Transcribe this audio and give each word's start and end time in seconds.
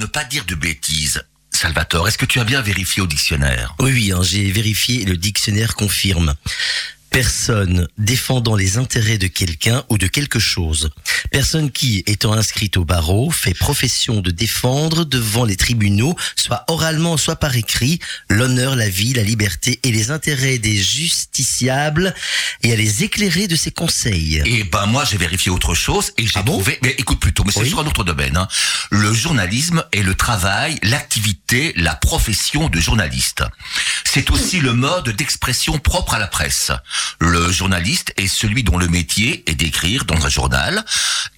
ne 0.00 0.06
pas 0.06 0.24
dire 0.24 0.46
de 0.46 0.54
bêtises, 0.54 1.22
Salvatore, 1.50 2.08
est-ce 2.08 2.16
que 2.16 2.24
tu 2.24 2.40
as 2.40 2.44
bien 2.44 2.62
vérifié 2.62 3.02
au 3.02 3.06
dictionnaire? 3.06 3.74
Oui, 3.80 3.92
oui, 3.92 4.12
hein, 4.12 4.22
j'ai 4.22 4.50
vérifié 4.50 5.02
et 5.02 5.04
le 5.04 5.16
dictionnaire 5.16 5.74
confirme. 5.74 6.34
Personne 7.10 7.88
défendant 7.98 8.54
les 8.54 8.78
intérêts 8.78 9.18
de 9.18 9.26
quelqu'un 9.26 9.82
ou 9.88 9.98
de 9.98 10.06
quelque 10.06 10.38
chose. 10.38 10.90
Personne 11.32 11.72
qui, 11.72 12.04
étant 12.06 12.32
inscrite 12.32 12.76
au 12.76 12.84
barreau, 12.84 13.30
fait 13.32 13.52
profession 13.52 14.20
de 14.20 14.30
défendre 14.30 15.04
devant 15.04 15.44
les 15.44 15.56
tribunaux, 15.56 16.14
soit 16.36 16.64
oralement, 16.68 17.16
soit 17.16 17.34
par 17.36 17.56
écrit, 17.56 17.98
l'honneur, 18.28 18.76
la 18.76 18.88
vie, 18.88 19.12
la 19.12 19.24
liberté 19.24 19.80
et 19.82 19.90
les 19.90 20.12
intérêts 20.12 20.58
des 20.58 20.76
justiciables 20.76 22.14
et 22.62 22.72
à 22.72 22.76
les 22.76 23.02
éclairer 23.02 23.48
de 23.48 23.56
ses 23.56 23.72
conseils. 23.72 24.40
Eh 24.46 24.62
ben 24.64 24.86
moi 24.86 25.04
j'ai 25.04 25.16
vérifié 25.18 25.50
autre 25.50 25.74
chose 25.74 26.12
et 26.16 26.24
j'ai 26.26 26.32
Ah 26.36 26.42
bon? 26.42 26.52
trouvé. 26.52 26.78
Mais 26.84 26.94
écoute 26.96 27.18
plutôt, 27.18 27.42
mais 27.44 27.52
c'est 27.52 27.60
Oui. 27.62 27.68
sur 27.70 27.80
un 27.80 27.86
autre 27.86 28.04
domaine. 28.04 28.36
hein. 28.36 28.46
Le 28.90 29.12
journalisme 29.12 29.84
est 29.92 30.02
le 30.02 30.14
travail, 30.14 30.78
l'activité, 30.84 31.72
la 31.76 31.96
profession 31.96 32.68
de 32.68 32.78
journaliste. 32.78 33.42
C'est 34.04 34.30
aussi 34.30 34.60
le 34.60 34.74
mode 34.74 35.08
d'expression 35.10 35.78
propre 35.80 36.14
à 36.14 36.18
la 36.20 36.28
presse. 36.28 36.70
Le 37.18 37.50
journaliste 37.50 38.12
est 38.16 38.26
celui 38.26 38.62
dont 38.62 38.78
le 38.78 38.88
métier 38.88 39.42
est 39.46 39.54
d'écrire 39.54 40.04
dans 40.04 40.24
un 40.24 40.28
journal 40.28 40.84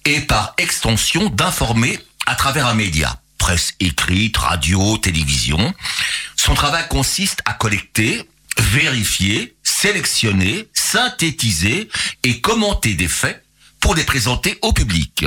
et 0.05 0.21
par 0.21 0.53
extension 0.57 1.29
d'informer 1.29 1.99
à 2.25 2.35
travers 2.35 2.67
un 2.67 2.73
média. 2.73 3.19
Presse 3.37 3.73
écrite, 3.79 4.37
radio, 4.37 4.97
télévision. 4.97 5.73
Son 6.35 6.53
travail 6.53 6.85
consiste 6.87 7.41
à 7.45 7.53
collecter, 7.53 8.29
vérifier, 8.57 9.55
sélectionner, 9.63 10.69
synthétiser 10.73 11.89
et 12.23 12.39
commenter 12.39 12.93
des 12.93 13.07
faits 13.07 13.42
pour 13.83 13.95
les 13.95 14.03
présenter 14.05 14.57
au 14.61 14.71
public. 14.71 15.25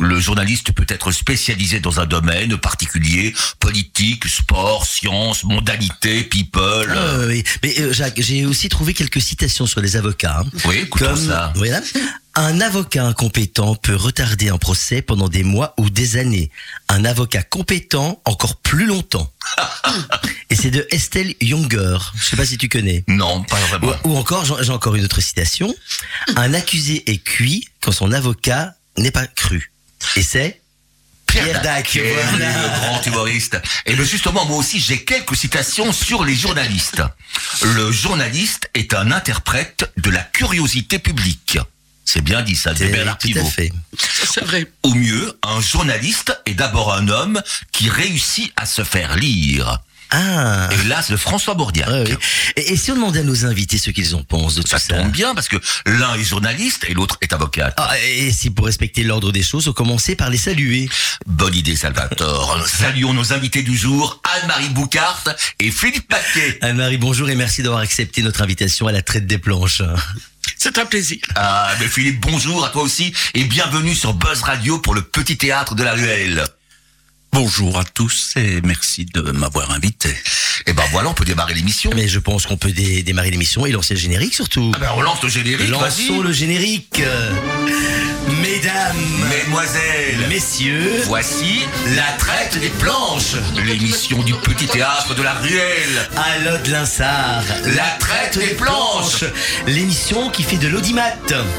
Le 0.00 0.18
journaliste 0.18 0.72
peut 0.72 0.86
être 0.88 1.12
spécialisé 1.12 1.78
dans 1.78 2.00
un 2.00 2.06
domaine 2.06 2.56
particulier, 2.56 3.34
politique, 3.60 4.26
sport, 4.26 4.86
sciences, 4.86 5.44
mondanité, 5.44 6.22
people. 6.24 6.90
Ah, 6.96 7.18
oui. 7.26 7.44
Mais 7.62 7.78
euh, 7.80 7.92
Jacques, 7.92 8.18
j'ai 8.20 8.46
aussi 8.46 8.70
trouvé 8.70 8.94
quelques 8.94 9.20
citations 9.20 9.66
sur 9.66 9.82
les 9.82 9.96
avocats. 9.96 10.40
hein. 10.40 10.50
Oui, 10.64 10.76
écoutons 10.84 11.04
Comme, 11.04 11.26
ça. 11.28 11.52
voilà. 11.54 11.80
Un 12.40 12.60
avocat 12.60 13.04
incompétent 13.04 13.74
peut 13.74 13.96
retarder 13.96 14.48
un 14.48 14.58
procès 14.58 15.02
pendant 15.02 15.28
des 15.28 15.42
mois 15.42 15.74
ou 15.76 15.90
des 15.90 16.16
années. 16.18 16.52
Un 16.88 17.04
avocat 17.04 17.42
compétent 17.42 18.22
encore 18.24 18.54
plus 18.56 18.86
longtemps. 18.86 19.28
Et 20.50 20.54
c'est 20.54 20.70
de 20.70 20.86
Estelle 20.92 21.34
Younger. 21.40 21.98
Je 22.14 22.24
sais 22.24 22.36
pas 22.36 22.46
si 22.46 22.56
tu 22.56 22.68
connais. 22.68 23.02
Non, 23.08 23.42
pas 23.42 23.56
Ou, 23.56 23.66
vraiment. 23.66 23.92
ou 24.04 24.16
encore, 24.16 24.44
j'en- 24.44 24.62
j'ai 24.62 24.70
encore 24.70 24.94
une 24.94 25.04
autre 25.04 25.20
citation. 25.20 25.74
Un 26.36 26.54
accusé 26.54 27.10
est 27.10 27.18
cuit 27.18 27.66
quand 27.80 27.90
son 27.90 28.12
avocat 28.12 28.74
n'est 28.98 29.10
pas 29.10 29.26
cru. 29.26 29.72
Et 30.14 30.22
c'est 30.22 30.60
Pierre 31.26 31.60
Dac, 31.62 31.90
voilà. 32.00 32.52
le 32.52 32.68
grand 32.78 33.04
humoriste. 33.04 33.58
Et 33.84 33.94
bien 33.96 34.04
justement, 34.04 34.44
moi 34.46 34.58
aussi, 34.58 34.78
j'ai 34.78 35.04
quelques 35.04 35.34
citations 35.36 35.92
sur 35.92 36.24
les 36.24 36.36
journalistes. 36.36 37.02
Le 37.64 37.90
journaliste 37.90 38.70
est 38.74 38.94
un 38.94 39.10
interprète 39.10 39.92
de 39.96 40.08
la 40.10 40.20
curiosité 40.22 41.00
publique. 41.00 41.58
C'est 42.10 42.22
bien 42.22 42.40
dit 42.40 42.56
ça, 42.56 42.72
de 42.72 42.78
C'est- 42.78 42.88
Bernard 42.88 43.18
tout 43.18 43.28
à 43.28 43.32
Pivot. 43.34 43.44
fait. 43.50 43.70
C'est 43.98 44.42
vrai. 44.44 44.64
Au 44.82 44.94
mieux, 44.94 45.38
un 45.46 45.60
journaliste 45.60 46.34
est 46.46 46.54
d'abord 46.54 46.94
un 46.94 47.06
homme 47.08 47.42
qui 47.70 47.90
réussit 47.90 48.50
à 48.56 48.64
se 48.64 48.82
faire 48.82 49.14
lire. 49.16 49.78
Ah. 50.10 50.70
Hélas, 50.72 51.10
de 51.10 51.18
François 51.18 51.52
Bourdiac. 51.52 51.86
Ouais, 51.86 52.04
oui. 52.08 52.16
et, 52.56 52.72
et 52.72 52.76
si 52.78 52.90
on 52.92 52.94
demandait 52.94 53.20
à 53.20 53.24
nos 53.24 53.44
invités 53.44 53.76
ce 53.76 53.90
qu'ils 53.90 54.14
en 54.14 54.22
pensent 54.22 54.54
de 54.54 54.62
tout 54.62 54.68
Ça 54.68 54.78
ça, 54.78 54.94
tombe 54.96 55.10
bien 55.12 55.34
parce 55.34 55.48
que 55.48 55.58
l'un 55.84 56.14
est 56.14 56.24
journaliste 56.24 56.86
et 56.88 56.94
l'autre 56.94 57.18
est 57.20 57.30
avocat. 57.34 57.74
Ah, 57.76 57.90
et 58.00 58.32
si 58.32 58.48
pour 58.48 58.64
respecter 58.64 59.02
l'ordre 59.02 59.30
des 59.32 59.42
choses, 59.42 59.68
on 59.68 59.74
commençait 59.74 60.16
par 60.16 60.30
les 60.30 60.38
saluer. 60.38 60.88
Bonne 61.26 61.54
idée, 61.54 61.76
Salvatore. 61.76 62.58
Saluons 62.66 63.12
nos 63.12 63.34
invités 63.34 63.62
du 63.62 63.76
jour, 63.76 64.22
Anne-Marie 64.40 64.70
Boucart 64.70 65.24
et 65.60 65.70
Philippe 65.70 66.08
Paquet. 66.08 66.56
Anne-Marie, 66.62 66.96
bonjour 66.96 67.28
et 67.28 67.34
merci 67.34 67.62
d'avoir 67.62 67.82
accepté 67.82 68.22
notre 68.22 68.40
invitation 68.40 68.86
à 68.86 68.92
la 68.92 69.02
traite 69.02 69.26
des 69.26 69.36
planches. 69.36 69.82
C'est 70.58 70.76
un 70.76 70.86
plaisir. 70.86 71.18
Ah, 71.36 71.70
mais 71.78 71.86
Philippe, 71.86 72.20
bonjour 72.20 72.64
à 72.64 72.70
toi 72.70 72.82
aussi 72.82 73.14
et 73.32 73.44
bienvenue 73.44 73.94
sur 73.94 74.12
Buzz 74.12 74.42
Radio 74.42 74.80
pour 74.80 74.92
le 74.92 75.02
petit 75.02 75.38
théâtre 75.38 75.76
de 75.76 75.84
la 75.84 75.92
ruelle. 75.92 76.44
Bonjour 77.32 77.78
à 77.78 77.84
tous 77.84 78.32
et 78.36 78.60
merci 78.62 79.04
de 79.04 79.20
m'avoir 79.20 79.70
invité. 79.70 80.08
Et 80.66 80.72
ben 80.72 80.82
voilà, 80.90 81.10
on 81.10 81.14
peut 81.14 81.24
démarrer 81.24 81.54
l'émission. 81.54 81.90
Mais 81.94 82.08
je 82.08 82.18
pense 82.18 82.46
qu'on 82.46 82.56
peut 82.56 82.72
dé- 82.72 83.02
démarrer 83.02 83.30
l'émission 83.30 83.64
et 83.66 83.70
lancer 83.70 83.94
le 83.94 84.00
générique 84.00 84.34
surtout. 84.34 84.72
Ah 84.74 84.78
ben 84.80 84.90
on 84.96 85.00
lance 85.02 85.22
le 85.22 85.28
générique, 85.28 85.68
Lançons 85.68 86.20
le 86.22 86.32
générique. 86.32 87.02
Mesdames, 88.42 88.96
Mesdemoiselles, 89.30 90.26
messieurs, 90.28 90.92
voici 91.04 91.60
La 91.96 92.02
Traite 92.18 92.58
des 92.60 92.68
Planches, 92.68 93.36
l'émission 93.64 94.22
du 94.22 94.34
petit 94.34 94.66
théâtre 94.66 95.14
de 95.14 95.22
la 95.22 95.32
ruelle. 95.34 96.08
à 96.16 96.38
l'ode 96.44 96.66
Linsard, 96.66 97.42
La 97.74 97.96
Traite 97.98 98.38
des 98.38 98.54
Planches. 98.54 99.24
l'émission 99.66 100.28
qui 100.30 100.42
fait 100.42 100.56
de 100.58 100.68
l'audimat. 100.68 101.10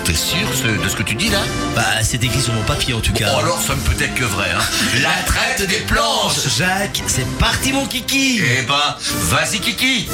T'es 0.04 0.14
sûr 0.14 0.48
de 0.84 0.88
ce 0.88 0.96
que 0.96 1.04
tu 1.04 1.16
dis 1.16 1.30
là? 1.30 1.40
Bah, 1.76 1.86
c'est 2.04 2.24
écrit 2.24 2.42
sur 2.42 2.54
mon 2.54 2.64
papier 2.64 2.94
en 2.94 3.00
tout 3.02 3.14
cas. 3.14 3.32
Oh 3.36 3.40
alors 3.40 3.60
ça 3.62 3.76
ne 3.76 3.82
peut 3.82 4.04
être 4.04 4.14
que 4.14 4.26
vrai. 4.26 4.50
Hein. 4.56 4.62
La 5.02 5.24
Traite 5.26 5.59
des 5.66 5.80
Planches. 5.88 6.48
Jacques, 6.58 7.04
c'est 7.08 7.28
parti 7.38 7.74
mon 7.74 7.86
kiki. 7.86 8.40
Eh 8.42 8.62
ben, 8.64 8.96
vas-y 9.30 9.60
Kiki. 9.60 10.08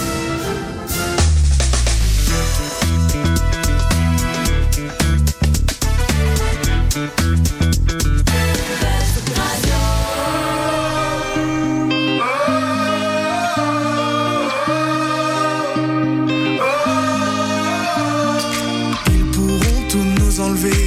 Ils 19.08 19.32
pourront 19.32 19.88
tout 19.90 19.98
nous 19.98 20.40
enlever, 20.40 20.85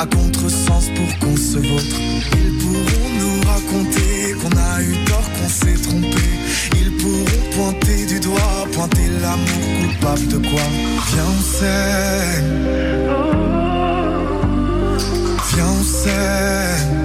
à 0.00 0.06
contresens 0.06 0.88
pour 0.96 1.18
qu'on 1.18 1.36
se 1.36 1.58
vautre. 1.58 1.96
Ils 2.32 2.56
pourront 2.58 3.10
nous 3.20 3.40
raconter 3.46 4.34
qu'on 4.40 4.56
a 4.56 4.82
eu 4.82 4.94
tort, 5.04 5.28
qu'on 5.36 5.48
s'est 5.48 5.80
trompé. 5.82 6.24
Ils 6.80 6.96
pourront 6.96 7.50
pointer 7.54 8.06
du 8.06 8.18
doigt, 8.20 8.66
pointer 8.72 9.08
l'amour 9.20 9.66
coupable 9.82 10.26
de 10.28 10.38
quoi? 10.38 10.62
Viens, 11.12 11.30
on 11.38 11.42
s'aime. 11.58 12.50
Viens, 15.52 15.72
on 15.78 15.84
s'aime. 15.84 16.99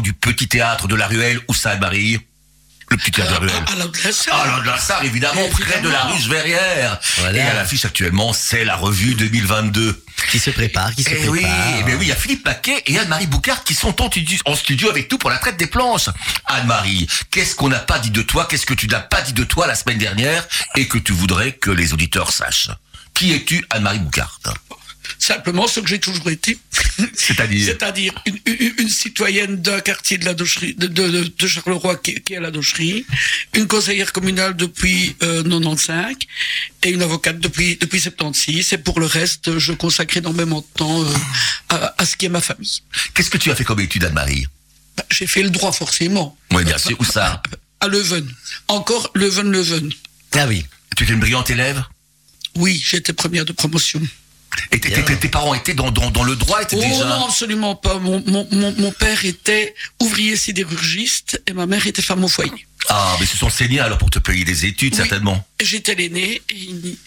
Du 0.00 0.12
petit 0.14 0.48
théâtre 0.48 0.88
de 0.88 0.94
la 0.94 1.06
ruelle 1.06 1.40
où 1.48 1.54
ça, 1.54 1.76
Marie 1.76 2.18
Le 2.90 2.96
petit 2.96 3.10
théâtre 3.10 3.40
de 3.40 3.46
la 3.46 3.52
ruelle. 3.52 3.64
À 3.66 3.72
de 3.74 3.78
la. 3.78 3.84
Ah, 4.32 4.46
là, 4.46 4.60
de 4.60 4.66
la 4.66 4.78
Sarre, 4.78 5.04
évidemment, 5.04 5.48
près 5.50 5.80
de 5.80 5.88
la 5.88 6.02
rue 6.04 6.18
Verrières. 6.28 6.98
Voilà. 7.18 7.38
Et 7.38 7.40
à 7.42 7.54
l'affiche 7.54 7.84
actuellement, 7.84 8.32
c'est 8.32 8.64
la 8.64 8.76
revue 8.76 9.14
2022. 9.14 10.04
Qui 10.30 10.38
se 10.38 10.50
prépare, 10.50 10.94
qui 10.94 11.02
se 11.02 11.10
Eh 11.10 11.14
prépare. 11.16 11.32
oui, 11.32 11.44
eh 11.80 11.82
ben 11.82 11.94
oui, 11.98 12.04
il 12.06 12.08
y 12.08 12.12
a 12.12 12.16
Philippe 12.16 12.44
Paquet 12.44 12.82
et 12.86 12.98
Anne-Marie 12.98 13.26
Boucard 13.26 13.64
qui 13.64 13.74
sont 13.74 14.00
en 14.00 14.06
studio, 14.08 14.38
en 14.46 14.54
studio 14.54 14.88
avec 14.88 15.10
nous 15.10 15.18
pour 15.18 15.30
la 15.30 15.38
traite 15.38 15.56
des 15.56 15.66
planches. 15.66 16.08
Anne-Marie, 16.46 17.06
qu'est-ce 17.30 17.54
qu'on 17.56 17.68
n'a 17.68 17.78
pas 17.80 17.98
dit 17.98 18.10
de 18.10 18.22
toi 18.22 18.46
Qu'est-ce 18.48 18.64
que 18.66 18.74
tu 18.74 18.86
n'as 18.86 19.00
pas 19.00 19.20
dit 19.22 19.32
de 19.32 19.44
toi 19.44 19.66
la 19.66 19.74
semaine 19.74 19.98
dernière 19.98 20.46
et 20.76 20.86
que 20.86 20.96
tu 20.98 21.12
voudrais 21.12 21.52
que 21.52 21.70
les 21.70 21.92
auditeurs 21.92 22.30
sachent? 22.32 22.70
Qui 23.14 23.32
es-tu, 23.34 23.64
Anne-Marie 23.70 23.98
Boucard? 23.98 24.38
Simplement 25.22 25.68
ce 25.68 25.78
que 25.78 25.86
j'ai 25.86 26.00
toujours 26.00 26.28
été. 26.30 26.58
C'est-à-dire 27.14 27.64
C'est-à-dire 27.66 28.12
une, 28.26 28.38
une- 28.44 28.74
une 28.78 28.88
citoyenne 28.88 29.54
d'un 29.62 29.78
quartier 29.78 30.18
de 30.18 30.24
la 30.24 30.34
Docherie, 30.34 30.74
de, 30.74 30.88
de- 30.88 31.08
de- 31.10 31.32
de 31.38 31.46
Charleroi 31.46 31.94
qui, 31.96 32.14
qui 32.22 32.32
est 32.32 32.38
à 32.38 32.40
la 32.40 32.50
Docherie, 32.50 33.06
une 33.54 33.68
conseillère 33.68 34.12
communale 34.12 34.56
depuis 34.56 35.14
euh, 35.22 35.44
95 35.44 36.16
et 36.82 36.90
une 36.90 37.02
avocate 37.02 37.38
depuis 37.38 37.76
depuis 37.76 38.00
76. 38.00 38.72
Et 38.72 38.78
pour 38.78 38.98
le 38.98 39.06
reste, 39.06 39.58
je 39.60 39.72
consacre 39.72 40.16
énormément 40.16 40.58
de 40.60 40.66
temps 40.78 41.04
euh, 41.04 41.14
à, 41.68 41.94
à 41.98 42.04
ce 42.04 42.16
qui 42.16 42.26
est 42.26 42.28
ma 42.28 42.40
famille. 42.40 42.80
Qu'est-ce 43.14 43.30
que 43.30 43.38
tu 43.38 43.52
as 43.52 43.54
fait 43.54 43.64
comme 43.64 43.78
étude, 43.78 44.02
Anne-Marie? 44.02 44.48
Bah, 44.96 45.06
j'ai 45.08 45.28
fait 45.28 45.44
le 45.44 45.50
droit 45.50 45.70
forcément. 45.70 46.36
Oui, 46.50 46.64
bien 46.64 46.78
sûr. 46.78 46.96
Où 47.00 47.04
ça? 47.04 47.40
À 47.78 47.86
Leuven. 47.86 48.28
Encore 48.66 49.12
Leuven-Leuven. 49.14 49.92
Ah 50.34 50.46
oui. 50.48 50.66
Tu 50.96 51.04
étais 51.04 51.12
une 51.12 51.20
brillante 51.20 51.48
élève? 51.50 51.84
Oui, 52.56 52.82
j'étais 52.84 53.12
première 53.12 53.44
de 53.44 53.52
promotion. 53.52 54.02
Et 54.70 54.80
tes, 54.80 55.28
parents 55.28 55.54
étaient 55.54 55.74
dans, 55.74 55.90
dans, 55.90 56.10
dans 56.10 56.24
le 56.24 56.36
droit 56.36 56.62
étaient 56.62 56.76
Oh 56.76 56.82
déjà... 56.82 57.04
non, 57.04 57.26
absolument 57.26 57.74
pas. 57.74 57.98
Mon, 57.98 58.22
mon, 58.26 58.46
mon, 58.50 58.72
mon 58.78 58.92
père 58.92 59.24
était 59.24 59.74
ouvrier 60.00 60.36
sidérurgiste 60.36 61.42
et 61.46 61.52
ma 61.52 61.66
mère 61.66 61.86
était 61.86 62.02
femme 62.02 62.24
au 62.24 62.28
foyer. 62.28 62.66
Ah, 62.88 63.16
mais 63.20 63.26
ce 63.26 63.36
sont 63.36 63.50
saignés 63.50 63.80
alors 63.80 63.98
pour 63.98 64.10
te 64.10 64.18
payer 64.18 64.44
des 64.44 64.66
études, 64.66 64.92
Oui. 64.94 64.98
certainement. 64.98 65.46
J'étais 65.60 65.94
l'aîné 65.94 66.42
et 66.48 66.54
il, 66.54 66.74
n'y- 66.76 66.98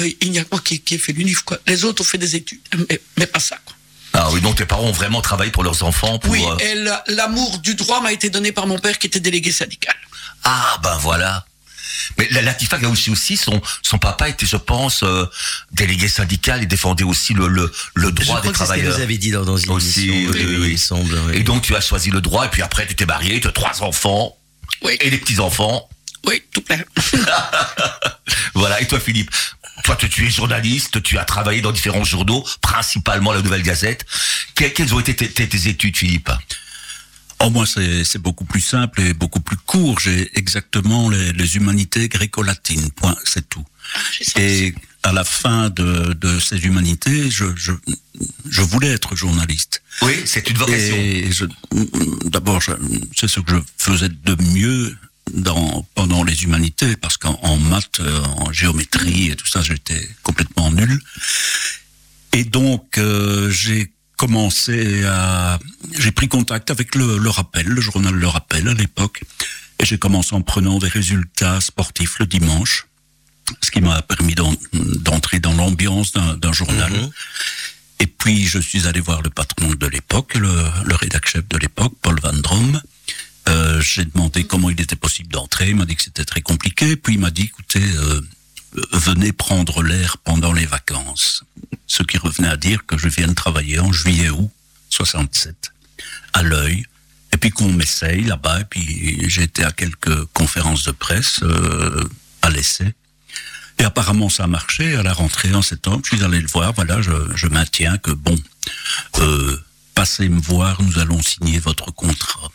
euh, 0.00 0.10
il 0.20 0.30
n'y 0.30 0.38
a 0.38 0.44
que 0.44 0.48
moi 0.52 0.60
qui, 0.64 0.80
qui 0.80 0.94
ai 0.94 0.98
fait 0.98 1.12
l'UNIF. 1.12 1.42
Quoi. 1.42 1.58
Les 1.66 1.84
autres 1.84 2.02
ont 2.02 2.04
fait 2.06 2.18
des 2.18 2.36
études, 2.36 2.60
mais, 2.90 3.00
mais 3.18 3.26
pas 3.26 3.40
ça. 3.40 3.58
Quoi. 3.64 3.74
Ah 4.14 4.30
oui, 4.32 4.40
donc 4.40 4.56
tes 4.56 4.64
parents 4.66 4.84
ont 4.84 4.92
vraiment 4.92 5.20
travaillé 5.20 5.50
pour 5.52 5.62
leurs 5.62 5.82
enfants 5.84 6.18
pour... 6.18 6.32
Oui, 6.32 6.42
euh, 6.44 6.96
et 7.06 7.12
l'amour 7.14 7.58
du 7.58 7.74
droit 7.76 8.00
m'a 8.00 8.12
été 8.12 8.30
donné 8.30 8.52
par 8.52 8.66
mon 8.66 8.78
père 8.78 8.98
qui 8.98 9.06
était 9.06 9.20
délégué 9.20 9.52
syndical. 9.52 9.94
Ah 10.44 10.78
ben 10.82 10.96
voilà. 10.98 11.44
Mais 12.18 12.28
la 12.30 12.42
Latifa 12.42 12.78
Gaouchi 12.78 13.10
aussi, 13.10 13.36
son, 13.36 13.60
son 13.82 13.98
papa 13.98 14.28
était, 14.28 14.46
je 14.46 14.56
pense, 14.56 15.02
euh, 15.02 15.26
délégué 15.72 16.08
syndical 16.08 16.62
et 16.62 16.66
défendait 16.66 17.04
aussi 17.04 17.34
le, 17.34 17.48
le, 17.48 17.70
le 17.94 18.08
Je 18.08 18.10
droit 18.12 18.24
crois 18.24 18.40
des 18.42 18.48
que 18.48 18.54
travailleurs. 18.54 18.96
nous 18.96 19.02
avait 19.02 19.18
dit 19.18 19.30
dans, 19.30 19.44
dans 19.44 19.56
une 19.56 19.70
Aussi, 19.70 20.08
émission. 20.08 20.32
oui, 20.32 20.44
oui, 20.46 20.56
oui. 20.60 20.66
il 20.68 20.72
me 20.72 20.76
semble. 20.76 21.18
oui. 21.28 21.36
Et 21.36 21.42
donc 21.42 21.62
tu 21.62 21.74
as 21.76 21.80
choisi 21.80 22.10
le 22.10 22.20
droit 22.20 22.46
et 22.46 22.48
puis 22.48 22.62
après 22.62 22.86
tu 22.86 22.94
t'es 22.94 23.06
marié, 23.06 23.40
tu 23.40 23.48
as 23.48 23.52
trois 23.52 23.82
enfants 23.82 24.36
Oui, 24.82 24.96
et 25.00 25.10
des 25.10 25.18
petits-enfants. 25.18 25.88
oui, 26.26 26.42
tout 26.52 26.62
plein. 26.62 26.78
Voilà, 28.54 28.80
et 28.80 28.86
toi 28.86 29.00
Philippe 29.00 29.30
toi, 29.84 29.94
tu, 29.96 30.08
tu 30.10 30.26
es 30.26 30.30
journaliste, 30.30 31.02
tu 31.04 31.18
as 31.18 31.24
travaillé 31.24 31.60
dans 31.62 31.70
différents 31.70 32.02
journaux, 32.04 32.44
principalement 32.60 33.32
la 33.32 33.40
Nouvelle 33.42 33.62
Gazette. 33.62 34.04
Que- 34.56 34.64
quelles 34.64 34.92
ont 34.92 34.98
été 35.00 35.14
tes, 35.14 35.28
tes- 35.30 35.48
tes 35.48 35.68
études, 35.68 35.96
Philippe? 35.96 36.30
Oh, 37.40 37.50
moi, 37.50 37.66
c'est 37.66 38.04
c'est 38.04 38.18
beaucoup 38.18 38.44
plus 38.44 38.60
simple 38.60 39.00
et 39.00 39.14
beaucoup 39.14 39.40
plus 39.40 39.56
court. 39.56 40.00
J'ai 40.00 40.30
exactement 40.36 41.08
les, 41.08 41.32
les 41.32 41.56
humanités 41.56 42.08
gréco-latines. 42.08 42.90
Point, 42.92 43.16
c'est 43.24 43.48
tout. 43.48 43.64
Aussi. 44.20 44.32
Et 44.36 44.74
à 45.04 45.12
la 45.12 45.22
fin 45.24 45.70
de, 45.70 46.12
de 46.14 46.40
ces 46.40 46.58
humanités, 46.66 47.30
je, 47.30 47.44
je, 47.56 47.72
je 48.50 48.60
voulais 48.62 48.88
être 48.88 49.14
journaliste. 49.14 49.82
Oui, 50.02 50.14
c'est 50.26 50.50
une 50.50 50.58
vocation. 50.58 50.96
Et 50.96 51.30
je- 51.32 51.44
d'abord, 52.28 52.60
je- 52.60 52.72
c'est 53.16 53.28
ce 53.28 53.38
que 53.40 53.52
je 53.54 53.60
faisais 53.78 54.08
de 54.08 54.34
mieux 54.54 54.96
dans, 55.32 55.86
pendant 55.94 56.24
les 56.24 56.42
humanités, 56.42 56.96
parce 56.96 57.16
qu'en 57.16 57.38
en 57.42 57.56
maths, 57.56 58.00
en 58.38 58.52
géométrie 58.52 59.28
et 59.30 59.36
tout 59.36 59.46
ça, 59.46 59.62
j'étais 59.62 60.08
complètement 60.24 60.70
nul. 60.72 61.00
Et 62.32 62.44
donc, 62.44 62.98
euh, 62.98 63.48
j'ai 63.50 63.92
commencé 64.18 65.04
à... 65.04 65.58
J'ai 65.98 66.12
pris 66.12 66.28
contact 66.28 66.70
avec 66.70 66.94
le, 66.94 67.16
le 67.18 67.30
Rappel, 67.30 67.66
le 67.66 67.80
journal 67.80 68.14
Le 68.14 68.26
Rappel 68.28 68.68
à 68.68 68.74
l'époque, 68.74 69.22
et 69.78 69.86
j'ai 69.86 69.98
commencé 69.98 70.34
en 70.34 70.42
prenant 70.42 70.78
des 70.78 70.88
résultats 70.88 71.60
sportifs 71.62 72.18
le 72.18 72.26
dimanche, 72.26 72.86
ce 73.62 73.70
qui 73.70 73.80
m'a 73.80 74.02
permis 74.02 74.34
d'en- 74.34 74.54
d'entrer 74.74 75.38
dans 75.40 75.54
l'ambiance 75.54 76.12
d'un 76.12 76.52
journal. 76.52 76.92
Mhm. 76.92 77.10
Et 78.00 78.06
puis, 78.06 78.44
je 78.46 78.58
suis 78.58 78.86
allé 78.86 79.00
voir 79.00 79.22
le 79.22 79.30
patron 79.30 79.70
de 79.72 79.86
l'époque, 79.86 80.34
le, 80.34 80.48
le 80.84 80.94
rédacteur 80.94 81.30
chef 81.32 81.48
de 81.48 81.56
l'époque, 81.58 81.94
Paul 82.02 82.18
Van 82.20 82.32
Drom. 82.34 82.80
Euh, 83.48 83.80
J'ai 83.80 84.04
demandé 84.04 84.44
comment 84.44 84.68
il 84.70 84.80
était 84.80 84.96
possible 84.96 85.30
d'entrer. 85.30 85.70
Il 85.70 85.76
m'a 85.76 85.84
dit 85.86 85.96
que 85.96 86.02
c'était 86.02 86.24
très 86.24 86.42
compliqué. 86.42 86.96
Puis 86.96 87.14
il 87.14 87.20
m'a 87.20 87.30
dit, 87.30 87.44
écoutez, 87.44 87.82
euh, 87.82 88.20
venez 88.92 89.32
prendre 89.32 89.82
l'air 89.82 90.18
pendant 90.18 90.52
les 90.52 90.66
vacances. 90.66 91.44
Ce 91.88 92.02
qui 92.02 92.18
revenait 92.18 92.48
à 92.48 92.56
dire 92.56 92.86
que 92.86 92.96
je 92.96 93.08
vienne 93.08 93.34
travailler 93.34 93.80
en 93.80 93.92
juillet-août 93.92 94.50
67, 94.90 95.72
à 96.32 96.42
l'œil. 96.42 96.84
Et 97.32 97.36
puis 97.36 97.50
qu'on 97.50 97.72
m'essaye 97.72 98.24
là-bas. 98.24 98.60
Et 98.60 98.64
puis 98.64 99.28
j'ai 99.28 99.42
été 99.42 99.64
à 99.64 99.72
quelques 99.72 100.24
conférences 100.26 100.84
de 100.84 100.92
presse 100.92 101.40
euh, 101.42 102.08
à 102.42 102.50
l'essai. 102.50 102.94
Et 103.78 103.84
apparemment, 103.84 104.28
ça 104.28 104.44
a 104.44 104.46
marché. 104.46 104.96
À 104.96 105.02
la 105.02 105.12
rentrée 105.12 105.54
en 105.54 105.62
septembre, 105.62 106.02
je 106.04 106.16
suis 106.16 106.24
allé 106.24 106.40
le 106.40 106.48
voir. 106.48 106.72
Voilà, 106.74 107.00
je, 107.02 107.12
je 107.34 107.46
maintiens 107.46 107.98
que 107.98 108.10
bon, 108.10 108.36
euh, 109.18 109.56
passez 109.94 110.28
me 110.28 110.40
voir, 110.40 110.82
nous 110.82 110.98
allons 110.98 111.22
signer 111.22 111.58
votre 111.58 111.92
contrat. 111.92 112.50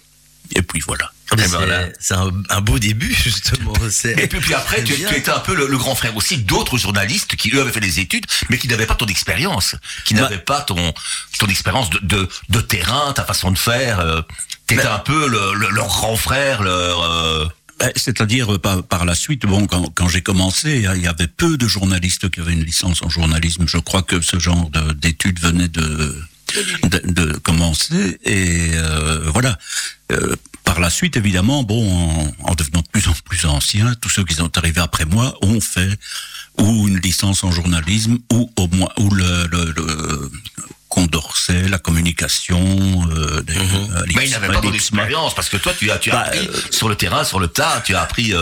Et 0.51 0.61
puis 0.61 0.81
voilà. 0.81 1.11
Ah, 1.33 1.35
ben 1.35 1.89
c'est 1.99 2.13
voilà. 2.15 2.29
un, 2.49 2.57
un 2.57 2.61
beau 2.61 2.79
début, 2.79 3.13
justement. 3.13 3.73
Et 4.17 4.27
puis, 4.27 4.39
puis 4.39 4.53
après, 4.53 4.83
tu, 4.83 4.93
tu 4.95 5.15
étais 5.15 5.31
un 5.31 5.39
peu 5.39 5.55
le, 5.55 5.67
le 5.67 5.77
grand 5.77 5.95
frère 5.95 6.15
aussi 6.15 6.37
d'autres 6.37 6.77
journalistes 6.77 7.35
qui, 7.35 7.51
eux, 7.53 7.61
avaient 7.61 7.71
fait 7.71 7.79
des 7.79 7.99
études, 7.99 8.25
mais 8.49 8.57
qui 8.57 8.67
n'avaient 8.67 8.85
pas 8.85 8.95
ton 8.95 9.05
expérience, 9.07 9.75
qui 10.05 10.13
n'avaient 10.13 10.37
pas 10.37 10.61
ton, 10.61 10.93
ton 11.39 11.47
expérience 11.47 11.89
de, 11.89 11.99
de, 12.03 12.29
de 12.49 12.61
terrain, 12.61 13.13
ta 13.13 13.23
façon 13.25 13.51
de 13.51 13.57
faire. 13.57 13.99
Euh, 13.99 14.21
T'étais 14.67 14.85
un 14.87 14.99
peu 14.99 15.27
le, 15.27 15.53
le- 15.55 15.69
leur 15.69 15.87
grand 15.87 16.15
frère, 16.15 16.63
leur... 16.63 17.01
euh, 17.03 17.45
Eh, 17.81 17.91
C'est-à-dire, 17.97 18.53
euh, 18.53 18.59
par, 18.59 18.81
par 18.83 19.03
la 19.03 19.13
suite, 19.15 19.45
bon, 19.45 19.67
quand, 19.67 19.89
quand 19.93 20.07
j'ai 20.07 20.21
commencé, 20.21 20.85
il 20.95 21.01
y 21.01 21.07
avait 21.07 21.27
peu 21.27 21.57
de 21.57 21.67
journalistes 21.67 22.29
qui 22.29 22.39
avaient 22.39 22.53
une 22.53 22.63
licence 22.63 23.01
en 23.01 23.09
journalisme. 23.09 23.65
Je 23.67 23.77
crois 23.77 24.03
que 24.03 24.21
ce 24.21 24.39
genre 24.39 24.69
de- 24.69 24.93
d'études 24.93 25.39
venait 25.41 25.67
de, 25.67 26.17
de, 26.83 27.01
de 27.05 27.33
commencer. 27.37 28.19
Et 28.23 28.71
euh, 28.73 29.29
voilà. 29.33 29.57
Euh, 30.11 30.35
par 30.63 30.79
la 30.79 30.89
suite, 30.89 31.17
évidemment, 31.17 31.63
bon, 31.63 31.83
en, 31.91 32.33
en 32.51 32.55
devenant 32.55 32.81
de 32.81 32.87
plus 32.87 33.07
en 33.09 33.13
plus 33.25 33.45
anciens, 33.45 33.93
tous 34.01 34.09
ceux 34.09 34.23
qui 34.23 34.33
sont 34.35 34.57
arrivés 34.57 34.79
après 34.81 35.05
moi 35.05 35.35
ont 35.41 35.59
fait 35.59 35.89
ou 36.57 36.87
une 36.87 36.99
licence 36.99 37.43
en 37.43 37.51
journalisme, 37.51 38.17
ou 38.31 38.49
au 38.57 38.67
moins, 38.67 38.89
ou 38.97 39.09
le, 39.09 39.47
le, 39.51 39.73
le 39.75 40.31
Condorcet, 40.87 41.67
la 41.67 41.79
communication. 41.79 42.61
Euh, 43.11 43.41
des- 43.41 43.55
euh, 43.57 44.03
Mais 44.15 44.25
ils 44.27 44.31
n'avaient 44.31 44.47
pas 44.47 44.61
ton 44.61 44.69
l'IPSMA. 44.69 44.75
expérience, 45.03 45.33
parce 45.35 45.49
que 45.49 45.57
toi, 45.57 45.73
tu 45.77 45.89
as, 45.89 45.97
tu 45.97 46.11
as 46.11 46.13
Bah, 46.13 46.21
appris 46.27 46.47
sur 46.71 46.87
le 46.89 46.95
terrain, 46.95 47.23
sur 47.23 47.39
le 47.39 47.47
tas, 47.47 47.81
tu 47.83 47.95
as 47.95 48.01
appris... 48.01 48.33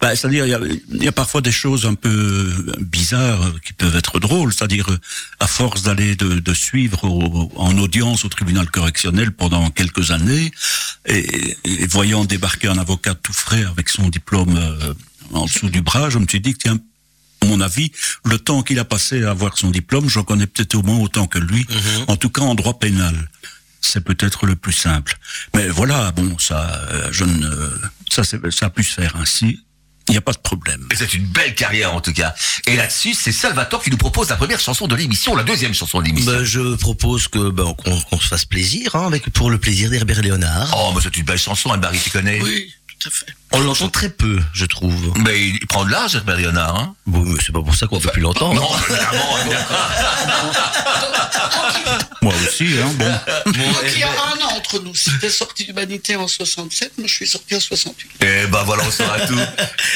Bah, 0.00 0.14
c'est-à-dire, 0.14 0.46
il 0.46 0.80
y 1.00 1.04
y 1.04 1.08
a 1.08 1.12
parfois 1.12 1.40
des 1.40 1.50
choses 1.52 1.84
un 1.86 1.94
peu 1.94 2.54
bizarres 2.80 3.52
qui 3.64 3.72
peuvent 3.72 3.96
être 3.96 4.20
drôles. 4.20 4.52
C'est-à-dire, 4.52 4.86
à 5.40 5.46
force 5.46 5.82
d'aller 5.82 6.14
de, 6.16 6.38
de 6.38 6.54
suivre 6.54 7.04
au- 7.04 7.52
en 7.56 7.76
audience 7.78 8.24
au 8.24 8.28
tribunal 8.28 8.70
correctionnel 8.70 9.32
pendant 9.32 9.70
quelques 9.70 10.10
années, 10.12 10.50
et, 11.06 11.56
et 11.64 11.86
voyant 11.86 12.24
débarquer 12.24 12.68
un 12.68 12.78
avocat 12.78 13.14
tout 13.14 13.32
frais 13.32 13.64
avec 13.64 13.88
son 13.88 14.08
diplôme 14.08 14.56
euh, 14.56 14.94
en 15.32 15.44
dessous 15.46 15.68
du 15.68 15.82
bras, 15.82 16.10
je 16.10 16.18
me 16.18 16.26
suis 16.28 16.40
dit 16.40 16.52
que, 16.54 16.58
tiens, 16.58 16.78
à 17.42 17.46
mon 17.46 17.60
avis, 17.60 17.92
le 18.24 18.38
temps 18.38 18.62
qu'il 18.62 18.78
a 18.78 18.84
passé 18.84 19.22
à 19.24 19.30
avoir 19.30 19.56
son 19.58 19.70
diplôme, 19.70 20.08
j'en 20.08 20.22
connais 20.24 20.46
peut-être 20.46 20.74
au 20.74 20.82
moins 20.82 20.98
autant 20.98 21.26
que 21.26 21.38
lui, 21.38 21.66
en 22.08 22.16
tout 22.16 22.30
cas 22.30 22.42
en 22.42 22.54
droit 22.54 22.78
pénal. 22.78 23.28
C'est 23.80 24.00
peut-être 24.02 24.44
le 24.46 24.56
plus 24.56 24.72
simple. 24.72 25.16
Mais 25.54 25.68
voilà, 25.68 26.10
bon, 26.12 26.36
ça, 26.38 26.84
euh, 26.90 27.08
je 27.12 27.24
ne, 27.24 27.48
ça, 28.10 28.22
ça 28.24 28.66
a 28.66 28.70
pu 28.70 28.82
se 28.82 28.94
faire 28.94 29.14
ainsi. 29.16 29.60
Il 30.08 30.12
n'y 30.12 30.18
a 30.18 30.22
pas 30.22 30.32
de 30.32 30.38
problème. 30.38 30.86
Et 30.90 30.96
c'est 30.96 31.12
une 31.14 31.26
belle 31.26 31.54
carrière 31.54 31.94
en 31.94 32.00
tout 32.00 32.12
cas. 32.12 32.34
Et 32.66 32.76
là-dessus, 32.76 33.14
c'est 33.14 33.32
Salvatore 33.32 33.82
qui 33.82 33.90
nous 33.90 33.96
propose 33.98 34.28
la 34.30 34.36
première 34.36 34.58
chanson 34.60 34.86
de 34.86 34.96
l'émission, 34.96 35.36
la 35.36 35.42
deuxième 35.42 35.74
chanson 35.74 36.00
de 36.00 36.06
l'émission. 36.06 36.32
Bah, 36.32 36.44
je 36.44 36.74
propose 36.76 37.28
que 37.28 37.50
bah, 37.50 37.64
qu'on 37.76 38.18
se 38.18 38.28
fasse 38.28 38.44
plaisir, 38.46 38.96
hein, 38.96 39.06
avec 39.06 39.28
pour 39.30 39.50
le 39.50 39.58
plaisir 39.58 39.90
d'Herbert 39.90 40.22
Léonard. 40.22 40.74
Oh, 40.76 40.92
mais 40.94 41.00
c'est 41.02 41.16
une 41.16 41.24
belle 41.24 41.38
chanson, 41.38 41.70
Anne-Marie, 41.72 42.00
tu 42.02 42.10
connais? 42.10 42.40
Oui, 42.40 42.72
tout 42.98 43.08
à 43.08 43.10
fait. 43.10 43.26
On 43.52 43.60
l'entend 43.60 43.88
très 43.88 44.10
peu, 44.10 44.38
je 44.52 44.64
trouve. 44.66 45.12
Mais 45.24 45.48
il 45.48 45.66
prend 45.66 45.84
de 45.84 45.90
l'âge, 45.90 46.14
Herbert 46.14 46.36
Léonard. 46.36 46.76
Hein 46.76 46.94
Bon, 47.06 47.20
mais 47.20 47.38
c'est 47.44 47.52
pas 47.52 47.62
pour 47.62 47.74
ça 47.74 47.86
qu'on 47.86 48.00
fait 48.00 48.10
plus 48.10 48.22
longtemps. 48.22 48.52
non, 48.54 48.68
évidemment. 48.90 49.36
Moi 52.28 52.36
aussi, 52.46 52.66
hein, 52.78 52.90
bon. 52.98 53.04
Donc, 53.46 53.56
il 53.94 54.00
y 54.00 54.02
a 54.02 54.10
un 54.10 54.44
an 54.44 54.56
entre 54.56 54.80
nous. 54.80 54.94
C'était 54.94 55.30
sorti 55.30 55.64
d'humanité 55.64 56.14
en 56.14 56.28
67, 56.28 56.98
moi 56.98 57.06
je 57.06 57.14
suis 57.14 57.26
sorti 57.26 57.54
en 57.54 57.60
68. 57.60 58.10
Eh 58.20 58.46
ben 58.48 58.62
voilà, 58.64 58.82
on 58.86 58.90
saura 58.90 59.20
tout. 59.20 59.38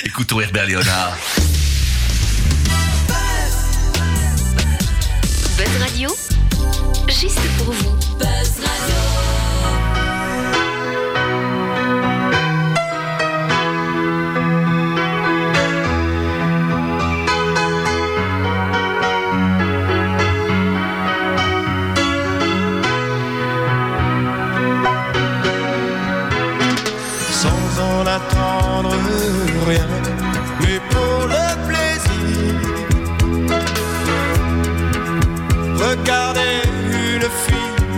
Écoutons 0.05 0.41
Herbert 0.41 0.65
Léonard. 0.65 1.19
Buzz 5.59 5.79
Radio, 5.79 6.17
juste 7.09 7.39
pour 7.59 7.75
vous. 7.75 7.99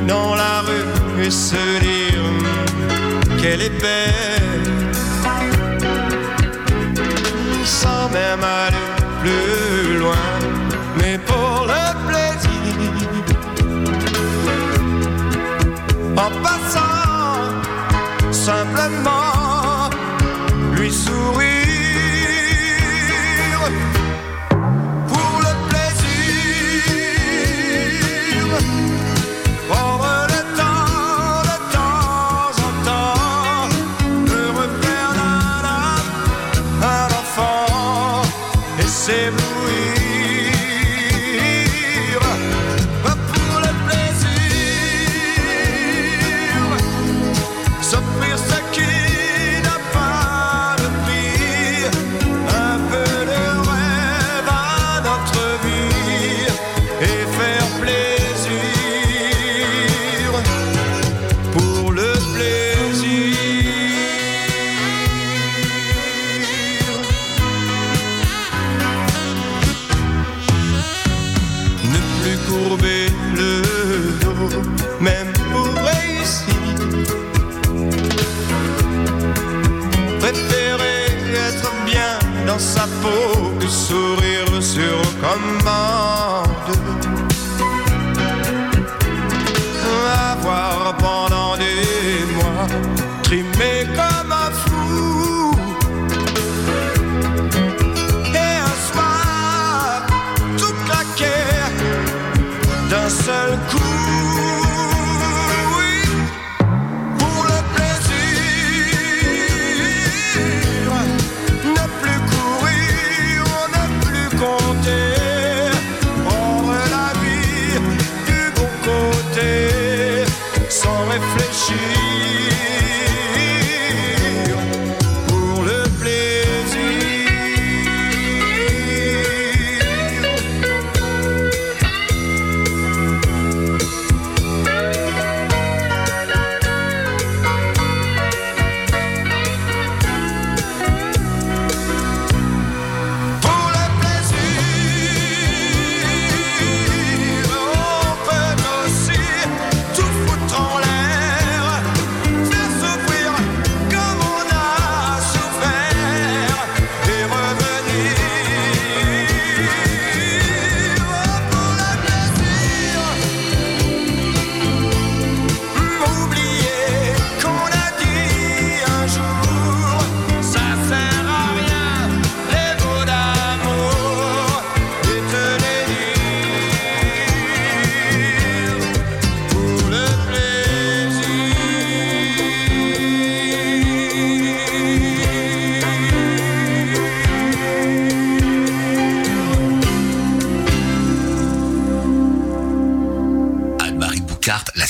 Dans 0.07 0.35
la 0.35 0.61
rue 0.61 1.25
et 1.25 1.31
se 1.31 1.57
dire 1.81 2.25
qu'elle 3.41 3.63
est 3.63 3.81
belle, 3.81 4.93
sans 7.65 8.09
même 8.11 8.43
aller 8.43 8.77
plus 9.23 9.54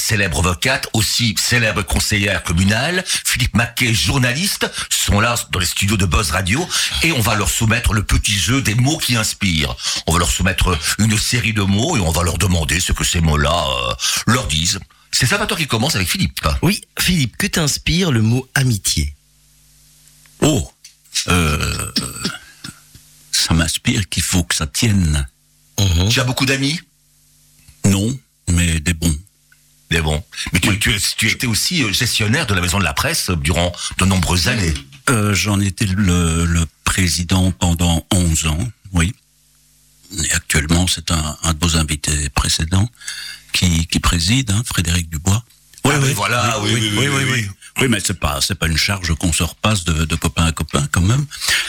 célèbre 0.05 0.41
avocate, 0.41 0.87
aussi 0.93 1.35
célèbre 1.39 1.83
conseillère 1.83 2.43
communale, 2.43 3.03
Philippe 3.07 3.57
Maquet, 3.57 3.95
journaliste, 3.95 4.71
sont 4.91 5.19
là 5.19 5.35
dans 5.51 5.59
les 5.59 5.67
studios 5.67 5.97
de 5.97 6.05
Buzz 6.05 6.31
Radio 6.31 6.69
et 7.03 7.13
on 7.13 7.21
va 7.21 7.35
leur 7.37 7.49
soumettre 7.49 7.95
le 7.95 8.03
petit 8.03 8.39
jeu 8.39 8.61
des 8.61 8.75
mots 8.75 8.99
qui 8.99 9.17
inspirent. 9.17 9.75
On 10.07 10.13
va 10.13 10.19
leur 10.19 10.31
soumettre 10.31 10.79
une 10.99 11.17
série 11.17 11.55
de 11.55 11.63
mots 11.63 11.97
et 11.97 12.01
on 12.01 12.11
va 12.11 12.23
leur 12.23 12.37
demander 12.37 12.81
ce 12.81 12.93
que 12.93 13.03
ces 13.03 13.23
mots-là 13.23 13.67
euh, 13.67 13.95
leur 14.27 14.47
disent. 14.47 14.79
C'est 15.11 15.27
Salvatore 15.27 15.57
qui 15.57 15.67
commence 15.67 15.95
avec 15.97 16.11
Philippe? 16.11 16.47
Oui, 16.61 16.83
Philippe, 16.99 17.39
que 17.39 17.47
t'inspire 17.47 18.13
le 18.13 18.21
mot 18.21 18.47
amitié? 18.55 19.15
Oh, 20.43 20.71
euh, 21.29 21.93
ça 23.33 23.55
m'inspire 23.55 24.07
qu'il 24.11 24.23
faut 24.23 24.45
que 24.45 24.55
ça 24.55 24.67
tienne. 24.67 25.27
Mhm. 25.81 26.09
Tu 26.11 26.21
as 26.21 26.25
beaucoup 26.25 26.45
d'amis? 26.45 26.79
Non, 27.87 28.19
mais 28.51 28.81
des 28.81 28.93
bons. 28.93 29.17
Mais 29.95 30.01
bon. 30.01 30.21
Mais 30.53 30.59
tu, 30.59 30.77
tu, 30.81 30.99
tu 31.17 31.31
étais 31.31 31.47
aussi 31.47 31.85
euh, 31.85 31.93
gestionnaire 31.93 32.47
de 32.49 32.55
la 32.55 32.61
maison 32.61 32.81
de 32.81 32.85
la 32.85 32.95
presse 32.95 33.31
euh, 33.31 33.37
durant 33.37 33.73
de 33.99 34.05
nombreuses 34.05 34.49
années. 34.49 34.75
Euh, 35.09 35.33
J'en 35.35 35.61
étais 35.61 35.87
le, 35.87 36.45
le 36.45 36.67
président 36.83 37.53
pendant 37.53 38.05
11 38.11 38.47
ans, 38.49 38.59
oui. 38.93 39.15
Et 40.25 40.33
actuellement, 40.33 40.89
c'est 40.89 41.13
un, 41.13 41.37
un 41.45 41.55
de 41.55 41.59
vos 41.65 41.77
invités 41.77 42.29
précédents 42.31 42.89
qui, 43.53 43.87
qui 43.87 44.01
préside, 44.01 44.51
hein, 44.51 44.63
Frédéric 44.67 45.09
Dubois. 45.11 45.45
Ah 45.85 45.91
oui, 46.03 46.13
voilà, 46.15 46.59
oui, 46.63 46.71
oui, 46.75 46.91
oui, 46.97 47.07
oui, 47.07 47.23
oui. 47.31 47.31
Oui, 47.33 47.49
mais 47.89 47.99
c'est 48.05 48.19
pas 48.19 48.41
c'est 48.41 48.55
pas 48.55 48.67
une 48.69 48.77
charge 48.77 49.15
qu'on 49.17 49.33
se 49.33 49.43
repasse 49.43 49.85
de, 49.85 50.05
de 50.05 50.15
copain 50.17 50.45
à 50.47 50.53
copain 50.53 50.87
quand 50.93 51.01
même. 51.03 51.27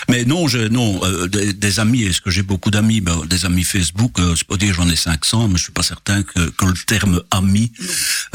Mais 0.09 0.23
non, 0.25 0.47
je 0.47 0.59
non 0.59 0.99
euh, 1.03 1.27
des, 1.27 1.53
des 1.53 1.79
amis. 1.79 2.03
Est-ce 2.03 2.21
que 2.21 2.29
j'ai 2.31 2.43
beaucoup 2.43 2.71
d'amis? 2.71 3.01
Ben, 3.01 3.25
Des 3.25 3.45
amis 3.45 3.63
Facebook. 3.63 4.19
Euh, 4.19 4.35
c'est 4.35 4.47
pas 4.47 4.57
dire 4.57 4.73
j'en 4.73 4.87
ai 4.89 4.95
500, 4.95 5.47
mais 5.47 5.57
je 5.57 5.63
suis 5.63 5.71
pas 5.71 5.83
certain 5.83 6.23
que, 6.23 6.49
que 6.51 6.65
le 6.65 6.73
terme 6.85 7.21
ami 7.31 7.71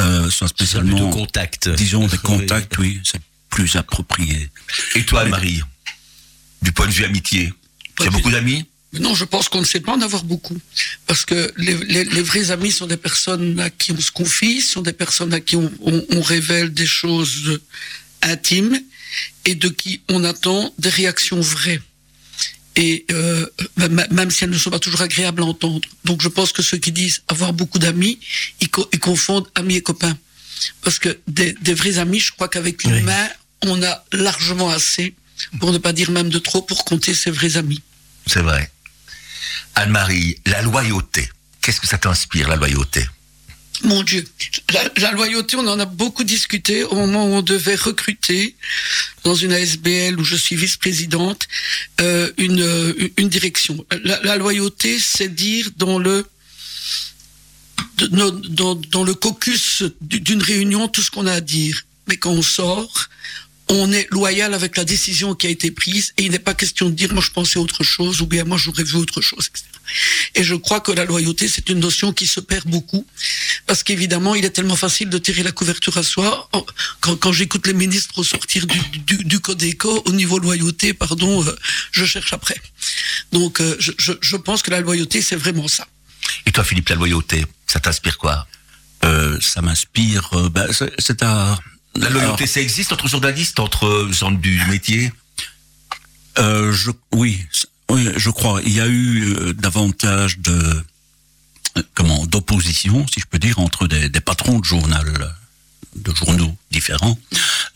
euh, 0.01 0.29
soit 0.31 0.49
spécialement. 0.49 0.91
plutôt 0.97 1.11
contact. 1.11 1.69
Disons 1.71 2.07
des 2.07 2.13
Oui. 2.15 2.19
contacts, 2.23 2.77
oui, 2.79 3.01
c'est 3.05 3.21
plus 3.51 3.77
approprié. 3.77 4.51
Et 4.97 5.05
toi, 5.05 5.25
Marie? 5.27 5.63
Du 6.63 6.73
point 6.73 6.87
de 6.87 6.93
vue 6.93 7.05
amitié, 7.05 7.53
tu 7.99 8.07
as 8.07 8.11
beaucoup 8.11 8.31
d'amis? 8.31 8.67
Non, 8.99 9.15
je 9.15 9.25
pense 9.25 9.49
qu'on 9.49 9.61
ne 9.61 9.65
sait 9.67 9.81
pas 9.81 9.93
en 9.93 10.01
avoir 10.01 10.25
beaucoup. 10.25 10.59
Parce 11.07 11.25
que 11.25 11.53
les, 11.57 11.75
les- 11.85 12.05
les 12.05 12.23
vrais 12.23 12.51
amis 12.51 12.73
sont 12.73 12.87
des 12.87 12.97
personnes 12.97 13.61
à 13.61 13.71
qui 13.71 13.93
on 13.93 14.01
se 14.01 14.11
confie, 14.11 14.61
sont 14.61 14.83
des 14.83 14.93
personnes 14.93 15.33
à 15.33 15.41
qui 15.41 15.55
on, 15.57 15.71
on- 15.83 16.05
on 16.11 16.21
révèle 16.23 16.73
des 16.75 16.87
choses 16.87 17.61
intimes 18.23 18.81
et 19.45 19.55
de 19.55 19.69
qui 19.69 20.01
on 20.09 20.25
attend 20.25 20.75
des 20.79 20.89
réactions 20.89 21.41
vraies. 21.41 21.81
Et 22.77 23.05
euh, 23.11 23.47
même 24.11 24.31
si 24.31 24.45
elles 24.45 24.51
ne 24.51 24.59
sont 24.59 24.71
pas 24.71 24.79
toujours 24.79 25.03
agréables 25.03 25.43
à 25.43 25.47
entendre. 25.47 25.81
Donc 26.05 26.23
je 26.23 26.29
pense 26.29 26.53
que 26.53 26.63
ceux 26.63 26.79
qui 26.79 26.93
disent 26.93 27.23
avoir 27.29 27.53
beaucoup 27.53 27.79
d'amis, 27.79 28.19
ils, 28.61 28.69
co- 28.71 28.89
ils 28.93 28.99
confondent 29.01 29.49
amis 29.55 29.77
et 29.77 29.83
copains. 29.83 30.17
Parce 30.83 30.99
que 30.99 31.19
des, 31.27 31.53
des 31.61 31.75
vrais 31.75 31.99
amis, 31.99 32.21
je 32.21 32.33
crois 32.33 32.49
qu'avec 32.49 32.83
une 32.85 32.93
Oui. 32.95 33.03
main, 33.03 33.29
on 33.63 33.83
a 33.83 34.05
largement 34.13 34.71
assez 34.71 35.15
pour 35.59 35.73
ne 35.73 35.79
pas 35.79 35.93
dire 35.93 36.11
même 36.11 36.29
de 36.29 36.39
trop, 36.39 36.63
pour 36.63 36.85
compter 36.85 37.15
ses 37.15 37.31
vrais 37.31 37.57
amis. 37.57 37.83
C'est 38.27 38.43
vrai. 38.43 38.71
Anne-Marie, 39.75 40.39
la 40.47 40.63
loyauté. 40.63 41.29
Qu'est-ce 41.61 41.81
que 41.81 41.87
ça 41.87 41.99
t'inspire, 41.99 42.49
la 42.49 42.57
loyauté? 42.57 43.07
Mon 43.83 44.03
Dieu, 44.03 44.27
la, 44.99 45.13
loyauté, 45.13 45.57
on 45.57 45.67
en 45.67 45.81
a 45.81 45.87
beaucoup 45.87 46.25
discuté 46.25 46.85
au 46.85 46.95
moment 46.95 47.25
où 47.27 47.31
on 47.31 47.43
devait 47.43 47.77
recruter 47.77 48.55
dans 49.25 49.35
une 49.35 49.53
ASBL 49.53 50.21
où 50.21 50.25
je 50.25 50.37
suis 50.37 50.55
vice-présidente 50.55 51.49
euh, 52.01 52.31
une, 52.37 52.95
une 53.17 53.29
direction. 53.31 53.85
La, 54.05 54.37
loyauté, 54.37 54.99
c'est 54.99 55.29
dire 55.29 55.71
dans 55.77 55.99
le 55.99 56.27
dans 57.97 59.05
le 59.05 59.15
caucus 59.15 59.83
d'une 60.01 60.43
réunion 60.43 60.89
tout 60.89 61.03
ce 61.03 61.11
qu'on 61.11 61.27
a 61.27 61.33
à 61.35 61.41
dire. 61.41 61.83
Mais 62.07 62.17
quand 62.17 62.33
on 62.33 62.43
sort, 62.43 63.09
on 63.71 63.93
est 63.93 64.07
loyal 64.11 64.53
avec 64.55 64.77
la 64.77 64.85
décision 64.85 65.35
qui 65.35 65.47
a 65.47 65.51
été 65.51 65.71
prise 65.71 66.13
et 66.17 66.25
il 66.25 66.33
n'est 66.33 66.39
pas 66.51 66.55
question 66.55 66.87
de 66.91 66.95
dire 66.95 67.13
moi 67.15 67.23
je 67.25 67.31
pensais 67.31 67.59
autre 67.59 67.85
chose 67.85 68.21
ou 68.21 68.27
bien 68.27 68.45
moi 68.45 68.59
j'aurais 68.59 68.83
vu 68.85 68.97
autre 68.97 69.21
chose, 69.21 69.47
etc. 69.49 69.65
Et 70.35 70.45
je 70.45 70.55
crois 70.55 70.81
que 70.81 70.93
la 70.93 71.05
loyauté 71.05 71.49
c'est 71.49 71.69
une 71.69 71.79
notion 71.81 72.13
qui 72.13 72.27
se 72.27 72.41
perd 72.41 72.67
beaucoup 72.69 73.07
parce 73.67 73.83
qu'évidemment 73.83 74.35
il 74.35 74.45
est 74.45 74.51
tellement 74.51 74.77
facile 74.77 75.09
de 75.09 75.19
tirer 75.19 75.43
la 75.43 75.53
couverture 75.53 75.97
à 75.99 76.03
soi. 76.03 76.49
Quand, 77.01 77.17
quand 77.17 77.33
j'écoute 77.33 77.67
les 77.67 77.73
ministres 77.75 78.19
au 78.19 78.25
sortir 78.25 78.67
du, 78.67 78.79
du, 78.99 79.25
du 79.25 79.41
code 79.41 79.63
éco 79.63 80.03
au 80.05 80.13
niveau 80.13 80.39
loyauté, 80.39 80.93
pardon, 80.93 81.45
euh, 81.45 81.57
je 81.93 82.05
cherche 82.05 82.33
après. 82.33 82.57
Donc 83.33 83.61
euh, 83.61 83.77
je, 83.79 83.93
je, 83.99 84.13
je 84.21 84.37
pense 84.37 84.63
que 84.63 84.71
la 84.71 84.81
loyauté 84.81 85.23
c'est 85.23 85.37
vraiment 85.37 85.69
ça. 85.69 85.87
Et 86.47 86.53
toi 86.53 86.65
Philippe, 86.65 86.89
la 86.89 86.97
loyauté, 86.97 87.47
ça 87.67 87.79
t'inspire 87.81 88.19
quoi? 88.19 88.47
Euh, 89.05 89.39
Ça 89.41 89.63
m'inspire, 89.63 90.29
ben, 90.51 90.69
c'est 90.99 91.23
à 91.23 91.59
la 91.97 92.09
loyauté, 92.11 92.47
ça 92.47 92.61
existe 92.61 92.93
entre 92.93 93.09
journalistes, 93.09 93.59
entre 93.61 94.09
gens 94.13 94.31
du 94.31 94.61
métier? 94.67 95.13
Euh, 96.39 96.73
je, 96.73 96.91
oui, 97.13 97.45
oui, 97.91 98.09
je 98.17 98.31
crois. 98.31 98.61
Il 98.65 98.73
y 98.73 98.81
a 98.81 98.87
eu 98.87 99.25
euh, 99.25 99.53
davantage 99.53 100.39
de 100.39 100.53
euh, 101.77 101.83
comment 101.95 102.27
d'opposition, 102.27 103.07
si 103.09 103.21
je 103.21 103.27
peux 103.27 103.39
dire, 103.39 103.59
entre 103.59 103.87
des, 103.89 104.09
des 104.09 104.21
patrons 104.21 104.59
de 104.61 104.65
journal, 104.65 105.35
de 105.97 106.15
journaux 106.15 106.57
différents. 106.71 107.19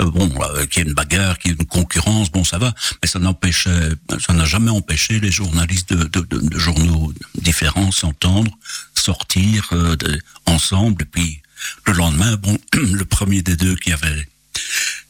Euh, 0.01 0.11
bon, 0.11 0.31
euh, 0.41 0.67
qu'il 0.67 0.83
y 0.83 0.87
ait 0.87 0.89
une 0.89 0.95
bagarre, 0.95 1.39
qu'il 1.39 1.51
y 1.51 1.55
ait 1.55 1.57
une 1.59 1.67
concurrence, 1.67 2.31
bon, 2.31 2.45
ça 2.45 2.59
va, 2.59 2.73
mais 3.03 3.09
ça 3.09 3.19
n'empêchait, 3.19 3.91
ça 4.25 4.33
n'a 4.33 4.45
jamais 4.45 4.71
empêché 4.71 5.21
les 5.21 5.33
journalistes 5.33 5.93
de, 5.93 6.05
de, 6.05 6.21
de, 6.21 6.49
de 6.49 6.59
journaux 6.59 7.13
différents 7.41 7.91
s'entendre, 7.91 8.51
sortir 8.95 9.69
euh, 9.73 9.97
ensemble, 10.47 11.03
et 11.03 11.07
puis 11.07 11.43
le 11.87 11.93
lendemain, 11.93 12.37
bon, 12.37 12.59
le 12.75 13.05
premier 13.05 13.43
des 13.43 13.57
deux 13.57 13.77
qui 13.77 13.93
avait 13.93 14.29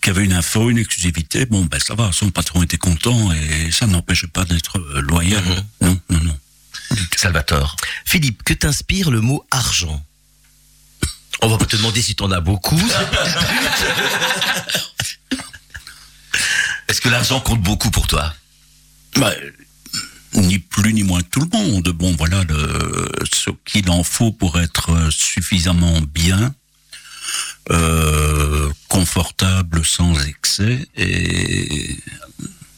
qui 0.00 0.10
avait 0.10 0.24
une 0.24 0.34
info, 0.34 0.70
une 0.70 0.78
exclusivité, 0.78 1.46
bon 1.46 1.64
ben 1.64 1.80
ça 1.80 1.94
va, 1.94 2.10
son 2.12 2.30
patron 2.30 2.62
était 2.62 2.76
content 2.76 3.32
et 3.32 3.70
ça 3.70 3.86
n'empêchait 3.86 4.26
pas 4.26 4.44
d'être 4.44 4.78
euh, 4.78 5.00
loyal. 5.00 5.42
Mhm. 5.42 5.88
Non, 5.88 6.00
non, 6.10 6.20
non. 6.24 6.38
Salvatore. 7.16 7.76
Philippe, 8.04 8.42
que 8.42 8.52
t'inspire 8.52 9.10
le 9.10 9.22
mot 9.22 9.46
argent? 9.50 10.04
On 11.42 11.48
va 11.48 11.56
pas 11.58 11.64
te 11.66 11.76
demander 11.76 12.02
si 12.02 12.14
t'en 12.14 12.30
as 12.30 12.40
beaucoup. 12.40 12.78
Est-ce 16.88 17.00
que 17.00 17.08
l'argent 17.08 17.40
compte 17.40 17.62
beaucoup 17.62 17.90
pour 17.90 18.06
toi? 18.06 18.34
Bah, 19.16 19.32
ni 20.34 20.58
plus 20.58 20.92
ni 20.92 21.02
moins 21.02 21.22
que 21.22 21.28
tout 21.28 21.40
le 21.40 21.58
monde. 21.58 21.88
Bon, 21.90 22.14
voilà 22.16 22.44
le, 22.44 23.08
ce 23.32 23.50
qu'il 23.64 23.88
en 23.90 24.02
faut 24.02 24.32
pour 24.32 24.58
être 24.60 25.10
suffisamment 25.10 26.00
bien, 26.00 26.54
euh, 27.70 28.70
confortable 28.88 29.84
sans 29.84 30.18
excès 30.26 30.86
et 30.96 31.98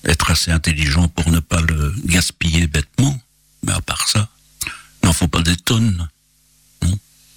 être 0.05 0.31
assez 0.31 0.51
intelligent 0.51 1.09
pour 1.09 1.31
ne 1.31 1.41
pas 1.41 1.61
le 1.61 1.95
gaspiller 2.05 2.67
bêtement. 2.67 3.19
Mais 3.65 3.73
à 3.73 3.81
part 3.81 4.09
ça, 4.09 4.29
il 5.03 5.07
n'en 5.07 5.13
faut 5.13 5.29
pas 5.29 5.43
des 5.43 5.57
tonnes. 5.57 6.09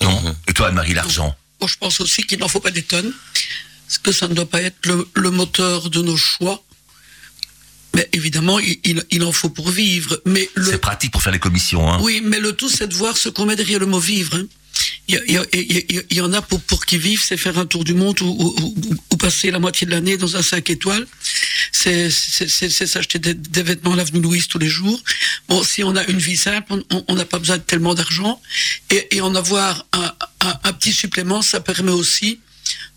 Non. 0.01 0.35
Et 0.47 0.53
toi, 0.53 0.67
Anne-Marie, 0.67 0.93
l'argent? 0.93 1.35
Moi, 1.59 1.67
je 1.67 1.75
pense 1.77 1.99
aussi 1.99 2.23
qu'il 2.23 2.39
n'en 2.39 2.47
faut 2.47 2.61
pas 2.61 2.71
des 2.71 2.83
tonnes, 2.83 3.11
parce 3.87 3.97
que 3.97 4.11
ça 4.11 4.27
ne 4.27 4.33
doit 4.33 4.49
pas 4.49 4.61
être 4.61 4.85
le, 4.85 5.09
le 5.13 5.29
moteur 5.29 5.89
de 5.89 6.01
nos 6.01 6.15
choix. 6.15 6.63
Mais 7.95 8.07
évidemment, 8.13 8.59
il, 8.59 8.77
il, 8.83 9.03
il 9.11 9.23
en 9.23 9.31
faut 9.31 9.49
pour 9.49 9.69
vivre. 9.71 10.21
Mais 10.25 10.49
le, 10.55 10.71
C'est 10.71 10.77
pratique 10.77 11.11
pour 11.11 11.21
faire 11.23 11.33
les 11.33 11.39
commissions. 11.39 11.91
Hein. 11.91 11.99
oui, 12.01 12.21
mais 12.23 12.39
le 12.39 12.53
tout, 12.53 12.69
c'est 12.69 12.87
de 12.87 12.93
voir 12.95 13.17
ce 13.17 13.29
qu'on 13.29 13.45
met 13.45 13.55
derrière 13.55 13.79
le 13.79 13.85
mot 13.87 13.99
vivre. 13.99 14.35
hein. 14.37 14.45
Il 15.07 15.15
y, 15.27 15.37
a- 15.37 15.45
il 15.53 16.17
y 16.17 16.21
en 16.21 16.31
a 16.33 16.41
pour, 16.43 16.61
pour 16.61 16.85
qui 16.85 16.97
vivent, 16.99 17.21
c'est 17.27 17.35
faire 17.35 17.57
un 17.57 17.65
tour 17.65 17.83
du 17.83 17.95
monde 17.95 18.21
ou, 18.21 18.27
ou- 18.27 18.75
ou- 19.11 19.17
passer 19.17 19.49
la 19.51 19.57
moitié 19.59 19.85
de 19.87 19.91
l'année 19.91 20.17
dans 20.17 20.35
un 20.37 20.43
5 20.43 20.69
étoiles. 20.69 21.05
C'est 21.71 22.09
c'est- 22.11 22.47
c'est- 22.47 22.69
c'est 22.69 22.85
s'acheter 22.85 23.17
des, 23.19 23.33
des 23.33 23.63
vêtements 23.63 23.93
à 23.93 23.95
l'avenue 23.95 24.21
Louise 24.21 24.47
tous 24.47 24.59
les 24.59 24.69
jours. 24.69 25.01
Bon, 25.49 25.63
si 25.63 25.83
on 25.83 25.95
a 25.95 26.05
une 26.05 26.19
vie 26.19 26.37
simple, 26.37 26.73
on 27.07 27.15
n'a 27.15 27.25
pas 27.25 27.39
besoin 27.39 27.57
de 27.57 27.63
tellement 27.63 27.95
d'argent. 27.95 28.39
Et, 28.91 29.17
et 29.17 29.21
en 29.21 29.33
avoir 29.35 29.85
un, 29.93 30.13
un, 30.41 30.53
un 30.63 30.73
petit 30.73 30.93
supplément, 30.93 31.41
ça 31.41 31.59
permet 31.59 31.91
aussi 31.91 32.39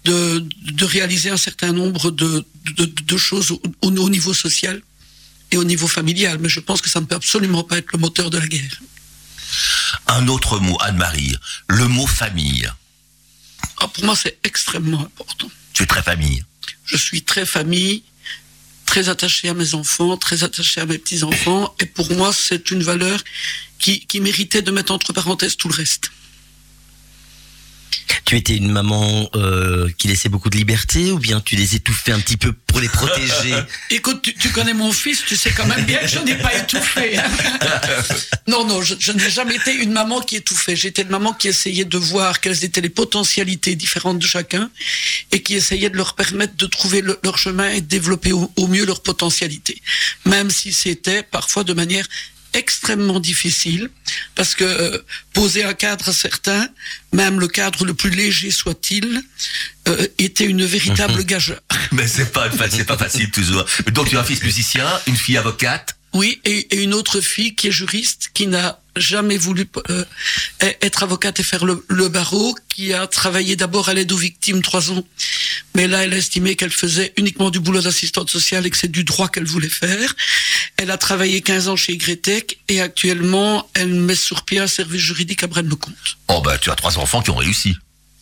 de, 0.04 0.44
de 0.70 0.84
réaliser 0.84 1.30
un 1.30 1.36
certain 1.38 1.72
nombre 1.72 2.10
de, 2.10 2.44
de, 2.64 2.84
de 2.84 3.16
choses 3.16 3.50
au, 3.50 3.60
au- 3.82 3.88
au 3.96 4.10
niveau 4.10 4.34
social 4.34 4.80
et 5.50 5.56
au 5.56 5.64
niveau 5.64 5.88
familial. 5.88 6.38
Mais 6.40 6.48
je 6.48 6.60
pense 6.60 6.80
que 6.80 6.88
ça 6.90 7.00
ne 7.00 7.06
peut 7.06 7.14
absolument 7.16 7.64
pas 7.64 7.78
être 7.78 7.92
le 7.92 7.98
moteur 7.98 8.30
de 8.30 8.38
la 8.38 8.46
guerre. 8.46 8.80
Un 10.06 10.28
autre 10.28 10.58
mot, 10.58 10.76
Anne-Marie. 10.80 11.36
Le 11.68 11.86
mot 11.88 12.06
famille. 12.06 12.70
Ah, 13.80 13.88
pour 13.88 14.04
moi, 14.04 14.16
c'est 14.16 14.38
extrêmement 14.44 15.00
important. 15.00 15.50
Tu 15.72 15.82
es 15.82 15.86
très 15.86 16.02
famille. 16.02 16.44
Je 16.84 16.96
suis 16.96 17.22
très 17.22 17.46
famille, 17.46 18.02
très 18.86 19.08
attaché 19.08 19.48
à 19.48 19.54
mes 19.54 19.74
enfants, 19.74 20.16
très 20.16 20.44
attaché 20.44 20.80
à 20.80 20.86
mes 20.86 20.98
petits-enfants. 20.98 21.74
Et 21.80 21.86
pour 21.86 22.10
moi, 22.12 22.32
c'est 22.32 22.70
une 22.70 22.82
valeur 22.82 23.22
qui, 23.78 24.06
qui 24.06 24.20
méritait 24.20 24.62
de 24.62 24.70
mettre 24.70 24.92
entre 24.92 25.12
parenthèses 25.12 25.56
tout 25.56 25.68
le 25.68 25.74
reste. 25.74 26.10
Tu 28.24 28.36
étais 28.36 28.56
une 28.56 28.70
maman 28.70 29.28
euh, 29.34 29.88
qui 29.98 30.08
laissait 30.08 30.28
beaucoup 30.28 30.48
de 30.50 30.56
liberté 30.56 31.10
ou 31.10 31.18
bien 31.18 31.40
tu 31.40 31.56
les 31.56 31.74
étouffais 31.74 32.12
un 32.12 32.20
petit 32.20 32.36
peu 32.36 32.52
pour 32.52 32.80
les 32.80 32.88
protéger 32.88 33.54
Écoute, 33.90 34.22
tu, 34.22 34.34
tu 34.34 34.48
connais 34.50 34.74
mon 34.74 34.92
fils, 34.92 35.22
tu 35.26 35.36
sais 35.36 35.50
quand 35.50 35.66
même 35.66 35.84
bien 35.84 35.98
que 35.98 36.06
je 36.08 36.18
n'ai 36.20 36.36
pas 36.36 36.54
étouffé. 36.54 37.18
non, 38.48 38.64
non, 38.66 38.82
je, 38.82 38.94
je 38.98 39.12
n'ai 39.12 39.30
jamais 39.30 39.56
été 39.56 39.72
une 39.74 39.92
maman 39.92 40.20
qui 40.20 40.36
étouffait. 40.36 40.76
J'étais 40.76 41.02
une 41.02 41.08
maman 41.10 41.32
qui 41.32 41.48
essayait 41.48 41.84
de 41.84 41.98
voir 41.98 42.40
quelles 42.40 42.64
étaient 42.64 42.80
les 42.80 42.88
potentialités 42.88 43.74
différentes 43.76 44.18
de 44.18 44.26
chacun 44.26 44.70
et 45.30 45.42
qui 45.42 45.54
essayait 45.54 45.90
de 45.90 45.96
leur 45.96 46.14
permettre 46.14 46.56
de 46.56 46.66
trouver 46.66 47.00
le- 47.00 47.18
leur 47.22 47.38
chemin 47.38 47.68
et 47.70 47.80
de 47.80 47.86
développer 47.86 48.32
au, 48.32 48.50
au 48.56 48.66
mieux 48.68 48.84
leurs 48.86 49.02
potentialités. 49.02 49.80
Même 50.26 50.50
si 50.50 50.72
c'était 50.72 51.22
parfois 51.22 51.64
de 51.64 51.72
manière 51.72 52.06
extrêmement 52.54 53.20
difficile 53.20 53.90
parce 54.34 54.54
que 54.54 54.64
euh, 54.64 54.98
poser 55.32 55.64
un 55.64 55.74
cadre 55.74 56.08
à 56.08 56.12
certains, 56.12 56.68
même 57.12 57.40
le 57.40 57.48
cadre 57.48 57.84
le 57.84 57.94
plus 57.94 58.10
léger 58.10 58.50
soit-il, 58.50 59.22
euh, 59.88 60.06
était 60.18 60.44
une 60.44 60.64
véritable 60.64 61.24
gageure. 61.32 61.60
Mais 61.92 62.06
c'est 62.06 62.32
pas, 62.32 62.50
c'est 62.70 62.84
pas 62.84 62.98
facile 62.98 63.30
toujours. 63.30 63.64
Donc 63.92 64.08
tu 64.08 64.16
as 64.16 64.20
un 64.20 64.24
fils 64.24 64.42
musicien, 64.42 64.86
une 65.06 65.16
fille 65.16 65.36
avocate. 65.36 65.96
Oui, 66.14 66.40
et, 66.44 66.74
et 66.74 66.82
une 66.82 66.94
autre 66.94 67.20
fille 67.20 67.54
qui 67.54 67.68
est 67.68 67.72
juriste, 67.72 68.30
qui 68.34 68.46
n'a 68.46 68.82
jamais 68.96 69.38
voulu 69.38 69.66
euh, 69.88 70.04
être 70.60 71.02
avocate 71.02 71.40
et 71.40 71.42
faire 71.42 71.64
le, 71.64 71.84
le 71.88 72.08
barreau, 72.08 72.54
qui 72.68 72.92
a 72.92 73.06
travaillé 73.06 73.56
d'abord 73.56 73.88
à 73.88 73.94
l'aide 73.94 74.12
aux 74.12 74.16
victimes 74.16 74.62
trois 74.62 74.90
ans, 74.90 75.04
mais 75.74 75.86
là 75.86 76.04
elle 76.04 76.12
a 76.12 76.16
estimé 76.16 76.56
qu'elle 76.56 76.70
faisait 76.70 77.12
uniquement 77.16 77.50
du 77.50 77.60
boulot 77.60 77.80
d'assistante 77.80 78.30
sociale 78.30 78.66
et 78.66 78.70
que 78.70 78.76
c'est 78.76 78.90
du 78.90 79.04
droit 79.04 79.28
qu'elle 79.28 79.46
voulait 79.46 79.68
faire. 79.68 80.14
Elle 80.76 80.90
a 80.90 80.98
travaillé 80.98 81.40
15 81.40 81.68
ans 81.68 81.76
chez 81.76 81.94
YTech 81.94 82.58
et 82.68 82.80
actuellement 82.80 83.68
elle 83.74 83.94
met 83.94 84.14
sur 84.14 84.44
pied 84.44 84.58
un 84.58 84.66
service 84.66 85.00
juridique 85.00 85.42
à 85.42 85.46
Braine-le-Comte. 85.46 86.18
Oh 86.28 86.42
ben 86.42 86.58
tu 86.58 86.70
as 86.70 86.76
trois 86.76 86.98
enfants 86.98 87.22
qui 87.22 87.30
ont 87.30 87.36
réussi. 87.36 87.74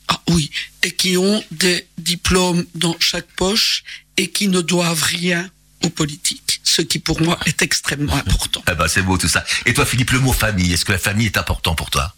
Ah 0.08 0.20
oui, 0.28 0.50
et 0.82 0.90
qui 0.92 1.16
ont 1.16 1.42
des 1.50 1.86
diplômes 1.98 2.64
dans 2.74 2.96
chaque 2.98 3.28
poche 3.36 3.84
et 4.16 4.28
qui 4.28 4.48
ne 4.48 4.60
doivent 4.60 5.02
rien 5.02 5.48
aux 5.84 5.90
politiques, 5.90 6.60
ce 6.64 6.82
qui 6.82 6.98
pour 6.98 7.20
moi 7.22 7.38
est 7.46 7.62
extrêmement 7.62 8.14
important. 8.16 8.62
Eh 8.70 8.74
ben 8.74 8.88
c'est 8.88 9.02
beau 9.02 9.16
tout 9.18 9.28
ça. 9.28 9.44
Et 9.66 9.74
toi 9.74 9.84
Philippe, 9.86 10.10
le 10.12 10.20
mot 10.20 10.32
famille, 10.32 10.72
est-ce 10.72 10.84
que 10.84 10.92
la 10.92 10.98
famille 10.98 11.26
est 11.26 11.38
important 11.38 11.74
pour 11.74 11.90
toi? 11.90 12.14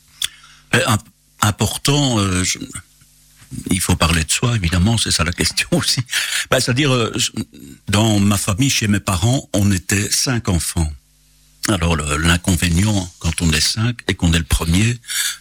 Im- 0.72 0.98
important, 1.42 2.18
euh, 2.18 2.42
je- 2.44 2.58
il 3.70 3.80
faut 3.80 3.96
parler 3.96 4.24
de 4.24 4.30
soi, 4.30 4.56
évidemment, 4.56 4.96
c'est 4.96 5.10
ça 5.10 5.24
la 5.24 5.32
question 5.32 5.68
aussi. 5.72 6.00
Ben, 6.50 6.60
C'est-à-dire, 6.60 6.92
euh, 6.92 7.12
dans 7.88 8.18
ma 8.18 8.38
famille, 8.38 8.70
chez 8.70 8.88
mes 8.88 9.00
parents, 9.00 9.48
on 9.52 9.70
était 9.72 10.10
cinq 10.10 10.48
enfants. 10.48 10.90
Alors 11.68 11.96
l'inconvénient, 11.96 13.08
quand 13.20 13.40
on 13.40 13.50
est 13.52 13.60
cinq 13.60 14.00
et 14.08 14.14
qu'on 14.14 14.32
est 14.32 14.38
le 14.38 14.44
premier, 14.44 14.98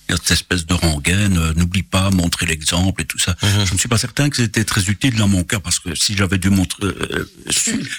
il 0.07 0.11
y 0.11 0.13
a 0.13 0.17
cette 0.17 0.31
espèce 0.31 0.65
de 0.67 0.73
rengaine, 0.75 1.37
euh, 1.37 1.53
n'oublie 1.55 1.83
pas, 1.83 2.11
montrer 2.11 2.45
l'exemple 2.45 3.01
et 3.01 3.05
tout 3.05 3.17
ça. 3.17 3.35
Je 3.41 3.73
ne 3.73 3.77
suis 3.77 3.89
pas 3.89 3.97
certain 3.97 4.29
que 4.29 4.37
c'était 4.37 4.63
très 4.63 4.83
utile 4.83 5.15
dans 5.15 5.27
mon 5.27 5.43
cas, 5.43 5.59
parce 5.59 5.79
que 5.79 5.95
si 5.95 6.15
j'avais 6.15 6.37
dû 6.37 6.51
montrer, 6.51 6.85
euh, 6.85 7.29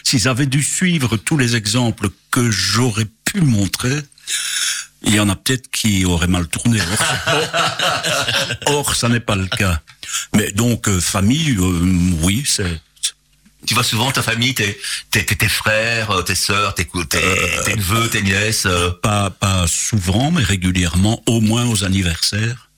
s'ils 0.04 0.28
avaient 0.28 0.46
dû 0.46 0.62
suivre 0.62 1.16
tous 1.16 1.36
les 1.36 1.56
exemples 1.56 2.10
que 2.30 2.48
j'aurais 2.50 3.08
pu 3.24 3.40
montrer, 3.40 4.02
il 5.04 5.14
y 5.14 5.20
en 5.20 5.28
a 5.28 5.36
peut-être 5.36 5.70
qui 5.70 6.04
auraient 6.04 6.28
mal 6.28 6.46
tourné. 6.46 6.80
Or, 6.80 8.66
Or, 8.66 8.94
ça 8.94 9.08
n'est 9.08 9.20
pas 9.20 9.36
le 9.36 9.46
cas. 9.46 9.80
Mais 10.34 10.50
donc, 10.52 10.88
euh, 10.88 11.00
famille, 11.00 11.56
euh, 11.58 11.80
oui, 12.22 12.44
c'est 12.46 12.80
Tu 13.66 13.74
vois 13.74 13.84
souvent 13.84 14.10
ta 14.10 14.22
famille, 14.22 14.54
tes, 14.54 14.76
tes, 15.10 15.24
tes, 15.24 15.36
tes 15.36 15.48
frères, 15.48 16.10
euh, 16.10 16.22
tes 16.22 16.34
sœurs, 16.34 16.74
tes, 16.74 16.84
cou- 16.84 17.04
tes, 17.04 17.20
tes 17.64 17.76
neveux, 17.76 18.08
tes 18.08 18.22
nièces. 18.22 18.66
euh, 18.66 18.90
Pas, 18.90 19.30
pas 19.30 19.66
souvent, 19.68 20.30
mais 20.32 20.42
régulièrement, 20.42 21.22
au 21.26 21.40
moins 21.40 21.64
aux 21.66 21.84
anniversaires, 21.84 22.68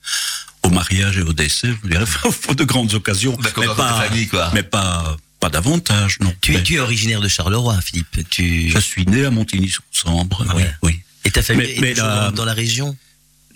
au 0.63 0.69
mariage 0.69 1.17
et 1.17 1.21
au 1.23 1.33
décès, 1.33 1.69
je 1.83 1.89
dirais, 1.89 2.05
de 2.55 2.63
grandes 2.63 2.93
occasions. 2.93 3.35
Mais 3.57 3.65
pas, 3.67 4.01
famille, 4.07 4.27
quoi. 4.27 4.51
mais 4.53 4.63
pas, 4.63 5.17
pas 5.39 5.49
davantage, 5.49 6.17
non. 6.21 6.33
Tu, 6.41 6.51
Mais 6.53 6.63
tu 6.63 6.75
es 6.75 6.79
originaire 6.79 7.19
de 7.21 7.27
Charleroi, 7.27 7.79
Philippe. 7.81 8.29
Tu... 8.29 8.69
Je 8.69 8.79
suis 8.79 9.05
né 9.05 9.25
à 9.25 9.31
Montigny-sur-Sambre, 9.31 10.45
Ah 10.49 10.53
oui. 10.83 10.99
Et 11.23 11.31
ta 11.31 11.41
famille 11.41 11.65
Mais- 11.67 11.75
est 11.77 11.81
mais 11.81 11.93
la- 11.95 12.29
dans 12.31 12.45
la 12.45 12.53
région? 12.53 12.95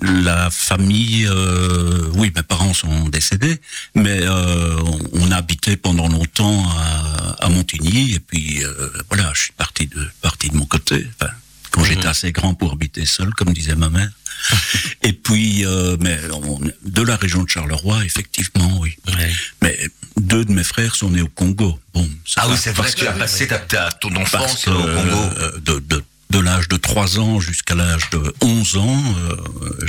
La 0.02 0.50
famille, 0.50 1.26
euh, 1.30 2.08
oui, 2.14 2.32
mes 2.36 2.44
parents 2.44 2.74
sont 2.74 3.10
décédés, 3.10 3.60
mais 3.96 4.20
euh, 4.24 4.78
on, 5.14 5.32
a 5.32 5.36
habité 5.38 5.76
pendant 5.78 6.08
longtemps 6.08 6.64
à, 6.70 7.46
à 7.46 7.50
Montigny, 7.50 8.14
et 8.14 8.20
puis 8.20 8.64
euh, 8.64 8.90
voilà, 9.10 9.32
je 9.36 9.42
suis 9.44 9.52
parti 9.54 9.88
de 9.88 10.08
parti 10.22 10.50
de 10.50 10.56
mon 10.56 10.66
côté. 10.66 11.06
Enfin, 11.20 11.32
quand 11.72 11.84
j'étais 11.84 12.08
assez 12.08 12.32
grand 12.32 12.54
pour 12.56 12.72
habiter 12.74 13.06
seul, 13.06 13.30
comme 13.34 13.54
disait 13.54 13.76
ma 13.76 13.90
mère. 13.90 14.10
et 15.04 15.12
puis, 15.12 15.66
euh, 15.66 15.98
mais 16.00 16.18
on- 16.32 16.60
de 16.86 17.02
la 17.02 17.18
région 17.18 17.44
de 17.44 17.50
Charleroi, 17.50 18.06
effectivement, 18.06 18.80
oui. 18.80 18.96
Ouais. 19.08 19.32
Mais 19.62 19.78
deux 20.16 20.46
de 20.46 20.54
mes 20.54 20.64
frères 20.64 20.96
sont 20.96 21.10
nés 21.10 21.22
au 21.22 21.28
Congo. 21.28 21.78
Bon, 21.94 22.08
Ah 22.38 22.48
oui, 22.50 22.56
c'est 22.58 22.72
vrai 22.72 22.90
que 22.90 22.96
tu 23.00 23.08
as 23.08 23.12
passé 23.12 23.48
ta, 23.48 23.60
ta- 23.60 23.92
ton 23.92 24.10
parce 24.14 24.34
enfance 24.34 24.64
que 24.66 24.70
au 24.70 24.74
Congo. 24.82 25.34
euh, 25.40 25.52
de, 25.60 25.80
de, 25.80 26.04
de 26.30 26.40
l'âge 26.40 26.68
de 26.68 26.78
3 26.78 27.20
ans 27.20 27.40
jusqu'à 27.40 27.76
l'âge 27.76 28.10
de 28.12 28.34
11 28.42 28.78
ans, 28.78 29.04
euh, 29.18 29.86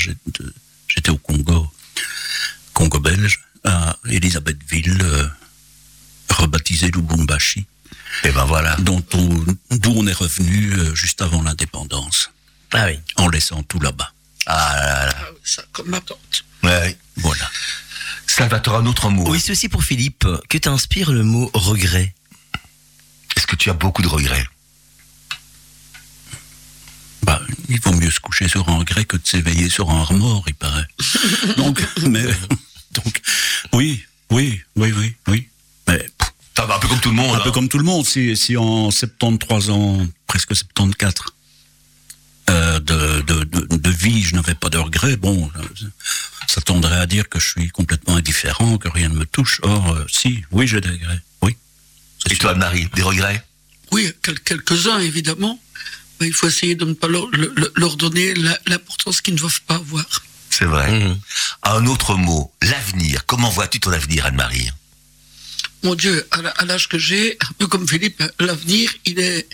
j'étais 0.88 1.10
au 1.10 1.18
Congo, 1.18 1.70
Congo 2.72 2.98
belge, 2.98 3.40
à 3.64 3.96
Elisabethville, 4.08 4.98
euh, 5.02 5.26
rebaptisé 6.30 6.90
Lubumbashi, 6.90 7.66
Et 8.24 8.30
ben 8.32 8.44
voilà. 8.46 8.76
on- 8.88 9.02
d'où 9.70 9.92
on 9.94 10.06
est 10.06 10.12
revenu 10.14 10.72
euh, 10.72 10.94
juste 10.94 11.20
avant 11.20 11.42
l'indépendance, 11.42 12.30
Ah 12.72 12.86
oui. 12.86 12.98
en 13.16 13.28
laissant 13.28 13.62
tout 13.64 13.80
là-bas. 13.80 14.12
Ah 14.46 14.74
là 14.76 15.06
là. 15.06 15.14
Ah 15.20 15.26
oui, 15.32 15.38
ça, 15.44 15.62
comme 15.72 15.88
ma 15.90 16.00
tante. 16.00 16.44
Ouais. 16.62 16.96
Voilà. 17.16 17.50
Salvatore, 18.26 18.76
un 18.76 18.86
autre 18.86 19.10
mot. 19.10 19.28
Oui, 19.30 19.40
c'est 19.40 19.52
aussi 19.52 19.68
pour 19.68 19.84
Philippe. 19.84 20.26
Que 20.48 20.56
t'inspire 20.56 21.12
le 21.12 21.22
mot 21.24 21.50
regret 21.52 22.14
Est-ce 23.36 23.46
que 23.46 23.56
tu 23.56 23.68
as 23.70 23.74
beaucoup 23.74 24.02
de 24.02 24.08
regrets? 24.08 24.46
Bah, 27.22 27.40
il 27.68 27.80
vaut 27.80 27.92
mieux 27.92 28.10
se 28.10 28.20
coucher 28.20 28.48
sur 28.48 28.68
un 28.68 28.78
regret 28.78 29.04
que 29.04 29.16
de 29.16 29.26
s'éveiller 29.26 29.68
sur 29.68 29.90
un 29.90 30.02
remords, 30.04 30.44
il 30.46 30.54
paraît. 30.54 30.86
donc, 31.56 31.80
mais, 32.08 32.24
donc, 32.92 33.20
oui, 33.72 34.02
oui, 34.30 34.60
oui, 34.76 34.92
oui, 34.96 35.14
oui. 35.28 35.48
Mais, 35.86 35.98
pff, 35.98 36.32
Ça 36.56 36.66
va 36.66 36.76
un 36.76 36.78
peu 36.78 36.88
comme 36.88 37.00
tout 37.00 37.10
le 37.10 37.16
monde. 37.16 37.34
un 37.36 37.40
peu 37.40 37.48
hein. 37.50 37.52
comme 37.52 37.68
tout 37.68 37.78
le 37.78 37.84
monde, 37.84 38.06
si, 38.06 38.36
si 38.36 38.56
en 38.56 38.90
73 38.90 39.70
ans, 39.70 40.06
presque 40.26 40.54
74, 40.56 41.26
euh, 42.48 42.80
de, 42.80 43.20
de, 43.22 43.44
de, 43.44 43.76
de 43.76 43.90
vie, 43.90 44.22
je 44.22 44.34
n'avais 44.34 44.54
pas 44.54 44.68
de 44.70 44.78
regrets, 44.78 45.16
bon, 45.16 45.50
ça 46.48 46.60
tendrait 46.60 46.96
à 46.98 47.06
dire 47.06 47.28
que 47.28 47.38
je 47.38 47.48
suis 47.50 47.68
complètement 47.68 48.16
indifférent, 48.16 48.76
que 48.78 48.88
rien 48.88 49.08
ne 49.08 49.14
me 49.14 49.26
touche. 49.26 49.60
Or, 49.62 49.92
euh, 49.92 50.04
si, 50.10 50.42
oui, 50.50 50.66
j'ai 50.66 50.80
des 50.80 50.88
regrets, 50.90 51.20
oui. 51.42 51.56
Et 52.26 52.30
sûr. 52.30 52.38
toi, 52.38 52.54
Marie, 52.54 52.88
des 52.94 53.02
regrets? 53.02 53.44
Oui, 53.92 54.10
quel- 54.22 54.40
quelques-uns, 54.40 54.98
évidemment. 55.00 55.60
Il 56.26 56.32
faut 56.34 56.48
essayer 56.48 56.74
de 56.74 56.84
ne 56.84 56.92
pas 56.94 57.08
leur, 57.08 57.28
le- 57.32 57.52
le- 57.56 57.72
leur 57.76 57.96
donner 57.96 58.34
l'importance 58.66 59.20
qu'ils 59.20 59.34
ne 59.34 59.38
doivent 59.38 59.60
pas 59.62 59.76
avoir. 59.76 60.04
C'est 60.50 60.64
vrai. 60.64 60.90
Mhm. 60.90 61.18
Un 61.62 61.86
autre 61.86 62.14
mot, 62.16 62.52
l'avenir. 62.62 63.24
Comment 63.26 63.50
vois-tu 63.50 63.80
ton 63.80 63.92
avenir, 63.92 64.26
Anne-Marie? 64.26 64.70
Mon 65.82 65.94
Dieu, 65.94 66.26
à 66.58 66.64
l'âge 66.66 66.88
que 66.88 66.98
j'ai, 66.98 67.38
un 67.40 67.52
peu 67.58 67.66
comme 67.66 67.88
Philippe, 67.88 68.22
l'avenir, 68.38 68.92
il 69.06 69.18
est, 69.20 69.48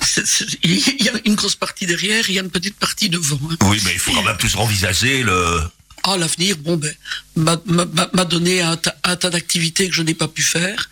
il 0.64 1.04
y 1.04 1.08
a 1.08 1.12
une 1.24 1.34
grosse 1.36 1.54
partie 1.54 1.86
derrière, 1.86 2.28
il 2.28 2.34
y 2.34 2.38
a 2.38 2.42
une 2.42 2.50
petite 2.50 2.76
partie 2.76 3.08
devant. 3.08 3.38
hein. 3.50 3.56
Oui, 3.62 3.80
mais 3.84 3.92
il 3.92 3.98
faut 4.00 4.12
quand 4.12 4.24
même 4.24 4.36
plus 4.36 4.56
envisager 4.56 5.22
le. 5.22 5.60
Ah, 6.04 6.16
l'avenir, 6.16 6.56
bon, 6.56 6.76
ben, 6.76 6.94
m'a- 7.36 8.24
donné 8.24 8.60
un, 8.62 8.76
tas- 8.76 8.96
un 9.04 9.16
tas 9.16 9.30
d'activités 9.30 9.88
que 9.88 9.94
je 9.94 10.02
n'ai 10.02 10.14
pas 10.14 10.28
pu 10.28 10.42
faire, 10.42 10.88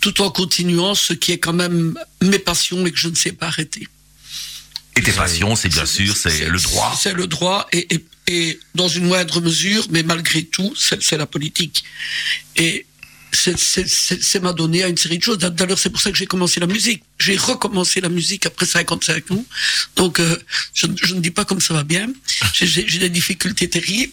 tout 0.00 0.20
en 0.22 0.30
continuant 0.30 0.94
ce 0.94 1.12
qui 1.12 1.32
est 1.32 1.38
quand 1.38 1.52
même 1.52 1.96
mes 2.22 2.38
passions 2.38 2.84
et 2.86 2.90
que 2.92 2.98
je 2.98 3.08
ne 3.08 3.14
sais 3.14 3.32
pas 3.32 3.46
arrêter. 3.48 3.86
Et 4.96 5.02
tes 5.02 5.12
passions, 5.12 5.56
c'est 5.56 5.68
bien 5.68 5.86
sûr, 5.86 6.16
c'est 6.16 6.48
le 6.48 6.58
droit. 6.58 6.96
C'est 7.00 7.14
le 7.14 7.26
droit 7.26 7.66
et, 7.72 7.94
et, 7.94 8.04
et 8.28 8.60
dans 8.74 8.88
une 8.88 9.06
moindre 9.06 9.40
mesure, 9.40 9.86
mais 9.90 10.02
malgré 10.02 10.44
tout, 10.44 10.72
c'est 10.78 11.02
c'est 11.02 11.16
la 11.16 11.26
politique. 11.26 11.84
Et 12.56 12.86
c'est- 13.34 14.40
m'a 14.40 14.52
donné 14.52 14.82
à 14.84 14.88
une 14.88 14.96
série 14.96 15.18
de 15.18 15.22
choses. 15.22 15.38
D'ailleurs, 15.38 15.78
c'est 15.78 15.90
pour 15.90 16.00
ça 16.00 16.10
que 16.10 16.16
j'ai 16.16 16.26
commencé 16.26 16.60
la 16.60 16.66
musique. 16.66 17.02
J'ai 17.18 17.36
recommencé 17.36 18.00
la 18.00 18.08
musique 18.08 18.46
après 18.46 18.66
55 18.66 19.30
ans. 19.32 19.44
Donc, 19.96 20.20
euh, 20.20 20.36
je, 20.74 20.86
je 21.02 21.14
ne 21.14 21.20
dis 21.20 21.30
pas 21.30 21.44
comme 21.44 21.60
ça 21.60 21.74
va 21.74 21.82
bien. 21.84 22.08
J'ai- 22.52 22.84
des 22.84 23.08
difficultés 23.08 23.68
terribles. 23.68 24.12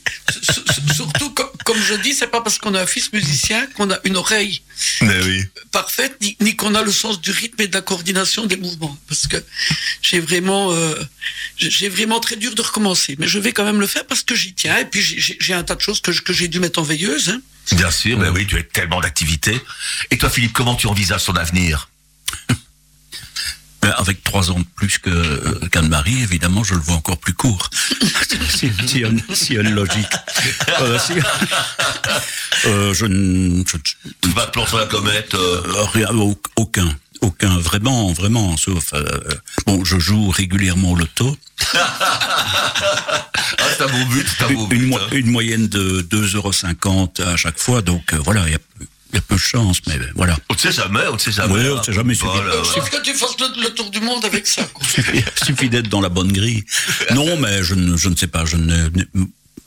Surtout, 0.95 1.29
comme, 1.31 1.49
comme 1.65 1.81
je 1.81 1.93
dis, 1.95 2.13
c'est 2.13 2.27
pas 2.27 2.41
parce 2.41 2.57
qu'on 2.57 2.73
a 2.75 2.81
un 2.81 2.85
fils 2.87 3.11
musicien 3.13 3.65
qu'on 3.75 3.91
a 3.91 3.99
une 4.03 4.17
oreille 4.17 4.61
oui. 5.01 5.43
parfaite, 5.71 6.17
ni, 6.21 6.35
ni 6.41 6.55
qu'on 6.55 6.73
a 6.75 6.81
le 6.83 6.91
sens 6.91 7.21
du 7.21 7.31
rythme 7.31 7.61
et 7.61 7.67
de 7.67 7.73
la 7.73 7.81
coordination 7.81 8.45
des 8.45 8.57
mouvements. 8.57 8.97
Parce 9.07 9.27
que 9.27 9.37
j'ai 10.01 10.19
vraiment, 10.19 10.71
euh, 10.73 10.95
j'ai 11.57 11.89
vraiment 11.89 12.19
très 12.19 12.35
dur 12.35 12.55
de 12.55 12.61
recommencer. 12.61 13.15
Mais 13.19 13.27
je 13.27 13.39
vais 13.39 13.51
quand 13.53 13.65
même 13.65 13.79
le 13.79 13.87
faire 13.87 14.05
parce 14.07 14.23
que 14.23 14.35
j'y 14.35 14.53
tiens. 14.53 14.77
Et 14.79 14.85
puis 14.85 15.01
j'ai- 15.01 15.53
un 15.53 15.63
tas 15.63 15.75
de 15.75 15.81
choses 15.81 15.99
que 16.01 16.11
j'ai 16.33 16.47
dû 16.47 16.59
mettre 16.59 16.79
en 16.79 16.83
veilleuse. 16.83 17.29
Hein. 17.29 17.41
Bien 17.75 17.91
sûr, 17.91 18.17
mais 18.17 18.29
oui, 18.29 18.45
tu 18.47 18.57
as 18.57 18.63
tellement 18.63 18.99
d'activités. 19.01 19.59
Et 20.11 20.17
toi, 20.17 20.29
Philippe, 20.29 20.53
comment 20.53 20.75
tu 20.75 20.87
envisages 20.87 21.25
ton 21.25 21.35
avenir 21.35 21.89
Mais 23.83 23.89
avec 23.97 24.23
trois 24.23 24.51
ans 24.51 24.59
de 24.59 24.65
plus 24.75 24.99
que 24.99 25.09
euh, 25.09 25.59
qu'Anne-Marie, 25.71 26.21
évidemment, 26.21 26.63
je 26.63 26.75
le 26.75 26.79
vois 26.81 26.95
encore 26.95 27.17
plus 27.17 27.33
court. 27.33 27.69
si, 28.87 28.99
une- 28.99 29.21
une 29.49 29.73
logique. 29.73 30.13
Euh, 30.81 30.99
si- 30.99 31.13
Euh, 32.65 32.93
je 32.93 33.05
ne... 33.07 33.63
je- 33.65 33.77
te 34.21 34.27
planter 34.51 34.67
sur 34.69 34.77
la 34.77 34.85
comète 34.85 35.33
euh, 35.33 35.63
euh, 35.65 35.83
rien, 35.93 36.09
au- 36.15 36.39
aucun. 36.57 36.95
Aucun, 37.21 37.57
vraiment, 37.59 38.11
vraiment, 38.13 38.57
sauf... 38.57 38.93
euh, 38.93 39.05
bon, 39.67 39.85
je 39.85 39.99
joue 39.99 40.29
régulièrement 40.29 40.91
au 40.91 40.95
loto. 40.95 41.37
Ah, 41.73 43.19
c'est 43.77 43.83
un 43.83 43.87
beau 43.87 44.05
but, 44.09 44.27
c'est 44.27 44.43
un 44.45 44.47
beau 44.53 44.67
Une, 44.71 44.79
but. 44.79 44.87
mo- 44.87 44.97
hein. 44.97 45.07
une 45.11 45.29
moyenne 45.31 45.67
de 45.67 46.01
2,50€ 46.09 47.21
à 47.23 47.37
chaque 47.37 47.59
fois, 47.59 47.81
donc 47.81 48.13
euh, 48.13 48.17
voilà, 48.23 48.43
il 48.47 48.53
y 48.53 48.55
a, 48.55 48.59
il 49.11 49.15
y 49.15 49.17
a 49.17 49.21
peu 49.21 49.35
de 49.35 49.39
chance, 49.39 49.81
mais 49.87 49.99
voilà. 50.15 50.37
On 50.49 50.53
ne 50.55 50.59
sait 50.59 50.71
jamais, 50.71 51.01
on 51.09 51.13
ne 51.13 51.17
sait 51.19 51.31
jamais. 51.31 51.69
On 51.69 51.75
hein. 51.75 51.77
ne 51.79 51.83
sait 51.83 51.93
jamais, 51.93 52.13
Voilà, 52.15 52.41
voilà. 52.41 52.61
trouve 52.61 52.89
que 52.89 53.01
tu 53.03 53.13
fasses 53.13 53.35
le, 53.39 53.61
le 53.63 53.69
tour 53.69 53.89
du 53.91 53.99
monde 53.99 54.23
avec 54.25 54.47
ça. 54.47 54.63
quoi. 54.73 54.85
Il 55.13 55.23
suffit 55.45 55.69
d'être 55.69 55.89
dans 55.89 56.01
la 56.01 56.09
bonne 56.09 56.31
grille. 56.31 56.63
Non, 57.13 57.37
mais 57.37 57.61
je 57.63 57.75
ne, 57.75 57.97
je 57.97 58.09
ne 58.09 58.15
sais 58.15 58.27
pas. 58.27 58.45
Je 58.45 58.57
ne, 58.57 58.89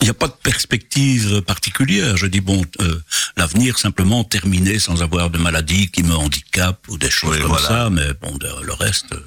il 0.00 0.04
n'y 0.04 0.11
a 0.11 0.14
pas 0.14 0.26
de 0.28 0.33
perspective 0.42 1.40
particulière. 1.42 2.16
Je 2.16 2.26
dis 2.26 2.40
bon, 2.40 2.62
euh, 2.80 3.00
l'avenir 3.37 3.78
simplement 3.78 4.22
terminer 4.24 4.78
sans 4.78 5.02
avoir 5.02 5.30
de 5.30 5.38
maladie 5.38 5.88
qui 5.90 6.02
me 6.02 6.12
handicape 6.14 6.87
ou 6.88 6.98
des 6.98 7.11
choses 7.11 7.37
Oui, 7.37 7.40
comme 7.40 7.50
voilà. 7.52 7.66
ça. 7.68 7.90
Mais 7.90 8.12
bon, 8.20 8.37
de- 8.37 8.62
le 8.64 8.72
reste. 8.74 9.12
euh, 9.12 9.20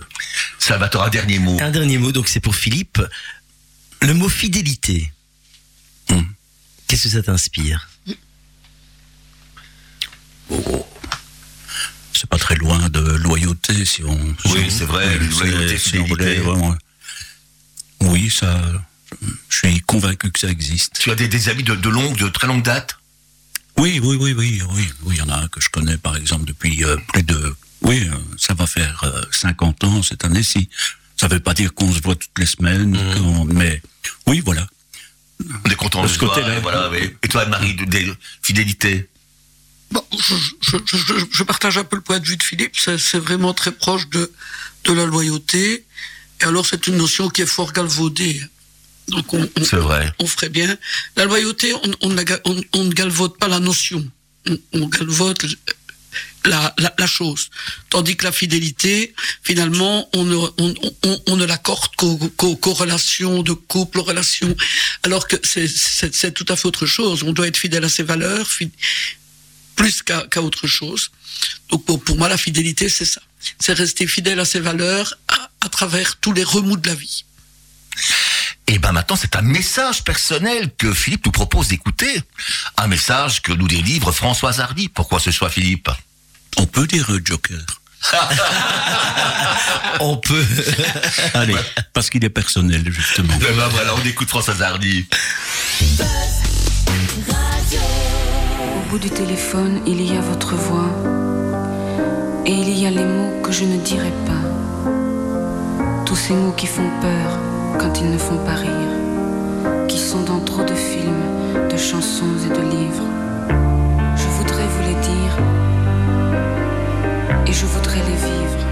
Salvatore, 0.60 1.04
un 1.04 1.10
dernier 1.10 1.40
mot. 1.40 1.58
Un 1.62 1.72
dernier 1.72 1.98
mot, 1.98 2.12
donc 2.12 2.28
c'est 2.28 2.40
pour 2.42 2.56
Philippe. 2.56 3.02
Le 4.02 4.14
mot 4.14 4.30
fidélité. 4.30 5.12
Hmm. 6.10 6.22
Qu'est-ce 6.88 7.04
que 7.04 7.10
ça 7.10 7.24
t'inspire? 7.24 7.90
C'est 12.14 12.30
pas 12.30 12.38
très 12.38 12.56
loin 12.56 12.90
de 12.90 13.00
loyauté 13.00 13.86
si 13.86 14.04
on. 14.04 14.18
Oui, 14.46 14.68
c'est 14.70 14.86
vrai, 14.86 15.18
loyauté, 15.20 15.78
c'est- 15.78 15.90
si 15.90 16.00
on 16.00 16.06
fidélité. 16.06 16.08
voulait 16.10 16.36
vraiment- 16.40 16.76
Oui, 18.02 18.30
ça. 18.30 18.62
Je 19.50 19.58
suis 19.58 19.82
convaincu 19.82 20.32
que 20.32 20.40
ça 20.40 20.50
existe. 20.50 20.98
Tu 21.00 21.12
as 21.12 21.16
des, 21.16 21.28
des 21.28 21.50
amis 21.50 21.64
de, 21.64 21.76
de 21.76 21.90
longue, 21.90 22.18
de 22.18 22.28
très 22.30 22.48
longue 22.48 22.64
date? 22.64 22.98
Oui, 23.78 24.00
oui, 24.04 24.18
oui, 24.20 24.34
oui, 24.34 24.62
oui, 24.72 24.90
oui. 25.04 25.14
Il 25.16 25.18
y 25.18 25.22
en 25.22 25.30
a 25.30 25.36
un 25.38 25.48
que 25.48 25.62
je 25.62 25.70
connais, 25.70 25.98
par 25.98 26.18
exemple, 26.18 26.46
depuis 26.46 26.84
euh, 26.84 26.98
plus 27.14 27.24
de. 27.24 27.56
Oui, 27.82 28.08
euh, 28.12 28.16
ça 28.38 28.54
va 28.54 28.66
faire 28.68 29.02
euh, 29.04 29.22
50 29.32 29.84
ans 29.84 30.04
cette 30.04 30.26
année-ci. 30.26 30.68
Ça 31.16 31.28
veut 31.28 31.40
pas 31.40 31.54
dire 31.54 31.74
qu'on 31.74 31.92
se 31.92 32.02
voit 32.02 32.16
toutes 32.16 32.38
les 32.40 32.46
semaines, 32.46 32.98
qu'on- 33.16 33.46
mais 33.46 33.82
oui, 34.26 34.42
voilà. 34.44 34.68
On 35.66 35.70
est 35.70 35.76
content 35.76 36.02
De 36.04 36.08
ce 36.08 36.16
se 36.16 36.20
voir, 36.20 36.34
côté-là. 36.34 36.58
et 36.58 36.62
Voilà, 36.62 36.90
oui. 36.90 37.16
Et 37.24 37.28
toi, 37.28 37.44
Anne-Marie, 37.44 37.76
de- 37.76 37.86
des 37.86 38.12
fidélités? 38.42 39.08
Bon, 39.92 40.04
je, 40.12 40.34
je, 40.62 40.78
je, 40.86 40.98
je- 40.98 41.26
je 41.32 41.44
partage 41.44 41.78
un 41.78 41.84
peu 41.84 41.96
le 41.96 42.02
point 42.02 42.20
de 42.20 42.26
vue 42.28 42.38
de 42.38 42.44
Philippe. 42.44 42.74
C'est 42.76 42.98
c'est 42.98 43.20
vraiment 43.20 43.54
très 43.54 43.72
proche 43.72 44.10
de, 44.10 44.32
de 44.86 44.94
la 44.94 45.06
loyauté. 45.06 45.86
Et 46.42 46.44
alors, 46.46 46.66
c'est 46.66 46.88
une 46.88 46.98
notion 46.98 47.30
qui 47.30 47.44
est 47.44 47.46
fort 47.48 47.72
galvaudée. 47.74 48.42
Donc, 49.10 49.34
on, 49.34 49.50
on, 49.58 49.64
C'est 49.64 49.78
vrai. 49.78 50.12
on 50.20 50.28
ferait 50.28 50.50
bien. 50.50 50.78
La 51.16 51.26
loyauté, 51.26 51.74
on, 51.74 51.92
on, 52.02 52.10
la 52.10 52.24
ne 52.24 52.92
galvaude 52.94 53.38
pas 53.38 53.48
la 53.48 53.60
notion. 53.60 54.06
On, 54.50 54.58
on 54.74 54.88
galvaude 54.88 55.38
la, 56.46 56.74
la, 56.78 56.94
la 56.98 57.08
chose. 57.08 57.50
Tandis 57.90 58.16
que 58.18 58.26
la 58.26 58.32
fidélité, 58.32 59.14
finalement, 59.44 60.10
on 60.14 60.24
ne, 60.24 60.36
on, 61.28 61.36
ne 61.36 61.46
l'accorde 61.46 61.96
qu'aux 61.96 62.18
qu'aux- 62.38 62.56
qu'aux 62.56 62.74
relations 62.74 63.44
de 63.44 63.54
couple, 63.54 64.00
aux 64.00 64.04
relations. 64.04 64.56
Alors 65.04 65.28
que 65.28 65.36
c'est- 65.44 65.68
c'est 65.68 66.14
c'est 66.16 66.32
tout 66.34 66.46
à 66.50 66.56
fait 66.56 66.68
autre 66.68 66.86
chose. 66.86 67.24
On 67.24 67.32
doit 67.34 67.48
être 67.48 67.58
fidèle 67.58 67.84
à 67.86 67.90
ses 67.90 68.04
valeurs, 68.04 68.48
plus 69.76 70.02
qu'à 70.02 70.26
qu'à 70.32 70.42
autre 70.42 70.68
chose. 70.68 71.12
Donc 71.70 71.86
pour, 71.86 72.02
pour 72.04 72.18
moi, 72.18 72.28
la 72.30 72.38
fidélité, 72.38 72.90
c'est 72.90 73.06
ça. 73.06 73.22
C'est 73.60 73.74
rester 73.74 74.08
fidèle 74.08 74.40
à 74.40 74.46
ses 74.46 74.60
valeurs 74.60 75.14
à, 75.28 75.50
à 75.62 75.70
travers 75.70 76.18
tous 76.18 76.34
les 76.34 76.44
remous 76.44 76.78
de 76.78 76.88
la 76.88 76.96
vie. 76.96 77.24
Et 78.68 78.80
ben 78.80 78.92
maintenant, 78.92 79.16
c'est 79.16 79.36
un 79.38 79.42
message 79.42 80.04
personnel 80.04 80.70
que 80.78 80.94
Philippe 80.94 81.26
nous 81.26 81.32
propose 81.32 81.70
d'écouter. 81.70 82.22
Un 82.76 82.88
message 82.88 83.42
que 83.42 83.54
nous 83.54 83.68
délivre 83.68 84.12
Françoise 84.12 84.60
Hardy. 84.60 84.90
Pourquoi 84.90 85.22
ce 85.22 85.32
choix, 85.32 85.50
Philippe? 85.50 85.90
On 86.58 86.66
peut 86.66 86.86
dire 86.86 87.10
Joker. 87.24 87.66
On 90.02 90.18
peut. 90.18 90.46
Allez, 91.34 91.56
parce 91.94 92.10
qu'il 92.10 92.24
est 92.26 92.30
personnel, 92.30 92.84
justement. 92.92 93.34
Ben 93.40 93.56
ben 93.56 93.68
voilà, 93.70 93.96
on 93.96 94.06
écoute 94.06 94.30
Françoise 94.30 94.62
Hardy. 94.62 95.06
Au 98.76 98.90
bout 98.90 99.00
du 99.00 99.10
téléphone, 99.10 99.82
il 99.88 100.02
y 100.02 100.16
a 100.16 100.22
votre 100.22 100.56
voix. 100.56 100.92
Et 102.46 102.54
il 102.54 102.78
y 102.78 102.86
a 102.86 102.92
les 102.92 103.04
mots 103.04 103.42
que 103.42 103.52
je 103.52 103.64
ne 103.64 103.78
dirai 103.78 104.12
pas. 104.26 106.04
Tous 106.06 106.16
ces 106.16 106.34
mots 106.34 106.54
qui 106.54 106.68
font 106.68 106.90
peur 107.02 107.40
quand 107.80 108.00
ils 108.02 108.10
ne 108.10 108.18
font 108.18 108.38
pas 108.38 108.56
rire. 108.56 108.92
Qui 109.88 110.00
sont 110.00 110.24
dans 110.24 110.40
trop 110.40 110.64
de 110.64 110.74
films, 110.74 111.24
de 111.70 111.78
chansons 111.78 112.36
et 112.46 112.50
de 112.50 112.64
livres. 112.76 113.08
Je 114.16 114.28
voudrais 114.38 114.68
vous 114.74 114.84
les 114.90 115.00
dire. 115.12 115.34
Et 117.46 117.54
je 117.54 117.66
voudrais 117.66 118.02
les 118.10 118.20
vivre. 118.30 118.64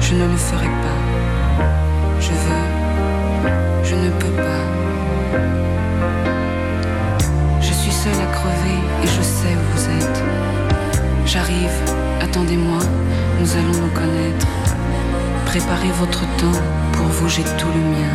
Je 0.00 0.14
ne 0.14 0.26
le 0.26 0.36
ferai 0.36 0.70
pas. 0.84 1.00
Je 2.20 2.32
veux. 2.44 2.66
Je 3.82 3.94
ne 3.94 4.10
peux 4.20 4.36
pas. 4.48 4.64
Je 7.60 7.72
suis 7.72 7.92
seule 7.92 8.20
à 8.26 8.30
crever 8.32 8.78
et 9.02 9.06
je 9.06 9.22
sais 9.22 9.54
où 9.60 9.64
vous 9.74 9.84
êtes. 9.98 10.22
J'arrive, 11.26 11.76
attendez-moi, 12.20 12.78
nous 13.40 13.52
allons 13.56 13.78
nous 13.82 13.94
connaître. 13.94 14.53
Préparez 15.56 15.92
votre 15.92 16.22
temps, 16.36 16.60
pour 16.94 17.06
vous 17.06 17.28
j'ai 17.28 17.44
tout 17.44 17.68
le 17.68 17.80
mien. 17.94 18.14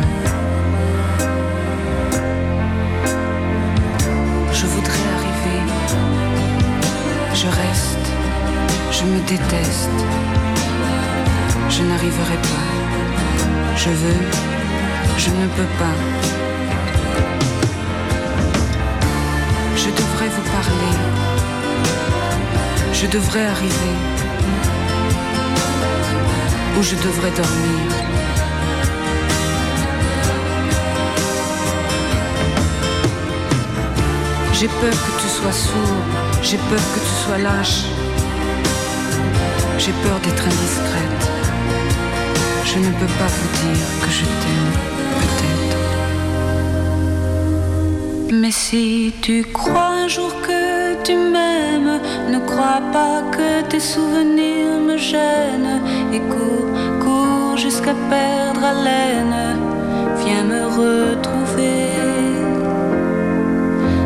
Je 4.52 4.66
voudrais 4.66 5.06
arriver, 5.16 5.60
je 7.32 7.46
reste, 7.46 8.06
je 8.92 9.04
me 9.04 9.20
déteste. 9.26 9.88
Je 11.70 11.82
n'arriverai 11.82 12.36
pas, 12.52 12.68
je 13.74 13.88
veux, 13.88 14.22
je 15.16 15.30
ne 15.30 15.46
peux 15.56 15.70
pas. 15.78 15.96
Je 19.76 19.88
devrais 19.88 20.28
vous 20.28 20.46
parler. 20.58 20.94
Je 22.92 23.06
devrais 23.06 23.46
arriver. 23.46 24.29
Ou 26.80 26.82
je 26.82 26.96
devrais 26.96 27.32
dormir. 27.32 27.88
J'ai 34.54 34.68
peur 34.68 34.96
que 35.04 35.12
tu 35.20 35.28
sois 35.28 35.52
sourd. 35.52 36.04
J'ai 36.42 36.56
peur 36.56 36.84
que 36.94 37.00
tu 37.00 37.14
sois 37.22 37.36
lâche. 37.36 37.84
J'ai 39.76 39.92
peur 40.04 40.18
d'être 40.24 40.44
indiscrète. 40.52 41.24
Je 42.64 42.78
ne 42.78 42.90
peux 42.98 43.12
pas 43.20 43.30
vous 43.36 43.50
dire 43.62 43.88
que 44.02 44.10
je 44.18 44.24
t'aime, 44.40 44.72
peut-être. 45.20 45.80
Mais 48.40 48.52
si 48.52 49.12
tu 49.20 49.44
crois 49.52 49.90
un 50.04 50.08
jour 50.08 50.32
que 50.40 50.94
tu 51.02 51.14
m'aimes, 51.14 52.00
ne 52.30 52.38
crois 52.38 52.80
pas 52.90 53.22
que 53.36 53.60
tes 53.68 53.80
souvenirs 53.80 54.69
Et 54.92 56.20
cours, 56.20 56.66
cours 57.00 57.56
jusqu'à 57.56 57.94
perdre 58.10 58.64
haleine. 58.64 59.56
Viens 60.24 60.42
me 60.42 60.64
retrouver. 60.66 61.86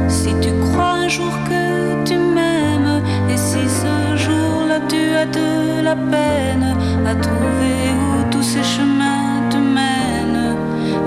Si 0.08 0.34
tu 0.42 0.50
crois 0.60 0.92
un 1.04 1.08
jour 1.08 1.32
que 1.48 2.04
tu 2.04 2.16
m'aimes, 2.16 3.02
et 3.30 3.36
si 3.36 3.66
ce 3.66 4.16
jour-là 4.24 4.80
tu 4.88 5.14
as 5.16 5.26
de 5.26 5.82
la 5.82 5.96
peine 5.96 6.76
à 7.06 7.14
trouver 7.14 7.80
où 8.04 8.30
tous 8.30 8.42
ces 8.42 8.62
chemins 8.62 9.48
te 9.50 9.56
mènent, 9.56 10.56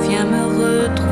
viens 0.01 0.25
me 0.25 0.43
retrouver. 0.45 1.06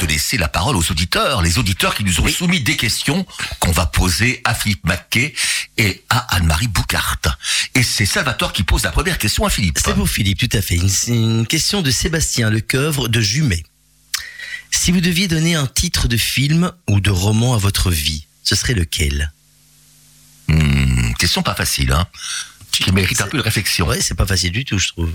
De 0.00 0.06
laisser 0.06 0.36
la 0.36 0.48
parole 0.48 0.76
aux 0.76 0.90
auditeurs, 0.90 1.42
les 1.42 1.58
auditeurs 1.58 1.94
qui 1.94 2.04
nous 2.04 2.20
ont 2.20 2.28
soumis 2.28 2.60
des 2.60 2.76
questions 2.76 3.26
qu'on 3.58 3.70
va 3.70 3.86
poser 3.86 4.40
à 4.44 4.54
Philippe 4.54 4.84
Maquet 4.86 5.34
et 5.76 6.02
à 6.08 6.36
Anne-Marie 6.36 6.68
Boucart. 6.68 7.18
Et 7.74 7.82
c'est 7.82 8.06
Salvatore 8.06 8.52
qui 8.52 8.62
pose 8.62 8.82
la 8.82 8.90
première 8.90 9.18
question 9.18 9.44
à 9.44 9.50
Philippe. 9.50 9.78
C'est 9.82 9.94
pour 9.94 10.08
Philippe, 10.08 10.38
tout 10.38 10.56
à 10.56 10.62
fait. 10.62 10.76
Une, 10.76 11.14
une 11.14 11.46
question 11.46 11.82
de 11.82 11.90
Sébastien 11.90 12.50
Lecoeuvre 12.50 13.08
de 13.08 13.20
Jumet. 13.20 13.62
Si 14.70 14.92
vous 14.92 15.00
deviez 15.00 15.28
donner 15.28 15.54
un 15.54 15.66
titre 15.66 16.08
de 16.08 16.16
film 16.16 16.72
ou 16.88 17.00
de 17.00 17.10
roman 17.10 17.54
à 17.54 17.58
votre 17.58 17.90
vie, 17.90 18.26
ce 18.42 18.54
serait 18.54 18.74
lequel? 18.74 19.32
Hmm, 20.48 21.12
question 21.14 21.42
pas 21.42 21.54
facile, 21.54 21.92
hein 21.92 22.06
qui 22.70 22.92
mérite 22.92 23.20
un 23.20 23.26
peu 23.26 23.38
de 23.38 23.42
réflexion. 23.42 23.86
Ouais, 23.86 24.00
c'est 24.00 24.14
pas 24.14 24.26
facile 24.26 24.52
du 24.52 24.64
tout, 24.64 24.78
je 24.78 24.88
trouve. 24.88 25.12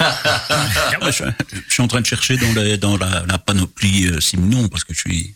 Ah, 0.00 1.10
je, 1.10 1.24
je 1.68 1.72
suis 1.72 1.82
en 1.82 1.88
train 1.88 2.00
de 2.00 2.06
chercher 2.06 2.36
dans, 2.36 2.52
les- 2.54 2.76
dans 2.78 2.96
la, 2.96 3.24
la 3.26 3.38
panoplie 3.38 4.06
euh, 4.06 4.20
Simon, 4.20 4.68
parce 4.68 4.84
que 4.84 4.94
je 4.94 5.00
suis 5.00 5.34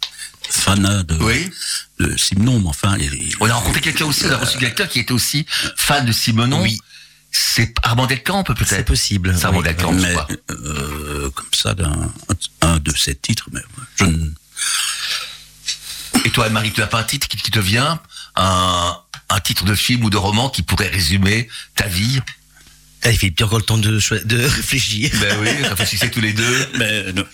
fanat 0.49 1.03
de, 1.05 1.15
Oui. 1.23 1.51
de 1.99 2.17
Simon, 2.17 2.61
mais 2.61 2.69
enfin... 2.69 2.97
il- 2.99 3.13
il- 3.15 3.35
On 3.41 3.49
a 3.49 3.55
rencontré 3.55 3.81
quelqu'un 3.81 4.05
aussi, 4.07 4.25
on 4.27 4.33
a 4.33 4.37
reçu 4.39 4.59
quelqu'un 4.59 4.87
qui 4.87 4.99
était 5.01 5.13
aussi 5.13 5.47
fan 5.77 6.05
de 6.05 6.13
Simonon. 6.13 6.63
Oui. 6.63 6.79
C'est 7.35 7.75
Armand 7.83 8.07
Delcamp, 8.07 8.45
peut-être? 8.45 8.69
C'est 8.69 8.85
possible. 8.85 9.35
C'est 9.37 9.47
Armand 9.47 9.61
oui. 9.61 9.65
Delcamp, 9.65 9.93
mais 9.93 10.15
euh, 10.51 11.31
comme 11.31 11.47
ça, 11.55 11.73
d'un 11.75 12.13
un 12.61 12.79
de 12.79 12.95
ces 12.95 13.15
titres, 13.15 13.49
mais 13.53 13.63
je 13.97 14.05
ne... 14.05 14.31
Et 16.25 16.31
toi, 16.31 16.45
Anne-Marie, 16.47 16.73
tu 16.73 16.81
n'as 16.81 16.87
pas 16.87 17.01
un 17.01 17.05
titre 17.05 17.27
qui, 17.27 17.37
qui 17.39 17.51
te 17.51 17.59
vient? 17.59 18.01
Un, 18.37 18.97
un 19.31 19.41
titre 19.41 19.65
de 19.65 19.75
film 19.75 20.05
ou 20.05 20.11
de 20.11 20.17
roman 20.19 20.51
qui 20.51 20.63
pourrait 20.63 20.89
résumer 20.89 21.49
ta 21.75 21.87
vie? 21.87 22.21
Ah, 23.05 23.13
Philippe, 23.13 23.37
tu 23.37 23.43
as 23.43 23.47
encore 23.47 23.59
le 23.59 23.65
temps 23.65 23.79
de, 23.79 23.99
de 24.25 24.37
réfléchir. 24.45 25.11
Ben 25.21 25.37
oui, 25.41 25.49
réfléchissez 25.67 26.11
tous 26.11 26.21
les 26.21 26.33
deux. 26.33 26.69
Mais, 26.79 27.13
non. 27.15 27.25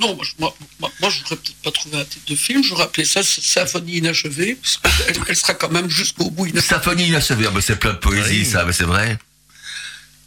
Non, 0.00 0.14
moi, 0.16 0.24
je- 0.24 0.32
moi, 0.38 0.54
moi, 0.80 0.90
moi, 1.00 1.10
je 1.10 1.20
n'aurais 1.22 1.36
peut-être 1.36 1.56
pas 1.62 1.70
trouvé 1.70 1.98
un 1.98 2.04
titre 2.04 2.24
de 2.28 2.34
film. 2.36 2.64
J'aurais 2.64 2.84
appelé 2.84 3.04
ça 3.04 3.22
Symphonie 3.22 3.98
inachevée, 3.98 4.56
parce 4.60 4.78
qu'elle 5.06 5.16
elle 5.28 5.36
sera 5.36 5.54
quand 5.54 5.70
même 5.70 5.88
jusqu'au 5.88 6.30
bout 6.30 6.46
inachevée. 6.46 6.68
Symphonie 6.68 7.06
inachevée, 7.08 7.46
ah 7.48 7.50
ben 7.52 7.60
c'est 7.60 7.76
plein 7.76 7.92
de 7.92 7.98
poésie, 7.98 8.40
Oui. 8.40 8.44
ça, 8.46 8.64
mais 8.64 8.72
c'est 8.72 8.84
vrai. 8.84 9.18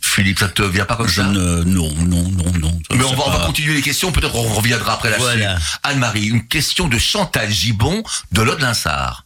Philippe, 0.02 0.40
ça 0.40 0.50
te 0.50 0.62
vient 0.64 0.86
pas 0.86 0.96
comme 0.96 1.08
Je 1.08 1.16
ça 1.16 1.24
ne... 1.24 1.64
Non, 1.64 1.94
non, 1.96 2.24
non, 2.32 2.52
non. 2.60 2.80
Mais 2.94 3.04
on 3.04 3.14
va, 3.16 3.24
on 3.28 3.32
va 3.40 3.46
continuer 3.46 3.74
les 3.76 3.82
questions, 3.82 4.12
peut-être 4.12 4.36
on 4.36 4.54
reviendra 4.56 4.94
après 4.94 5.10
là-dessus. 5.10 5.26
Voilà. 5.38 5.58
Anne-Marie, 5.84 6.26
une 6.28 6.48
question 6.48 6.88
de 6.88 6.98
Chantal 6.98 7.50
Gibon 7.52 8.04
de 8.32 8.42
l'Aude 8.42 8.60
Linsard. 8.62 9.26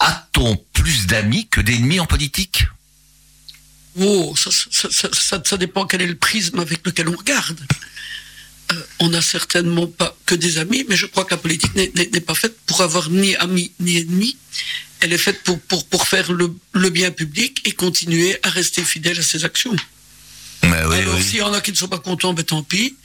A-t-on 0.00 0.56
plus 0.72 1.06
d'amis 1.06 1.48
que 1.48 1.60
d'ennemis 1.60 2.00
en 2.00 2.06
politique? 2.06 2.64
Oh, 4.00 4.34
ça, 4.36 4.50
ça, 4.50 4.88
ça, 4.90 5.08
ça, 5.12 5.42
ça 5.44 5.56
dépend 5.56 5.86
quel 5.86 6.02
est 6.02 6.06
le 6.06 6.16
prisme 6.16 6.58
avec 6.60 6.84
lequel 6.86 7.08
on 7.08 7.16
regarde. 7.16 7.60
Euh, 8.72 8.80
on 9.00 9.08
n'a 9.10 9.22
certainement 9.22 9.86
pas 9.86 10.16
que 10.26 10.34
des 10.34 10.58
amis, 10.58 10.84
mais 10.88 10.96
je 10.96 11.06
crois 11.06 11.24
que 11.24 11.30
la 11.32 11.36
politique 11.36 11.74
n'est- 11.74 12.20
pas 12.20 12.34
faite 12.34 12.56
pour 12.66 12.80
avoir 12.80 13.10
ni 13.10 13.36
amis 13.36 13.72
ni 13.78 13.98
ennemis. 13.98 14.36
Elle 15.00 15.12
est 15.12 15.18
faite 15.18 15.42
pour, 15.42 15.60
pour, 15.60 15.86
pour 15.86 16.08
faire 16.08 16.32
le, 16.32 16.52
le 16.72 16.90
bien 16.90 17.10
public 17.10 17.60
et 17.66 17.72
continuer 17.72 18.38
à 18.42 18.48
rester 18.48 18.82
fidèle 18.82 19.18
à 19.18 19.22
ses 19.22 19.44
actions. 19.44 19.76
Mais 20.62 20.82
oui, 20.86 20.96
Alors, 20.96 21.16
oui. 21.16 21.22
s'il 21.22 21.36
y 21.38 21.42
en 21.42 21.52
a 21.52 21.60
qui 21.60 21.72
ne 21.72 21.76
sont 21.76 21.88
pas 21.88 21.98
contents, 21.98 22.32
ben 22.32 22.42
tant 22.42 22.62
pis. 22.62 22.96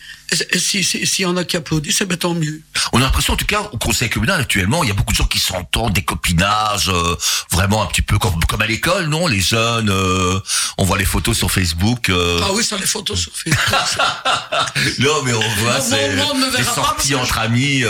Si- 0.57 0.83
si- 0.83 1.07
s'il 1.07 1.23
y 1.23 1.25
en 1.25 1.35
a 1.37 1.43
qui 1.43 1.57
applaudissent, 1.57 2.01
eh 2.01 2.05
ben 2.05 2.17
tant 2.17 2.33
mieux. 2.33 2.61
On 2.93 2.99
a 2.99 3.01
l'impression, 3.01 3.33
en 3.33 3.37
tout 3.37 3.45
cas, 3.45 3.61
au 3.71 3.77
Conseil 3.77 4.09
communal 4.09 4.39
actuellement, 4.41 4.83
il 4.83 4.87
y 4.87 4.91
a 4.91 4.93
beaucoup 4.93 5.11
de 5.13 5.17
gens 5.17 5.25
qui 5.25 5.39
s'entendent, 5.39 5.93
des 5.93 6.03
copinages, 6.03 6.89
euh, 6.89 7.15
vraiment 7.51 7.81
un 7.83 7.87
petit 7.87 8.01
peu 8.03 8.17
comme, 8.19 8.43
comme 8.45 8.61
à 8.61 8.67
l'école, 8.67 9.07
non? 9.07 9.27
Les 9.27 9.41
jeunes, 9.41 9.89
euh, 9.89 10.39
on 10.77 10.85
voit 10.85 10.97
les 10.97 11.05
photos 11.05 11.35
sur 11.37 11.51
Facebook. 11.51 12.09
euh, 12.09 12.39
Ah 12.43 12.49
oui, 12.53 12.63
ça, 12.63 12.77
les 12.77 12.85
photos 12.85 13.19
sur 13.19 13.31
Facebook. 13.35 13.59
Non, 14.99 15.23
mais 15.23 15.33
on 15.33 15.49
voit 15.61 15.81
c'est 15.81 16.15
des 16.57 16.63
pas 16.63 16.73
sorties 16.75 17.15
entre 17.15 17.39
amis 17.39 17.83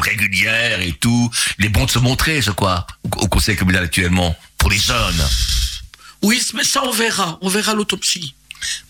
régulières 0.00 0.80
et 0.80 0.92
tout. 0.92 1.30
Les 1.58 1.68
bons 1.68 1.84
de 1.86 1.90
se 1.90 1.98
montrer, 1.98 2.40
je 2.42 2.50
crois, 2.50 2.86
au, 3.04 3.08
au 3.22 3.28
Conseil 3.28 3.56
communal 3.56 3.84
actuellement, 3.84 4.36
pour 4.58 4.70
les 4.70 4.78
jeunes. 4.78 5.22
Oui, 6.22 6.40
mais 6.54 6.64
ça, 6.64 6.82
on 6.84 6.92
verra. 6.92 7.38
On 7.42 7.48
verra 7.48 7.74
l'autopsie. 7.74 8.34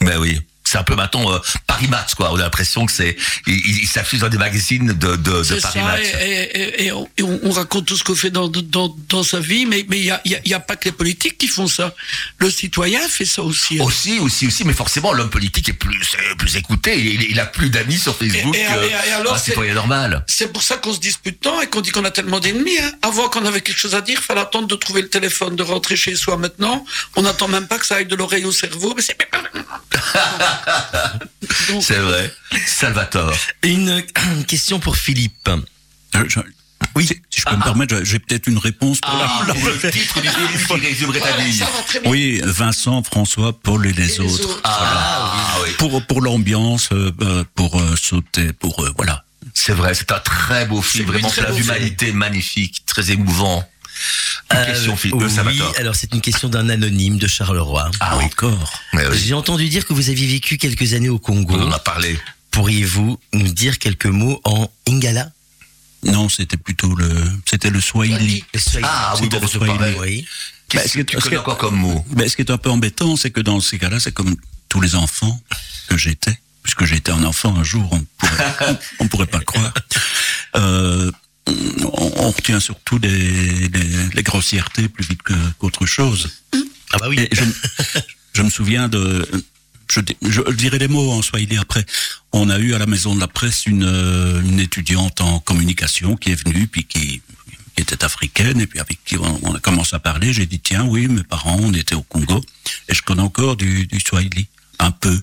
Ben 0.01 0.19
oui. 0.19 0.41
C'est 0.73 0.79
un 0.79 0.85
peu 0.85 0.95
maintenant 0.95 1.31
euh, 1.31 1.39
Paris 1.67 1.87
Match, 1.89 2.15
quoi. 2.15 2.33
On 2.33 2.37
a 2.37 2.43
l'impression 2.45 2.87
que 2.87 2.93
c'est, 2.93 3.15
il, 3.47 3.55
il, 3.55 3.79
il 3.81 3.87
s'affiche 3.87 4.21
dans 4.21 4.31
des 4.31 4.39
magazines 4.39 4.87
de, 4.95 5.17
de, 5.17 5.17
de 5.17 5.43
C'est 5.43 5.61
Paris 5.61 5.79
ça, 5.81 5.85
Match. 5.85 6.07
et, 6.23 6.85
et- 6.87 6.87
et 6.87 6.93
on, 6.93 7.51
raconte 7.51 7.85
tout 7.85 7.97
ce 7.97 8.03
qu'on 8.05 8.15
fait 8.15 8.31
dans, 8.31 8.49
dans, 8.49 8.97
dans 9.11 9.23
sa 9.23 9.39
vie, 9.39 9.67
mais 9.67 9.85
mais 9.91 9.99
il 9.99 10.05
y 10.07 10.11
a, 10.11 10.21
il 10.25 10.33
y 10.33 10.35
a- 10.35 10.41
il 10.47 10.51
y 10.51 10.55
a 10.55 10.61
pas 10.61 10.77
que 10.77 10.87
les 10.87 10.93
politiques 10.93 11.37
qui 11.37 11.47
font 11.47 11.67
ça. 11.67 11.95
Le 12.39 12.51
citoyen 12.51 13.07
fait 13.07 13.27
ça 13.27 13.43
aussi. 13.43 13.79
hein. 13.79 13.85
Aussi, 13.85 14.19
aussi, 14.21 14.47
aussi, 14.47 14.65
mais 14.65 14.73
forcément, 14.73 15.13
l'homme 15.13 15.29
politique 15.29 15.69
est 15.69 15.75
plus, 15.75 16.01
plus 16.39 16.57
écouté. 16.57 16.99
Il, 16.99 17.23
il 17.31 17.39
a 17.39 17.45
plus 17.45 17.69
d'amis 17.69 17.99
sur 17.99 18.17
Facebook 18.17 18.57
Et- 18.57 18.65
alors, 19.13 19.35
un 19.35 19.39
c'est- 19.39 19.51
citoyen 19.51 19.75
normal. 19.75 20.25
C'est 20.27 20.51
pour 20.53 20.63
ça 20.63 20.79
qu'on 20.79 20.95
se 20.95 21.01
dispute 21.01 21.39
tant 21.41 21.61
et 21.61 21.67
qu'on 21.67 21.83
dit 21.83 21.91
qu'on 21.91 22.05
a 22.07 22.11
tellement 22.11 22.41
d'ennemis. 22.41 22.79
Hein. 22.81 22.93
Avant 23.03 23.29
qu'on 23.29 23.45
avait 23.45 23.61
quelque 23.61 23.79
chose 23.79 23.95
à 23.95 24.01
dire, 24.01 24.21
fallait 24.23 24.41
attendre 24.41 24.69
de 24.69 24.77
trouver 24.77 25.03
le 25.03 25.09
téléphone, 25.11 25.55
de 25.55 25.63
rentrer 25.63 25.97
chez 25.97 26.17
soi. 26.17 26.39
Maintenant, 26.39 26.83
on 27.17 27.23
n'attend 27.23 27.49
même 27.49 27.67
pas 27.67 27.79
que 27.79 27.85
ça 27.85 27.97
aille 27.97 28.07
de 28.07 28.17
l'oreille 28.17 28.47
au 28.47 28.53
cerveau, 28.53 28.95
mais 28.97 29.03
c'est 29.03 29.19
C'est 31.81 31.99
vrai. 31.99 32.33
Salvatore. 32.67 33.35
Une 33.63 34.03
question 34.47 34.79
pour 34.81 34.97
Philippe. 34.97 35.49
Je- 36.15 36.41
Oui. 36.95 37.07
Si, 37.07 37.21
je 37.41 37.45
peux 37.45 37.57
me 37.57 37.63
permettre, 37.63 38.01
j'ai 38.05 38.19
peut-être 38.19 38.47
une 38.49 38.59
réponse 38.59 39.01
pour 39.01 39.11
Ah, 39.15 39.45
la... 39.47 39.55
pour 39.55 39.65
le 39.69 39.91
titre 39.91 40.21
du 40.21 40.29
qui 40.29 40.87
résumerait 40.87 41.21
ta 41.21 41.37
vie. 41.39 41.53
bien. 41.57 41.67
Oui, 42.07 42.41
Vincent, 42.45 43.03
François, 43.03 43.53
Paul 43.59 43.87
et 43.87 43.93
les, 43.93 44.03
Et 44.15 44.19
les 44.19 44.21
autres. 44.21 44.61
Ah, 44.65 45.33
oui. 45.65 45.71
Pour, 45.79 46.05
pour 46.07 46.21
l'ambiance, 46.21 46.89
euh, 46.93 47.11
euh, 47.23 47.45
pour 47.55 47.81
euh, 47.81 47.97
sauter, 47.97 48.53
pour... 48.53 48.85
euh, 48.85 48.93
voilà. 48.97 49.25
C'est 49.55 49.73
vrai, 49.73 49.95
c'est 49.95 50.11
un 50.13 50.19
très 50.21 50.67
beau 50.67 50.81
film, 50.83 51.05
C'est 51.07 51.13
vraiment 51.13 51.31
plein 51.31 51.53
d'humanité, 51.53 52.13
magnifique, 52.13 52.85
très 52.87 53.11
émouvant. 53.11 53.67
Une 54.53 54.67
question, 54.67 54.97
Philippe. 54.97 55.21
Euh, 55.23 55.27
oui, 55.27 55.35
Salvatore. 55.35 55.75
alors 55.79 55.95
c'est 55.95 56.13
une 56.13 56.21
question 56.21 56.49
d'un 56.49 56.69
anonyme 56.69 57.19
de 57.19 57.27
Charleroi. 57.27 57.91
Ah 58.01 58.17
oui. 58.19 58.25
Encore. 58.25 58.73
Mais 58.93 59.07
oui, 59.07 59.19
J'ai 59.19 59.35
entendu 59.35 59.69
dire 59.69 59.87
que 59.87 59.93
vous 59.95 60.11
aviez 60.11 60.27
vécu 60.27 60.59
quelques 60.59 60.93
années 60.95 61.09
au 61.09 61.19
Congo. 61.19 61.55
on 61.57 61.69
en 61.69 61.73
a 61.73 61.79
parlé. 61.79 62.19
Pourriez-vous 62.51 63.19
nous 63.33 63.49
dire 63.49 63.79
quelques 63.79 64.07
mots 64.07 64.41
en 64.45 64.71
Ingala? 64.87 65.31
Non, 66.05 66.29
c'était 66.29 66.57
plutôt 66.57 66.95
le... 66.97 67.09
C'était 67.49 67.71
le 67.71 67.81
Swahili. 67.81 68.45
Le 68.53 68.59
Swahili. 68.61 68.89
Ah 68.93 69.15
oui, 69.21 69.29
bon, 69.29 69.41
le 69.41 69.47
Swahili. 69.47 69.97
Oui. 70.01 70.27
Qu'est-ce 70.69 70.83
Bah, 70.83 70.83
que 70.85 70.89
ce 70.91 70.99
que- 70.99 71.03
tu 71.03 71.17
connais 71.19 71.37
encore 71.39 71.57
comme 71.59 71.77
mot? 71.77 72.05
Mais 72.17 72.29
ce 72.29 72.37
qui 72.37 72.43
est 72.43 72.51
un 72.51 72.59
peu 72.59 72.71
embêtant, 72.71 73.17
c'est 73.17 73.31
que 73.31 73.41
dans 73.41 73.61
ces 73.61 73.79
cas-là, 73.79 74.01
c'est 74.01 74.13
comme 74.13 74.35
tous 74.69 74.81
les 74.81 74.95
enfants 74.97 75.41
que 75.89 75.97
j'étais, 75.97 76.39
puisque 76.63 76.85
j'étais 76.85 77.13
un 77.13 77.25
enfant 77.25 77.57
un 77.57 77.63
jour, 77.65 77.89
on 77.93 78.05
pourrait, 78.19 78.79
on 78.99 79.09
pourrait 79.09 79.27
pas 79.27 79.41
croire. 79.41 79.73
Euh, 80.57 81.11
on, 81.49 82.13
on 82.17 82.31
retient 82.31 82.61
surtout 82.61 82.99
les, 82.99 83.69
les, 83.69 84.09
les 84.15 84.23
grossièretés 84.23 84.89
plus 84.89 85.07
vite 85.09 85.21
qu'autre 85.59 85.87
chose. 85.87 86.31
Ah 86.93 86.99
bah 86.99 87.07
oui. 87.09 87.19
Et 87.21 87.29
je, 87.35 87.45
me- 87.45 87.55
je 88.35 88.43
me 88.43 88.51
souviens 88.51 88.89
de, 88.89 89.27
je, 89.91 90.01
di- 90.01 90.17
je 90.23 90.41
dirai 90.53 90.79
les 90.79 90.89
mots 90.89 91.11
en 91.13 91.23
swahili 91.23 91.57
après. 91.59 91.85
On 92.33 92.49
a 92.51 92.59
eu 92.59 92.75
à 92.75 92.79
la 92.79 92.87
maison 92.87 93.15
de 93.15 93.21
la 93.21 93.29
presse 93.29 93.67
une, 93.67 93.85
euh, 93.85 94.41
une 94.43 94.61
étudiante 94.61 95.21
en 95.21 95.39
communication 95.41 96.17
qui 96.17 96.31
est 96.33 96.45
venue 96.47 96.67
puis 96.67 96.85
qui, 96.85 97.21
qui 97.75 97.83
était 97.83 98.05
africaine 98.05 98.61
et 98.61 98.67
puis 98.67 98.79
avec 98.79 98.99
qui 99.05 99.17
on, 99.17 99.41
on 99.43 99.55
a 99.55 99.59
commencé 99.61 99.97
à 99.97 99.99
parler. 99.99 100.33
J'ai 100.33 100.47
dit 100.47 100.61
tiens 100.61 100.85
oui 100.85 101.09
mes 101.09 101.25
parents 101.25 101.57
on 101.61 101.73
était 101.75 101.95
au 101.95 102.03
Congo 102.03 102.41
et 102.89 102.95
je 102.95 103.03
connais 103.03 103.23
encore 103.23 103.57
du, 103.57 103.87
du 103.87 104.01
swahili? 104.01 104.47
Un 104.79 104.91
peu. 104.91 105.19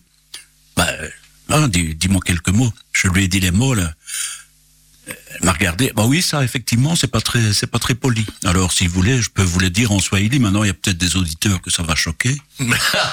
Hein, 1.49 1.67
dis- 1.67 1.95
dis-moi 1.95 2.21
quelques 2.23 2.49
mots. 2.49 2.71
Je 2.93 3.07
lui 3.07 3.23
ai 3.23 3.27
dit 3.27 3.39
les 3.39 3.51
mots 3.51 3.73
là. 3.73 3.93
Elle 5.35 5.45
m'a 5.45 5.51
regardé. 5.53 5.91
Bah 5.95 6.03
oui, 6.05 6.21
ça, 6.21 6.43
effectivement, 6.43 6.95
c'est 6.95 7.07
pas 7.07 7.21
très, 7.21 7.53
c'est 7.53 7.67
pas 7.67 7.79
très 7.79 7.95
poli. 7.95 8.25
Alors, 8.45 8.71
si 8.73 8.87
vous 8.87 8.93
voulez, 8.93 9.21
je 9.21 9.29
peux 9.29 9.43
vous 9.43 9.59
le 9.59 9.69
dire 9.69 9.91
en 9.91 9.99
swahili. 9.99 10.39
Maintenant, 10.39 10.63
il 10.63 10.67
y 10.67 10.71
a 10.71 10.73
peut-être 10.73 10.97
des 10.97 11.15
auditeurs 11.15 11.61
que 11.61 11.69
ça 11.71 11.83
va 11.83 11.95
choquer. 11.95 12.41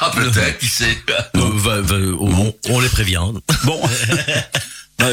Ah, 0.01 0.11
Peut-être, 0.15 0.59
qui 0.59 0.67
sait. 0.69 0.99
Euh, 1.37 1.51
va- 1.55 1.81
va- 1.81 1.97
on, 2.21 2.55
on 2.69 2.81
les 2.81 2.89
prévient. 2.89 3.21
Bon. 3.65 3.81
Bah, 4.99 5.09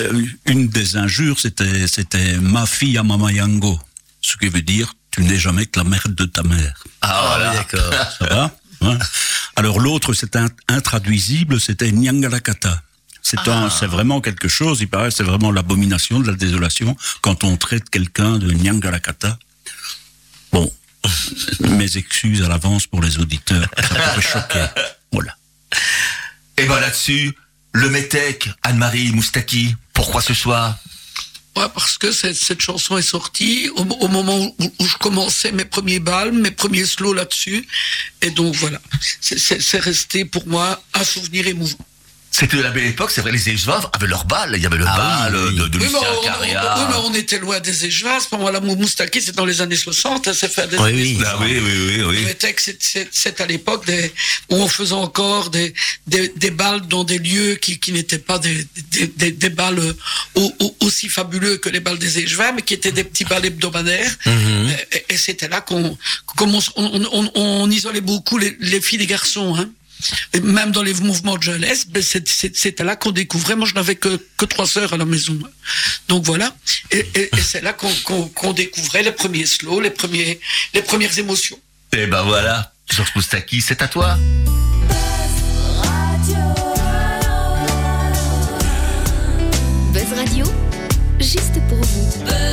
une 0.46 0.70
des 0.70 0.96
injures, 0.96 1.38
c'était, 1.42 1.88
c'était 1.88 2.38
ma 2.38 2.66
fille 2.66 2.98
à 2.98 3.04
mama 3.04 3.34
yango. 3.34 3.78
Ce 4.22 4.38
qui 4.38 4.48
veut 4.48 4.62
dire, 4.62 4.94
tu 5.12 5.24
n'es 5.24 5.38
jamais 5.38 5.66
que 5.66 5.78
la 5.78 5.84
mère 5.84 6.08
de 6.08 6.24
ta 6.24 6.42
mère. 6.42 6.86
Ah, 7.02 7.24
voilà. 7.28 7.52
oui, 7.52 7.58
d'accord. 7.58 7.94
Ça 8.18 8.26
va? 8.28 8.58
Hein? 8.80 8.98
Alors, 9.58 9.82
l'autre, 9.82 10.14
c'était 10.14 10.40
un- 10.40 10.48
intraduisible, 10.70 11.60
c'était 11.60 11.92
nyangalakata. 11.92 12.82
C'est 13.24 13.48
un, 13.48 13.70
c'est 13.70 13.88
vraiment 13.88 14.20
quelque 14.20 14.50
chose, 14.50 14.82
il 14.82 14.90
paraît, 14.90 15.10
c'est 15.10 15.24
vraiment 15.24 15.50
l'abomination 15.50 16.20
de 16.20 16.30
la 16.30 16.36
désolation 16.36 16.96
quand 17.22 17.46
on 17.46 17.56
traite 17.56 17.90
quelqu'un 17.90 18.38
de 18.38 18.52
nyangalakata. 18.52 19.40
Bon. 20.52 20.72
Mes 21.62 21.98
excuses 21.98 22.44
à 22.44 22.48
l'avance 22.48 22.86
pour 22.86 23.02
les 23.02 23.18
auditeurs. 23.18 23.68
Ça 23.78 23.96
pourrait 23.96 24.22
choquer. 24.22 24.66
Voilà. 25.12 25.36
Et 26.58 26.66
ben 26.66 26.80
là-dessus, 26.80 27.36
le 27.74 27.90
métèque, 27.90 28.50
Anne-Marie 28.62 29.12
Moustaki, 29.12 29.76
pourquoi 29.94 30.22
ce 30.22 30.34
Ouais, 31.56 31.66
parce 31.74 31.98
que 32.00 32.12
cette, 32.12 32.36
cette 32.36 32.62
chanson 32.62 32.98
est 32.98 33.04
sortie 33.04 33.70
au, 33.76 33.82
au 33.84 34.08
moment 34.08 34.40
où, 34.40 34.74
où 34.80 34.86
je 34.86 34.98
commençais 34.98 35.52
mes 35.52 35.66
premiers 35.66 36.00
balles, 36.00 36.32
mes 36.32 36.52
premiers 36.52 36.86
slows 36.86 37.14
là-dessus. 37.14 37.68
Et 38.22 38.32
donc 38.32 38.56
voilà, 38.56 38.82
c'est 39.22 39.80
resté 39.80 40.26
pour 40.26 40.48
moi 40.48 40.82
un 40.94 41.04
souvenir 41.04 41.48
émouvant. 41.48 41.78
C'était 42.36 42.58
la 42.64 42.72
belle 42.72 42.88
époque, 42.88 43.12
c'est 43.12 43.22
vrai, 43.22 43.32
les 43.32 43.48
Échevaves 43.48 43.88
avaient 43.94 44.08
leur 44.08 44.26
bal. 44.26 44.54
Il 44.56 44.62
y 44.64 44.66
avait 44.66 44.78
le 44.78 44.86
Ah 44.88 45.30
bal 45.30 45.36
oui, 45.36 45.56
de, 45.56 45.68
de 45.68 45.78
Oui, 45.78 45.84
Lucien 45.86 46.00
mais 46.02 46.08
on, 46.20 46.24
Carrière. 46.24 46.76
oui, 46.80 46.84
mais 46.90 46.96
on 47.06 47.14
était 47.14 47.38
loin 47.38 47.60
des 47.60 47.86
Échevins. 47.86 48.16
À 48.18 48.20
ce 48.20 48.26
moment-là, 48.36 48.60
Moustaki, 48.60 49.22
c'est 49.22 49.36
dans 49.36 49.46
les 49.46 49.62
années 49.62 49.76
60. 49.76 50.28
hein, 50.28 50.34
c'est 50.34 50.52
fait 50.52 50.68
des 50.68 50.78
Oui, 50.78 50.84
années 50.90 51.16
oui. 51.20 51.24
Ah 51.28 51.38
oui, 51.40 51.60
oui, 51.64 51.72
oui, 52.00 52.04
oui. 52.08 52.26
Le 52.26 52.34
texte, 52.34 52.76
c'est- 52.80 53.40
à 53.40 53.46
l'époque 53.46 53.86
des- 53.86 54.12
où 54.50 54.56
on 54.56 54.68
faisait 54.68 54.94
encore 54.94 55.52
des, 55.52 55.76
des, 56.08 56.30
des 56.36 56.50
balles 56.50 56.82
dans 56.88 57.04
des 57.04 57.20
lieux 57.20 57.54
qui, 57.56 57.80
qui 57.80 57.92
n'étaient 57.92 58.18
pas 58.18 58.40
des, 58.40 58.66
des, 58.92 59.08
des, 59.08 59.32
des 59.32 59.50
balles 59.50 59.78
euh, 59.80 59.94
au- 60.34 60.54
au- 60.60 60.76
aussi 60.82 61.10
fabuleux 61.10 61.58
que 61.58 61.70
les 61.70 61.82
balles 61.82 62.00
des 62.00 62.18
Échevins, 62.18 62.52
mais 62.54 62.64
qui 62.64 62.74
étaient 62.74 62.92
des 62.92 63.04
petits 63.04 63.26
balles 63.26 63.46
hebdomadaires. 63.46 64.12
Mhm. 64.26 64.74
Et, 64.92 65.06
et 65.14 65.18
c'était 65.18 65.50
là 65.50 65.62
qu'on, 65.62 65.96
on, 66.40 66.62
on, 66.78 67.10
on, 67.14 67.32
on 67.36 67.70
isolait 67.70 68.02
beaucoup 68.02 68.40
les, 68.40 68.58
les 68.60 68.82
filles 68.82 68.98
des 68.98 69.06
garçons. 69.08 69.56
Hein. 69.56 69.70
Et 70.34 70.40
même 70.40 70.72
dans 70.72 70.84
les 70.84 70.94
mouvements 70.96 71.38
de 71.38 71.44
jeunesse, 71.44 71.88
ben, 71.88 72.02
c'est- 72.04 72.80
là 72.84 72.96
qu'on 72.96 73.12
découvrait. 73.12 73.56
Moi, 73.56 73.68
je 73.68 73.74
n'avais 73.76 73.96
que, 73.96 74.20
que 74.38 74.46
trois 74.46 74.68
sœurs 74.68 74.94
à 74.94 74.98
la 74.98 75.06
maison. 75.06 75.38
Donc 76.08 76.24
voilà. 76.26 76.56
Et, 76.92 77.00
et- 77.16 77.30
et 77.38 77.42
c'est 77.42 77.62
là 77.62 77.74
qu'on 77.74 78.54
découvrait 78.54 79.04
les 79.04 79.12
premiers 79.12 79.46
slows, 79.46 79.80
les, 79.80 79.90
premiers, 79.90 80.40
les 80.74 80.82
premières 80.82 81.18
émotions. 81.18 81.60
Et 81.96 82.08
ben 82.08 82.24
voilà, 82.24 82.74
Georges 82.92 83.12
Moustaki, 83.16 83.62
c'est 83.62 83.82
à 83.82 83.88
toi. 83.88 84.18
Buzz 89.94 90.12
Radio, 90.18 90.46
juste 91.20 91.54
pour 91.70 91.78
vous. 91.78 92.24
Buzz 92.26 92.53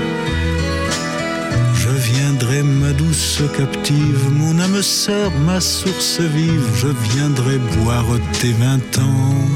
Ma 2.63 2.93
douce 2.93 3.41
captive, 3.57 4.29
mon 4.33 4.59
âme 4.59 4.83
sœur, 4.83 5.31
ma 5.45 5.59
source 5.59 6.19
vive, 6.19 6.67
je 6.75 6.89
viendrai 7.13 7.57
boire 7.57 8.05
tes 8.39 8.51
vingt 8.51 8.99
ans. 8.99 9.47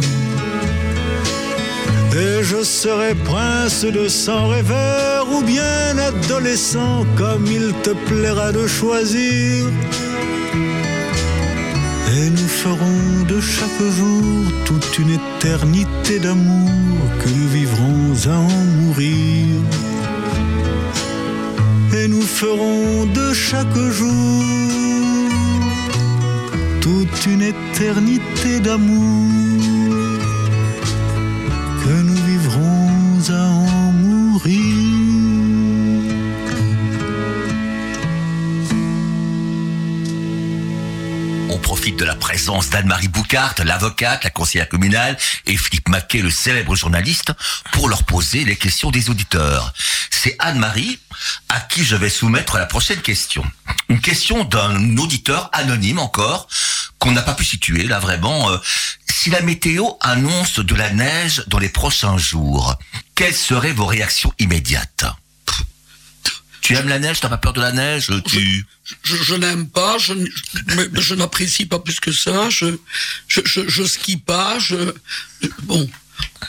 Et 2.14 2.42
je 2.42 2.64
serai 2.64 3.14
prince 3.14 3.86
de 3.86 4.08
sang 4.08 4.48
rêveur 4.48 5.28
ou 5.32 5.44
bien 5.44 5.98
adolescent, 6.00 7.06
comme 7.16 7.46
il 7.46 7.74
te 7.84 7.92
plaira 8.08 8.52
de 8.52 8.66
choisir. 8.66 9.66
Et 12.18 12.30
nous 12.32 12.48
ferons 12.48 13.24
de 13.28 13.40
chaque 13.40 13.84
jour 13.98 14.52
toute 14.66 14.98
une 14.98 15.12
éternité 15.12 16.18
d'amour 16.20 17.02
que 17.20 17.30
nous 17.30 17.50
vivrons 17.50 18.32
à 18.32 18.38
en 18.38 18.66
mourir 18.80 19.62
nous 22.08 22.22
ferons 22.22 23.06
de 23.06 23.34
chaque 23.34 23.78
jour 23.90 24.44
toute 26.82 27.26
une 27.26 27.42
éternité 27.42 28.60
d'amour 28.60 29.32
que 31.84 32.02
nous 32.08 32.22
vivrons 32.26 32.90
à 33.30 33.48
en 33.50 33.92
mourir. 33.92 34.75
De 41.86 42.04
la 42.04 42.16
présence 42.16 42.72
d'Anne-Marie 42.72 43.10
Boucart, 43.10 43.54
l'avocate, 43.64 44.24
la 44.24 44.32
conseillère 44.32 44.68
communale, 44.68 45.16
et 45.46 45.56
Philippe 45.56 45.88
Maquet, 45.88 46.24
le 46.24 46.32
célèbre 46.32 46.76
journaliste, 46.76 47.32
pour 47.74 47.90
leur 47.90 48.04
poser 48.04 48.44
les 48.44 48.56
questions 48.56 48.90
des 48.90 49.12
auditeurs. 49.12 49.72
C'est 50.10 50.36
Anne-Marie 50.40 51.00
à 51.48 51.60
qui 51.60 51.86
je 51.86 51.96
vais 51.96 52.10
soumettre 52.10 52.58
la 52.58 52.66
prochaine 52.66 53.02
question. 53.02 53.46
Une 53.88 54.02
question 54.02 54.46
d'un 54.46 54.98
auditeur 54.98 55.52
anonyme 55.54 56.00
encore, 56.00 56.48
qu'on 56.98 57.12
n'a 57.12 57.22
pas 57.22 57.36
pu 57.36 57.46
situer 57.46 57.84
là 57.84 58.00
vraiment. 58.00 58.50
Euh, 58.50 58.58
si 59.08 59.30
la 59.30 59.42
météo 59.42 59.86
annonce 60.02 60.58
de 60.58 60.74
la 60.74 60.90
neige 60.90 61.44
dans 61.48 61.60
les 61.60 61.70
prochains 61.70 62.18
jours, 62.18 62.76
quelles 63.14 63.36
seraient 63.36 63.74
vos 63.74 63.86
réactions 63.86 64.34
immédiates? 64.40 65.06
Tu 66.66 66.76
aimes 66.76 66.90
la 66.90 66.98
neige 66.98 67.20
T'as 67.20 67.30
pas 67.30 67.38
peur 67.38 67.54
de 67.54 67.62
la 67.62 67.72
neige 67.72 68.12
Tu 68.26 68.66
Je, 69.04 69.18
je 69.18 69.36
n'aime 69.36 69.70
pas, 69.70 70.00
je, 70.00 70.14
mais- 70.76 71.16
n'apprécie 71.16 71.68
pas 71.68 71.78
plus 71.78 72.00
que 72.00 72.12
ça. 72.12 72.50
Je, 72.50 72.78
je, 73.28 73.42
je, 73.46 73.62
je 73.68 73.84
skie 73.84 74.18
pas. 74.18 74.58
Je, 74.58 74.76
bon, 75.64 75.88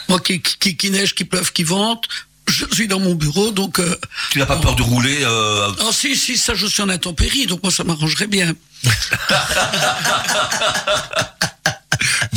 moi 0.09 0.19
qui, 0.19 0.41
qui, 0.41 0.75
qui 0.75 0.89
neige, 0.89 1.13
qui 1.13 1.23
pleuve, 1.23 1.53
qui 1.53 1.63
vente, 1.63 2.07
je 2.47 2.65
suis 2.71 2.87
dans 2.87 2.99
mon 2.99 3.13
bureau, 3.13 3.51
donc. 3.51 3.79
Euh, 3.79 3.95
tu 4.31 4.39
n'as 4.39 4.47
pas 4.47 4.57
peur 4.57 4.75
de 4.75 4.81
rouler 4.81 5.19
euh, 5.21 5.71
ah 5.81 5.91
si, 5.91 6.15
si, 6.15 6.35
ça, 6.35 6.55
je 6.55 6.65
suis 6.65 6.81
en 6.81 6.89
intempérie, 6.89 7.45
donc 7.45 7.61
moi 7.61 7.71
ça 7.71 7.83
m'arrangerait 7.83 8.27
bien. 8.27 8.55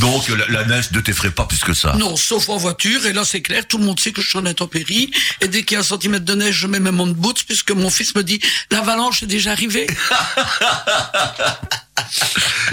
Donc 0.01 0.28
la, 0.28 0.46
la 0.48 0.64
neige 0.64 0.90
ne 0.92 1.01
t'effraie 1.01 1.30
pas 1.30 1.44
plus 1.44 1.61
que 1.61 1.74
ça. 1.74 1.94
Non, 1.98 2.16
sauf 2.16 2.48
en 2.48 2.57
voiture, 2.57 3.07
et 3.07 3.12
là 3.12 3.24
c'est 3.24 3.42
clair, 3.42 3.66
tout 3.68 3.78
le 3.78 3.84
monde 3.84 4.01
sait 4.01 4.12
que 4.12 4.22
je 4.22 4.28
suis 4.28 4.38
en 4.38 4.46
intempérie, 4.46 5.11
et 5.40 5.48
dès 5.48 5.62
qu'il 5.62 5.74
y 5.74 5.76
a 5.76 5.80
un 5.80 5.84
centimètre 5.84 6.24
de 6.24 6.34
neige, 6.34 6.55
je 6.55 6.66
mets 6.66 6.80
même 6.80 7.01
en 7.01 7.07
boots, 7.07 7.44
puisque 7.46 7.70
mon 7.72 7.90
fils 7.90 8.14
me 8.14 8.22
dit, 8.22 8.40
l'avalanche 8.70 9.22
est 9.22 9.26
déjà 9.26 9.53
arrivée. 9.53 9.86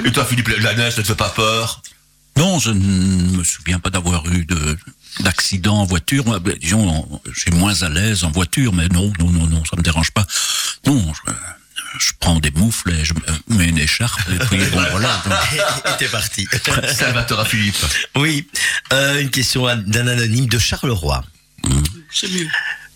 Et 0.06 0.12
toi 0.12 0.26
Philippe, 0.26 0.48
la 0.48 0.74
neige 0.74 0.98
ne 0.98 1.02
te 1.02 1.08
fait 1.08 1.16
pas 1.16 1.30
peur? 1.30 1.82
Non, 2.38 2.60
je 2.60 2.72
ne 2.72 3.38
me 3.38 3.44
souviens 3.44 3.80
pas 3.80 3.90
d'avoir 3.90 4.26
eu 4.28 4.46
de 4.46 4.78
d'accident 5.22 5.80
en 5.80 5.86
voiture. 5.86 6.40
Disons, 6.62 7.22
je 7.32 7.40
suis 7.40 7.52
moins 7.52 7.82
à 7.82 7.90
l'aise 7.90 8.24
en 8.24 8.32
voiture, 8.32 8.74
mais 8.74 8.88
non, 8.90 9.12
non, 9.20 9.32
non, 9.32 9.48
non, 9.48 9.64
ça 9.66 9.76
me 9.76 9.82
dérange 9.82 10.12
pas. 10.12 10.26
Non, 10.86 11.14
je, 11.14 11.32
je 12.00 12.12
prends 12.20 12.40
des 12.40 12.52
moufles 12.52 12.92
et 12.92 13.06
je 13.06 13.14
me 13.14 13.58
mets 13.58 13.70
une 13.70 13.78
écharpe 13.78 14.22
et 14.30 14.38
puis 14.46 14.58
bon 14.66 14.84
voilà. 14.92 15.22
donc. 15.26 15.34
Et 15.86 15.98
t'es 15.98 16.08
parti. 16.08 16.48
Salvatore 16.94 17.48
Philippe. 17.48 17.78
Oui, 18.16 18.48
euh, 18.94 19.22
une 19.22 19.30
question 19.30 19.66
d'un 19.76 20.08
anonyme 20.08 20.48
de 20.48 20.60
Charleroi. 20.60 21.24
C'est 22.12 22.30
mieux. 22.32 22.48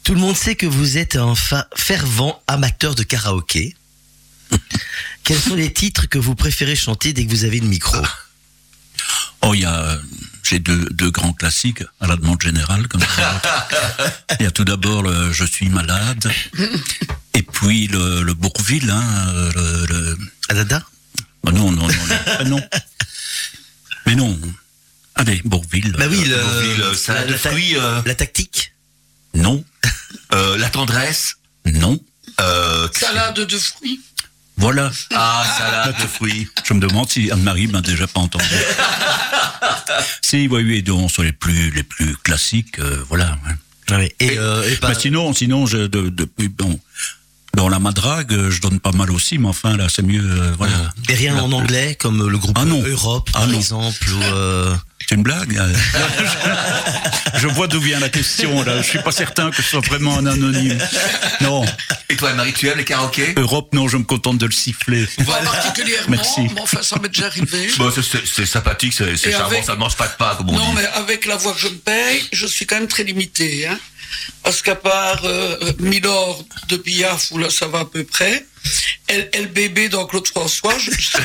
Tout 0.03 0.13
le 0.13 0.19
monde 0.19 0.35
sait 0.35 0.55
que 0.55 0.65
vous 0.65 0.97
êtes 0.97 1.15
un 1.15 1.33
fervent 1.75 2.41
amateur 2.47 2.95
de 2.95 3.03
karaoké. 3.03 3.75
Quels 5.23 5.39
sont 5.39 5.55
les 5.55 5.71
titres 5.71 6.07
que 6.07 6.17
vous 6.17 6.35
préférez 6.35 6.75
chanter 6.75 7.13
dès 7.13 7.25
que 7.25 7.29
vous 7.29 7.45
avez 7.45 7.59
le 7.59 7.67
micro? 7.67 7.97
Oh, 9.41 9.53
il 9.53 9.61
y 9.61 9.65
a, 9.65 9.79
euh, 9.79 9.97
j'ai 10.43 10.59
deux, 10.59 10.85
deux 10.91 11.11
grands 11.11 11.33
classiques 11.33 11.83
à 11.99 12.07
la 12.07 12.15
demande 12.15 12.41
générale. 12.41 12.87
Comme 12.87 13.01
ça. 13.01 13.41
il 14.39 14.43
y 14.43 14.47
a 14.47 14.51
tout 14.51 14.65
d'abord 14.65 15.03
le 15.03 15.31
Je 15.31 15.45
suis 15.45 15.69
malade, 15.69 16.31
et 17.33 17.41
puis 17.43 17.87
le, 17.87 18.21
le 18.23 18.33
Bourville, 18.33 18.89
hein, 18.89 19.03
euh, 19.29 19.51
le, 19.55 19.85
le- 19.87 20.17
Adada? 20.49 20.83
Ah 21.47 21.51
non, 21.51 21.71
non, 21.71 21.87
non, 21.87 22.05
non. 22.07 22.15
Ah 22.39 22.43
non. 22.43 22.61
Mais 24.05 24.15
non. 24.15 24.39
Allez, 25.15 25.41
Bourville. 25.45 25.91
Bah 25.97 26.05
oui, 26.09 26.23
euh, 26.27 26.37
le, 26.37 26.77
Bourville, 26.83 26.97
salade 26.97 27.27
de 27.27 27.33
ta- 27.33 27.49
fruits, 27.49 27.75
euh. 27.77 28.01
la 28.05 28.15
tactique? 28.15 28.73
Non, 29.33 29.63
Euh, 30.33 30.57
la 30.57 30.69
tendresse? 30.69 31.37
non. 31.65 31.99
Euh, 32.39 32.87
Salade 32.93 33.39
de 33.39 33.57
fruits. 33.57 33.99
Voilà. 34.61 34.91
ah, 35.15 35.43
salade 35.57 35.95
de 36.01 36.07
fruits. 36.07 36.47
Je 36.63 36.73
me 36.75 36.79
demande 36.79 37.09
si 37.09 37.31
Anne-Marie 37.31 37.67
m'a 37.67 37.81
déjà 37.81 38.05
pas 38.07 38.19
entendu. 38.19 38.45
si, 40.21 40.47
oui, 40.49 40.63
oui, 40.63 40.83
donc, 40.83 41.09
sur 41.11 41.23
les 41.23 41.31
plus, 41.31 41.71
les 41.71 41.83
plus 41.83 42.15
classiques, 42.17 42.79
euh, 42.79 43.03
voilà. 43.09 43.37
ouais. 43.47 43.95
Ouais. 43.97 44.15
Et, 44.21 44.37
euh, 44.37 44.63
et 44.71 44.75
pas- 44.77 44.89
Mais 44.89 44.95
sinon, 44.95 45.33
sinon, 45.33 45.65
je, 45.65 45.77
de, 45.79 46.09
depuis, 46.09 46.47
bon, 46.47 46.79
dans 47.55 47.67
la 47.69 47.79
madrague, 47.79 48.33
euh, 48.33 48.49
je 48.49 48.61
donne 48.61 48.79
pas 48.79 48.91
mal 48.93 49.11
aussi, 49.11 49.37
mais 49.37 49.47
enfin, 49.49 49.75
là, 49.77 49.87
c'est 49.93 50.01
mieux, 50.03 50.23
euh, 50.23 50.51
voilà. 50.57 50.73
et 51.09 51.13
rien 51.13 51.35
Là, 51.35 51.43
en 51.43 51.51
anglais 51.51 51.95
comme 51.99 52.27
le 52.29 52.37
groupe 52.37 52.57
Ah 52.59 52.65
non. 52.65 52.81
Europe 52.83 53.29
Ah 53.33 53.39
par 53.39 53.47
non. 53.47 53.57
exemple 53.57 53.97
ou 54.09 54.23
euh, 54.23 54.73
C'est 55.07 55.15
une 55.15 55.23
blague. 55.23 55.57
euh. 55.57 55.73
je 57.35 57.47
vois 57.47 57.67
d'où 57.67 57.79
vient 57.81 57.99
la 57.99 58.09
question, 58.09 58.63
là. 58.63 58.77
Je 58.81 58.87
suis 58.87 58.99
pas 58.99 59.11
certain 59.11 59.49
que 59.51 59.57
ce 59.57 59.63
soit 59.63 59.81
vraiment 59.85 60.17
un 60.17 60.25
anonyme. 60.25 60.77
Non. 61.41 61.65
Et 62.09 62.15
toi, 62.15 62.33
Marie, 62.33 62.53
tu 62.53 62.67
aimes 62.67 62.77
les 62.77 62.85
karaokés? 62.85 63.33
Europe, 63.37 63.69
non, 63.73 63.87
je 63.87 63.97
me 63.97 64.03
contente 64.03 64.37
de 64.37 64.45
le 64.45 64.51
siffler. 64.51 65.05
Pas 65.25 65.41
particulièrement, 65.43 66.07
Merci. 66.15 66.41
mais 66.55 66.61
enfin, 66.61 66.79
ça 66.81 66.97
m'est 66.99 67.09
déjà 67.09 67.27
arrivé. 67.27 67.69
Bon, 67.77 67.91
c'est- 67.91 68.25
c'est 68.25 68.45
sympathique, 68.45 68.93
c'est 68.93 69.17
charmant, 69.17 69.47
avec- 69.47 69.63
ça 69.65 69.73
ne 69.73 69.79
mange 69.79 69.95
pas 69.95 70.07
de 70.07 70.13
pain, 70.17 70.35
comme 70.37 70.49
on 70.49 70.53
Non, 70.57 70.69
dit. 70.69 70.75
mais 70.77 70.85
avec 70.95 71.25
la 71.25 71.35
voix 71.35 71.53
que 71.53 71.59
je 71.59 71.67
me 71.67 71.75
paye, 71.75 72.23
je 72.31 72.45
suis 72.47 72.65
quand 72.65 72.75
même 72.75 72.87
très 72.87 73.03
limité. 73.03 73.67
Hein, 73.67 73.77
parce 74.43 74.61
qu'à 74.61 74.75
part 74.75 75.21
euh, 75.25 75.73
Milord 75.79 76.43
de 76.69 76.77
Piaf, 76.77 77.31
où 77.31 77.37
là 77.37 77.49
ça 77.49 77.67
va 77.67 77.79
à 77.79 77.85
peu 77.85 78.03
près, 78.03 78.45
L- 79.07 79.29
LBB 79.33 79.89
dans 79.89 80.05
Claude 80.05 80.27
François, 80.27 80.77
je, 80.77 80.91
je- 80.91 81.17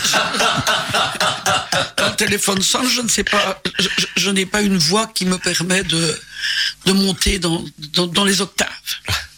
quand 1.96 2.08
le 2.10 2.16
téléphone 2.16 2.62
sonne, 2.62 2.88
je 2.88 3.00
ne 3.00 3.08
sais 3.08 3.24
pas, 3.24 3.60
je, 4.16 4.30
n'ai 4.30 4.46
pas 4.46 4.62
une 4.62 4.78
voix 4.78 5.06
qui 5.06 5.26
me 5.26 5.38
permet 5.38 5.82
de, 5.84 6.20
de 6.86 6.92
monter 6.92 7.38
dans, 7.38 7.64
dans, 7.94 8.06
dans 8.06 8.24
les 8.24 8.40
octaves. 8.40 8.68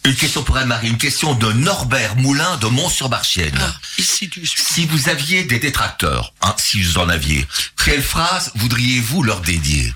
Une 0.05 0.15
question 0.15 0.43
pour 0.43 0.57
Anne-Marie, 0.57 0.89
une 0.89 0.97
question 0.97 1.35
de 1.35 1.53
Norbert 1.53 2.17
Moulin 2.17 2.57
de 2.59 2.67
Mont-sur-Marchienne. 2.67 3.59
Ah, 3.61 3.75
ici. 3.99 4.31
Si 4.45 4.87
vous 4.87 5.09
aviez 5.11 5.45
des 5.45 5.59
détracteurs, 5.59 6.33
hein, 6.41 6.55
si 6.59 6.81
vous 6.83 6.99
en 6.99 7.09
aviez, 7.11 7.47
quelle 7.85 8.03
phrase 8.03 8.51
voudriez-vous 8.55 9.23
leur 9.23 9.41
dédier? 9.41 9.93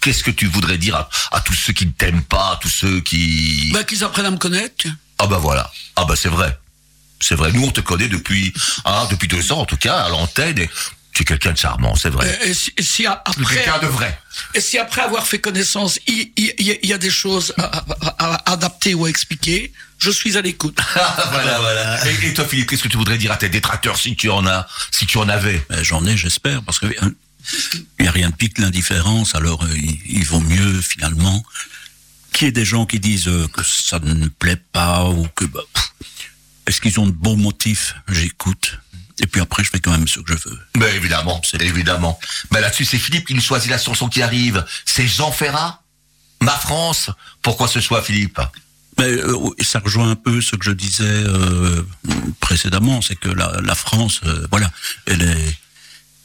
Qu'est-ce 0.00 0.22
que 0.24 0.30
tu 0.30 0.46
voudrais 0.46 0.78
dire 0.78 0.96
à, 0.96 1.08
à 1.32 1.40
tous 1.40 1.54
ceux 1.54 1.72
qui 1.72 1.86
ne 1.86 1.92
t'aiment 1.92 2.22
pas, 2.22 2.52
à 2.52 2.58
tous 2.60 2.68
ceux 2.70 3.00
qui... 3.00 3.70
Bah, 3.72 3.84
qu'ils 3.84 4.02
apprennent 4.04 4.26
à 4.26 4.30
me 4.30 4.38
connaître. 4.38 4.86
Ah 5.18 5.26
bah 5.26 5.38
voilà, 5.38 5.70
ah 5.96 6.04
bah 6.06 6.14
c'est 6.16 6.28
vrai. 6.30 6.58
C'est 7.20 7.34
vrai, 7.34 7.52
nous 7.52 7.64
on 7.64 7.70
te 7.70 7.80
connaît 7.82 8.08
depuis, 8.08 8.52
hein, 8.86 9.06
depuis 9.10 9.28
deux 9.28 9.52
ans 9.52 9.60
en 9.60 9.66
tout 9.66 9.76
cas, 9.76 9.98
à 10.04 10.08
l'antenne, 10.08 10.58
et 10.58 10.70
tu 11.12 11.22
es 11.22 11.24
quelqu'un 11.26 11.52
de 11.52 11.58
charmant, 11.58 11.94
c'est 11.96 12.08
vrai. 12.08 12.38
Et, 12.44 12.48
et 12.50 12.54
si, 12.54 12.72
et 12.78 12.82
si 12.82 13.06
a- 13.06 13.22
Tu 13.34 13.40
es 13.40 13.42
après, 13.42 13.54
quelqu'un 13.56 13.78
de 13.80 13.86
vrai. 13.88 14.18
Et 14.54 14.60
si 14.62 14.78
après 14.78 15.02
avoir 15.02 15.26
fait 15.26 15.38
connaissance, 15.38 15.98
il, 16.06 16.32
il- 16.36 16.54
il 16.58 16.66
y 16.66 16.70
a- 16.70 16.76
il 16.82 16.88
y 16.88 16.92
a 16.94 16.98
des 16.98 17.10
choses 17.10 17.52
à, 17.58 17.64
à- 17.64 18.14
à 18.18 18.52
adapter 18.52 18.94
ou 18.94 19.04
à 19.04 19.10
expliquer, 19.10 19.70
je 19.98 20.10
suis 20.10 20.38
à 20.38 20.40
l'écoute. 20.40 20.78
voilà, 21.30 21.58
voilà. 21.60 22.08
Et, 22.10 22.28
et 22.28 22.32
toi 22.32 22.46
Philippe, 22.46 22.70
qu'est-ce 22.70 22.84
que 22.84 22.88
tu 22.88 22.96
voudrais 22.96 23.18
dire 23.18 23.32
à 23.32 23.36
tes 23.36 23.50
détracteurs 23.50 23.98
si 23.98 24.16
tu 24.16 24.30
en 24.30 24.46
as, 24.46 24.66
si 24.90 25.04
tu 25.04 25.18
en 25.18 25.28
avais? 25.28 25.62
Ben, 25.68 25.82
J'en 25.82 26.06
ai, 26.06 26.16
j'espère, 26.16 26.62
parce 26.62 26.78
que 26.78 26.86
hein, 27.02 27.10
il 27.98 28.02
n'y 28.02 28.08
a 28.08 28.12
rien 28.12 28.30
de 28.30 28.34
pire 28.34 28.50
que 28.54 28.62
l'indifférence. 28.62 29.34
Alors, 29.34 29.62
euh, 29.64 29.76
il, 29.76 29.98
il 30.06 30.24
vaut 30.24 30.40
mieux 30.40 30.80
finalement 30.80 31.42
qu'il 32.32 32.46
y 32.46 32.48
ait 32.48 32.52
des 32.52 32.64
gens 32.64 32.86
qui 32.86 33.00
disent 33.00 33.28
euh, 33.28 33.48
que 33.48 33.62
ça 33.64 33.98
ne 33.98 34.28
plaît 34.28 34.62
pas 34.72 35.08
ou 35.08 35.26
que 35.34 35.44
bah, 35.44 35.60
est-ce 36.66 36.80
qu'ils 36.80 37.00
ont 37.00 37.06
de 37.06 37.12
bons 37.12 37.36
motifs? 37.36 37.94
J'écoute. 38.08 38.78
Et 39.18 39.26
puis 39.26 39.40
après, 39.40 39.62
je 39.64 39.70
fais 39.70 39.80
quand 39.80 39.90
même 39.90 40.08
ce 40.08 40.20
que 40.20 40.34
je 40.34 40.48
veux. 40.48 40.58
Mais 40.76 40.96
évidemment, 40.96 41.42
évidemment. 41.60 42.18
Mais 42.52 42.60
là-dessus, 42.60 42.86
c'est 42.86 42.98
Philippe 42.98 43.26
qui 43.26 43.34
nous 43.34 43.42
choisit 43.42 43.70
la 43.70 43.78
chanson 43.78 44.08
qui 44.08 44.22
arrive. 44.22 44.64
C'est 44.86 45.06
Jean 45.06 45.30
Ferrat, 45.30 45.82
Ma 46.42 46.56
France? 46.56 47.10
Pourquoi 47.42 47.68
ce 47.68 47.80
choix, 47.80 48.02
Philippe? 48.02 48.40
Mais 48.98 49.08
euh, 49.08 49.36
ça 49.60 49.78
rejoint 49.78 50.10
un 50.10 50.16
peu 50.16 50.40
ce 50.40 50.56
que 50.56 50.64
je 50.64 50.70
disais 50.72 51.04
euh, 51.04 51.82
précédemment, 52.40 53.02
c'est 53.02 53.16
que 53.16 53.28
la, 53.28 53.60
la 53.62 53.74
France, 53.74 54.20
euh, 54.24 54.46
voilà, 54.50 54.70
elle 55.06 55.22
est, 55.22 55.58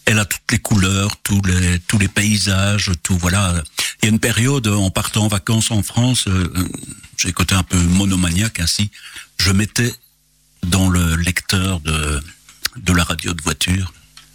elle 0.05 0.19
a 0.19 0.25
toutes 0.25 0.51
les 0.51 0.59
couleurs, 0.59 1.17
tous 1.23 1.41
les 1.43 1.79
tous 1.79 1.97
les 1.97 2.07
paysages, 2.07 2.91
tout 3.03 3.17
voilà. 3.17 3.63
Il 4.01 4.05
y 4.05 4.09
a 4.09 4.11
une 4.11 4.19
période 4.19 4.67
en 4.67 4.89
partant 4.91 5.23
en 5.25 5.27
vacances 5.27 5.71
en 5.71 5.81
France, 5.83 6.27
euh, 6.27 6.47
j'ai 7.17 7.33
côté 7.33 7.55
un 7.55 7.63
peu 7.63 7.77
monomaniaque 7.77 8.59
ainsi, 8.59 8.91
je 9.37 9.51
mettais 9.51 9.93
dans 10.63 10.89
le 10.89 11.15
lecteur 11.15 11.79
de 11.81 12.21
de 12.77 12.93
la 12.93 13.03
radio 13.03 13.33
de 13.33 13.41
voiture, 13.41 13.93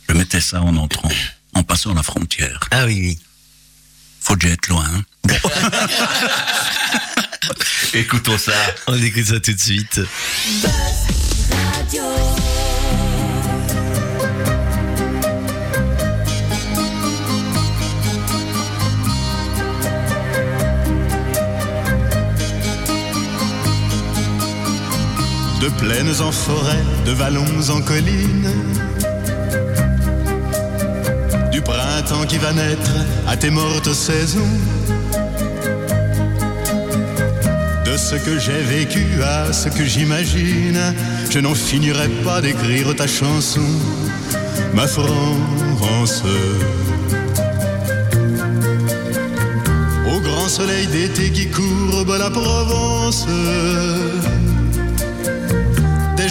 je 0.09 0.15
mettais 0.15 0.41
ça 0.41 0.63
en 0.63 0.77
entrant, 0.77 1.11
en 1.55 1.63
passant 1.63 1.95
la 1.95 2.03
frontière. 2.03 2.61
Ah 2.71 2.87
oui, 2.87 2.99
oui. 3.01 3.19
Faut 4.23 4.37
déjà 4.37 4.55
être 4.55 4.69
loin. 4.69 4.85
hein. 4.87 5.05
Écoutons 7.95 8.39
ça. 8.39 8.53
On 8.87 8.95
écoute 9.03 9.25
ça 9.25 9.41
tout 9.41 9.53
de 9.53 9.61
suite. 9.61 10.01
Plaines 25.81 26.21
en 26.21 26.31
forêt, 26.31 26.85
de 27.07 27.13
vallons 27.13 27.71
en 27.71 27.81
collines. 27.81 28.53
Du 31.51 31.61
printemps 31.63 32.27
qui 32.29 32.39
va 32.39 32.53
naître 32.53 32.93
à 33.27 33.37
tes 33.37 33.51
mortes 33.51 33.93
saisons. 33.93 34.55
De 37.87 37.97
ce 37.97 38.17
que 38.17 38.39
j'ai 38.39 38.63
vécu 38.77 39.07
à 39.23 39.53
ce 39.53 39.69
que 39.69 39.85
j'imagine, 39.85 40.81
je 41.31 41.39
n'en 41.39 41.55
finirai 41.55 42.09
pas 42.25 42.41
d'écrire 42.41 42.95
ta 42.95 43.07
chanson, 43.07 43.69
ma 44.75 44.87
France. 44.87 46.23
Au 50.13 50.21
grand 50.21 50.49
soleil 50.49 50.87
d'été 50.89 51.31
qui 51.31 51.49
courbe 51.49 52.15
la 52.19 52.31
Provence 52.31 53.27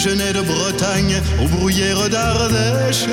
déjeuner 0.02 0.32
de 0.32 0.40
Bretagne 0.40 1.20
aux 1.42 1.48
bruyères 1.48 2.08
d'Ardèche. 2.08 3.04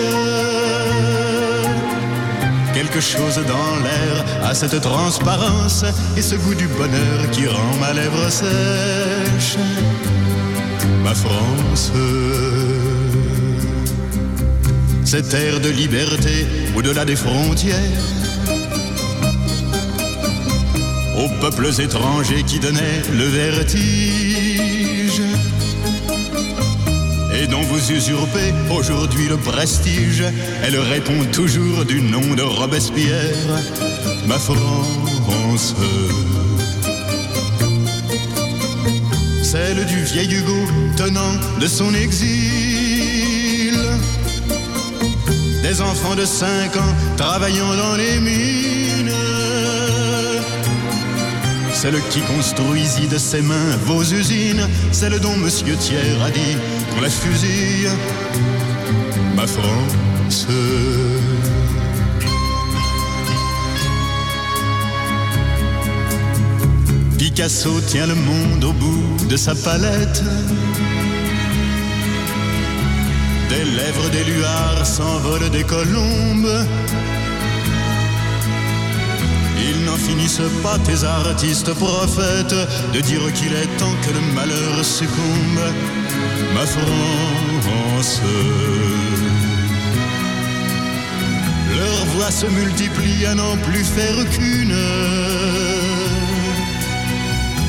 Quelque 2.73 3.01
chose 3.01 3.35
dans 3.35 3.75
l'air 3.83 4.25
a 4.45 4.53
cette 4.53 4.79
transparence 4.79 5.83
et 6.15 6.21
ce 6.21 6.35
goût 6.35 6.55
du 6.55 6.67
bonheur 6.67 7.29
qui 7.31 7.47
rend 7.47 7.75
ma 7.81 7.91
lèvre 7.91 8.29
sèche. 8.29 9.57
Ma 11.03 11.13
France, 11.13 11.91
cette 15.03 15.33
air 15.33 15.59
de 15.59 15.69
liberté 15.69 16.47
au-delà 16.75 17.03
des 17.03 17.17
frontières. 17.17 18.05
Aux 21.17 21.29
peuples 21.41 21.81
étrangers 21.81 22.43
qui 22.43 22.59
donnaient 22.59 23.01
le 23.11 23.25
vertige 23.25 24.56
dont 27.49 27.61
vous 27.61 27.91
usurpez 27.91 28.53
aujourd'hui 28.71 29.27
le 29.27 29.37
prestige. 29.37 30.23
Elle 30.63 30.77
répond 30.79 31.25
toujours 31.31 31.85
du 31.85 32.01
nom 32.01 32.35
de 32.35 32.41
Robespierre, 32.41 33.35
ma 34.27 34.37
France. 34.37 35.75
Celle 39.43 39.85
du 39.85 40.03
vieil 40.03 40.33
Hugo 40.33 40.67
tenant 40.97 41.35
de 41.59 41.67
son 41.67 41.93
exil. 41.93 43.77
Des 45.63 45.81
enfants 45.81 46.15
de 46.15 46.25
5 46.25 46.75
ans 46.75 46.95
travaillant 47.17 47.75
dans 47.75 47.95
les 47.95 48.19
mines. 48.19 49.11
Celle 51.73 52.01
qui 52.09 52.21
construisit 52.21 53.07
de 53.07 53.17
ses 53.17 53.41
mains 53.41 53.77
vos 53.85 54.03
usines, 54.03 54.67
celle 54.91 55.19
dont 55.19 55.37
Monsieur 55.37 55.75
Thiers 55.75 56.21
a 56.25 56.31
dit 56.31 56.57
la 57.01 57.09
fusille, 57.09 57.89
ma 59.35 59.45
France. 59.45 60.47
Picasso 67.17 67.81
tient 67.81 68.07
le 68.07 68.15
monde 68.15 68.63
au 68.63 68.73
bout 68.73 69.27
de 69.29 69.37
sa 69.37 69.53
palette. 69.55 70.23
Des 73.49 73.63
lèvres 73.63 74.09
des 74.11 74.23
luards 74.31 74.85
s'envolent 74.85 75.49
des 75.51 75.63
colombes. 75.63 76.65
Ils 79.59 79.83
n'en 79.85 79.95
finissent 79.95 80.41
pas, 80.63 80.77
tes 80.79 81.03
artistes 81.03 81.73
prophètes, 81.73 82.55
de 82.93 82.99
dire 83.01 83.21
qu'il 83.33 83.53
est 83.53 83.77
temps 83.77 83.95
que 84.03 84.11
le 84.13 84.21
malheur 84.33 84.83
succombe. 84.83 85.61
Ma 86.53 86.65
France. 86.65 88.21
Leurs 91.75 92.05
voix 92.13 92.31
se 92.31 92.45
multiplient 92.47 93.25
à 93.25 93.35
n'en 93.35 93.57
plus 93.57 93.83
faire 93.83 94.17
qu'une. 94.31 94.75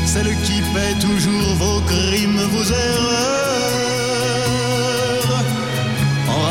Celle 0.07 0.35
qui 0.43 0.63
paie 0.75 0.95
toujours 1.01 1.55
vos 1.55 1.81
crimes, 1.83 2.41
vos 2.53 2.65
erreurs 2.65 3.88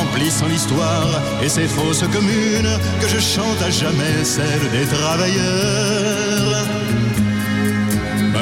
remplissant 0.08 0.48
l'histoire 0.48 1.22
et 1.44 1.50
ses 1.50 1.68
fausses 1.68 2.06
communes, 2.12 2.80
que 3.02 3.08
je 3.08 3.20
chante 3.20 3.62
à 3.62 3.70
jamais 3.70 4.24
celle 4.24 4.70
des 4.72 4.86
travailleurs. 4.86 6.68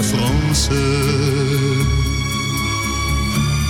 France. 0.02 0.70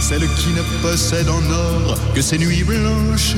Celle 0.02 0.28
qui 0.36 0.50
ne 0.50 0.82
possède 0.82 1.30
en 1.30 1.41
or 1.50 1.98
que 2.14 2.22
ses 2.22 2.38
nuits 2.38 2.64
blanches. 2.64 3.36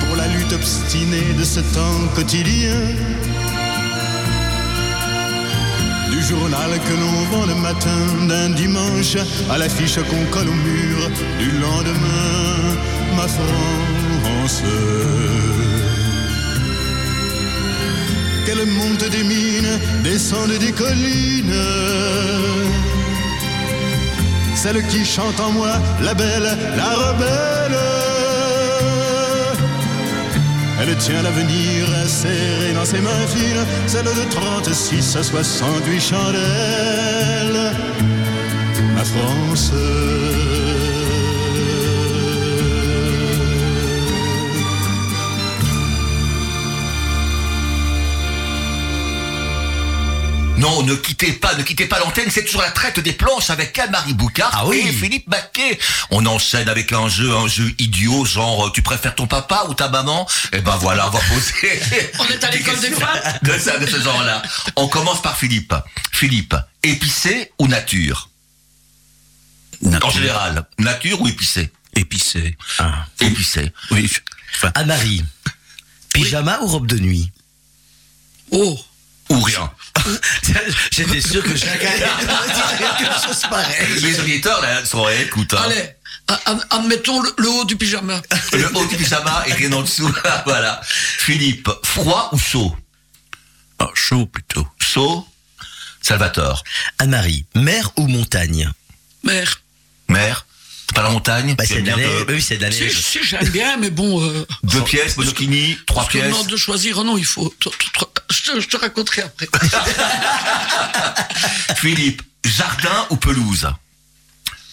Pour 0.00 0.16
la 0.16 0.26
lutte 0.28 0.52
obstinée 0.52 1.34
de 1.38 1.44
ce 1.44 1.60
temps 1.60 2.08
quotidien. 2.16 2.80
Journal 6.28 6.70
que 6.86 6.94
l'on 7.02 7.18
vend 7.30 7.46
le 7.46 7.54
matin 7.54 8.00
d'un 8.28 8.50
dimanche 8.50 9.16
à 9.50 9.56
l'affiche 9.56 9.98
qu'on 10.08 10.24
colle 10.30 10.48
au 10.48 10.58
mur 10.70 10.98
du 11.38 11.50
lendemain, 11.52 12.76
ma 13.16 13.26
France. 13.26 14.62
Qu'elle 18.44 18.66
monte 18.66 19.08
des 19.10 19.24
mines, 19.24 19.74
descende 20.04 20.52
des 20.58 20.72
collines. 20.72 21.62
Celle 24.54 24.86
qui 24.88 25.04
chante 25.04 25.40
en 25.40 25.52
moi, 25.52 25.72
la 26.02 26.14
belle, 26.14 26.50
la 26.76 26.90
rebelle. 27.04 28.07
Elle 30.90 30.96
tient 30.96 31.20
l'avenir 31.20 31.86
serré 32.06 32.72
dans 32.72 32.84
ses 32.86 33.00
mains 33.00 33.26
fines, 33.26 33.66
celle 33.86 34.06
de 34.06 34.30
36 34.30 35.16
à 35.16 35.22
68 35.22 36.00
chandelles. 36.00 37.72
Ma 38.94 39.04
France. 39.04 39.72
Non, 50.58 50.82
ne 50.82 50.94
quittez 50.96 51.32
pas, 51.32 51.54
ne 51.54 51.62
quittez 51.62 51.86
pas 51.86 51.98
l'antenne, 52.00 52.28
c'est 52.30 52.44
toujours 52.44 52.62
la 52.62 52.70
traite 52.70 52.98
des 53.00 53.12
planches 53.12 53.48
avec 53.50 53.78
Anne-Marie 53.78 54.12
Boucard 54.14 54.50
Ah 54.52 54.66
oui. 54.66 54.82
et 54.86 54.92
Philippe 54.92 55.28
Baquet. 55.28 55.78
On 56.10 56.26
enchaîne 56.26 56.68
avec 56.68 56.92
un 56.92 57.08
jeu, 57.08 57.32
un 57.34 57.46
jeu 57.46 57.72
idiot, 57.78 58.24
genre 58.24 58.66
euh, 58.66 58.70
tu 58.72 58.82
préfères 58.82 59.14
ton 59.14 59.26
papa 59.28 59.66
ou 59.68 59.74
ta 59.74 59.88
maman? 59.88 60.28
Eh 60.52 60.60
ben 60.60 60.76
voilà, 60.76 61.06
on 61.06 61.10
va 61.10 61.20
poser. 61.20 61.80
On 62.18 62.26
est 62.26 62.42
à 62.42 62.50
l'école 62.50 62.80
des 62.80 62.90
femmes 62.90 63.38
de, 63.42 63.58
ça, 63.58 63.78
de 63.78 63.86
ce 63.86 64.00
genre-là. 64.00 64.42
On 64.76 64.88
commence 64.88 65.22
par 65.22 65.36
Philippe. 65.38 65.74
Philippe, 66.12 66.54
épicé 66.82 67.52
ou 67.58 67.68
nature? 67.68 68.28
En 70.02 70.10
général, 70.10 70.64
nature 70.78 71.20
ou 71.20 71.28
épicé? 71.28 71.70
Épicé. 71.94 72.56
Épicé. 73.20 73.72
Oui. 73.92 74.10
enfin, 74.56 74.72
Anne-Marie, 74.74 75.24
pyjama 76.12 76.58
ou 76.62 76.66
robe 76.66 76.86
de 76.86 76.98
nuit? 76.98 77.30
Oh, 78.50 78.78
Ou 79.30 79.40
rien. 79.40 79.70
J'étais 80.90 81.20
sûr 81.20 81.42
que 81.42 81.56
chacun 81.56 81.90
dirait 81.96 82.98
quelque 82.98 83.26
chose 83.26 83.42
pareil. 83.50 84.00
Les 84.00 84.20
auditeurs, 84.20 84.60
là, 84.62 84.84
sont 84.84 85.08
écoute. 85.08 85.52
hein. 85.54 85.62
allez, 85.64 85.90
admettons 86.70 87.20
le, 87.20 87.32
le 87.38 87.48
haut 87.48 87.64
du 87.64 87.76
pyjama. 87.76 88.20
Le 88.52 88.74
haut 88.76 88.86
du 88.86 88.96
pyjama 88.96 89.44
et 89.46 89.52
rien 89.52 89.72
en 89.72 89.82
dessous. 89.82 90.12
voilà. 90.46 90.80
Philippe, 90.82 91.68
froid 91.84 92.30
ou 92.32 92.38
chaud? 92.38 92.74
Ah, 93.78 93.90
chaud 93.94 94.26
plutôt. 94.26 94.66
Chaud. 94.78 95.26
Salvatore. 96.00 96.64
Anne-Marie, 96.98 97.44
mer 97.54 97.90
ou 97.96 98.06
montagne? 98.06 98.70
Mère, 99.24 99.60
Mer. 100.08 100.46
C'est 100.88 100.94
pas 100.94 101.02
la 101.02 101.10
montagne 101.10 101.54
bah, 101.54 101.64
C'est 101.66 101.82
de 101.82 101.86
la 101.86 101.96
neige. 101.96 102.24
Bah 102.26 102.32
oui, 102.34 102.42
c'est 102.42 102.56
de 102.56 102.62
la 102.62 102.72
si, 102.72 102.82
neige. 102.84 102.98
si 103.00 103.22
j'aime 103.22 103.48
bien, 103.50 103.76
mais 103.76 103.90
bon... 103.90 104.20
Euh, 104.22 104.46
Deux 104.64 104.82
pièces, 104.82 105.16
monokini, 105.18 105.76
trois 105.86 106.02
parce 106.02 106.12
que 106.14 106.18
pièces. 106.18 106.30
non, 106.32 106.42
de 106.44 106.56
choisir, 106.56 106.98
oh 106.98 107.04
non, 107.04 107.16
il 107.18 107.26
faut... 107.26 107.54
Je 108.30 108.42
te, 108.52 108.60
je 108.60 108.68
te 108.68 108.76
raconterai 108.78 109.22
après. 109.22 109.46
Philippe, 111.76 112.22
jardin 112.44 113.06
ou 113.10 113.16
pelouse? 113.16 113.68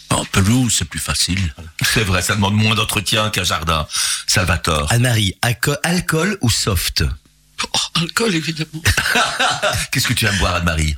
En 0.09 0.23
pelouse, 0.25 0.73
c'est 0.77 0.85
plus 0.87 0.99
facile. 0.99 1.53
C'est 1.93 2.03
vrai, 2.03 2.21
ça 2.21 2.35
demande 2.35 2.53
moins 2.55 2.75
d'entretien 2.75 3.29
qu'un 3.29 3.43
jardin. 3.43 3.87
Salvatore. 4.27 4.91
Anne-Marie, 4.91 5.35
alco- 5.41 5.77
alcool 5.83 6.37
ou 6.41 6.49
soft? 6.49 7.03
Oh, 7.73 7.79
alcool, 7.95 8.35
évidemment. 8.35 8.81
Qu'est-ce 9.91 10.07
que 10.07 10.13
tu 10.13 10.25
aimes 10.25 10.37
boire, 10.37 10.55
Anne-Marie? 10.55 10.95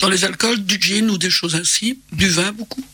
Dans 0.00 0.08
les 0.08 0.24
alcools, 0.24 0.64
du 0.64 0.78
gin 0.80 1.10
ou 1.10 1.18
des 1.18 1.30
choses 1.30 1.54
ainsi, 1.54 2.00
du 2.12 2.28
vin 2.28 2.52
beaucoup. 2.52 2.84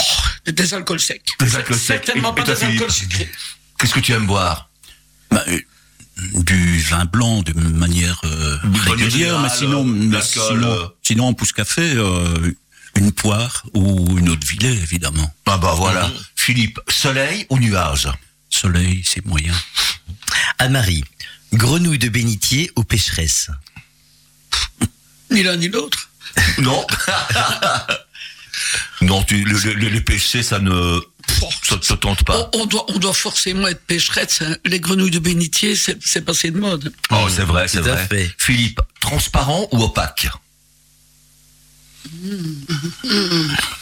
Oh, 0.00 0.50
des 0.50 0.74
alcools 0.74 1.00
secs. 1.00 1.22
Des 1.40 1.56
alcools 1.56 1.76
secs. 1.78 2.04
Certainement 2.04 2.32
Et- 2.32 2.42
pas 2.42 2.52
et 2.52 2.54
des 2.56 2.64
alcools 2.64 2.90
sucrés. 2.92 3.30
Qu'est-ce 3.78 3.94
que 3.94 4.00
tu 4.00 4.12
aimes 4.12 4.26
boire? 4.26 4.68
Bah, 5.30 5.44
euh, 5.48 5.60
du 6.34 6.80
vin 6.80 7.04
blanc 7.04 7.42
de 7.42 7.52
manière 7.52 8.20
euh, 8.24 8.58
régulière, 8.86 9.38
mais 9.40 9.48
sinon, 9.50 9.82
euh, 9.86 9.92
mais 9.92 10.22
sinon, 10.22 10.90
sinon, 11.02 11.24
en 11.28 11.34
pousse 11.34 11.52
café, 11.52 11.92
euh, 11.94 12.52
une 12.96 13.12
poire 13.12 13.64
ou 13.74 14.18
une 14.18 14.28
eau 14.30 14.36
de 14.36 14.44
villet, 14.44 14.72
évidemment. 14.74 15.32
Ah 15.46 15.58
bah 15.58 15.74
voilà. 15.76 16.10
Philippe, 16.34 16.80
soleil 16.88 17.46
ou 17.50 17.58
nuage? 17.58 18.08
Soleil, 18.50 19.02
c'est 19.04 19.24
moyen. 19.26 19.54
Anne-Marie, 20.58 21.04
grenouille 21.52 21.98
de 21.98 22.08
bénitier 22.08 22.72
ou 22.74 22.82
pécheresse? 22.82 23.50
Ni 25.30 25.42
l'un 25.42 25.56
ni 25.56 25.68
l'autre. 25.68 26.08
Non. 26.58 26.86
non, 29.02 29.22
tu, 29.24 29.44
le, 29.44 29.58
le, 29.58 29.72
le- 29.74 29.88
les 29.88 30.00
péchés, 30.00 30.42
ça 30.42 30.58
ne 30.58 31.00
ça 31.62 31.76
te 31.78 31.92
tente 31.94 32.24
pas. 32.24 32.50
on, 32.54 32.60
on 32.62 32.66
doit, 32.66 32.84
on 32.88 32.98
doit 32.98 33.12
forcément 33.14 33.68
être 33.68 33.82
pécherette. 33.84 34.38
hein. 34.42 34.56
Les 34.64 34.80
grenouilles 34.80 35.10
de 35.10 35.18
bénitier, 35.18 35.76
c'est 35.76 36.22
passé 36.22 36.50
de 36.50 36.58
mode. 36.58 36.92
Oh, 37.10 37.28
c'est 37.28 37.44
vrai, 37.44 37.68
c'est 37.68 37.82
Tout 37.82 37.88
à 37.88 37.94
vrai. 37.94 38.06
fait. 38.08 38.34
Philippe, 38.38 38.80
transparent 39.00 39.68
ou 39.72 39.82
opaque? 39.82 40.28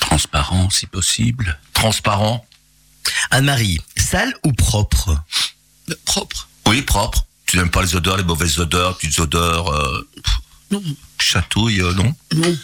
Transparent, 0.00 0.70
si 0.70 0.86
possible. 0.86 1.58
Transparent 1.72 2.44
Anne-Marie, 3.30 3.80
sale 3.96 4.34
ou 4.44 4.52
propre? 4.52 5.16
Propre. 6.04 6.48
Oui, 6.66 6.82
propre. 6.82 7.24
Tu 7.46 7.56
n'aimes 7.58 7.70
pas 7.70 7.82
les 7.82 7.94
odeurs, 7.94 8.16
les 8.16 8.24
mauvaises 8.24 8.58
odeurs, 8.58 8.96
petites 8.98 9.18
odeurs, 9.20 9.68
euh, 9.72 10.08
Non, 10.72 10.82
chatouille, 11.18 11.80
euh, 11.80 11.92
non 11.94 12.14
non. 12.34 12.56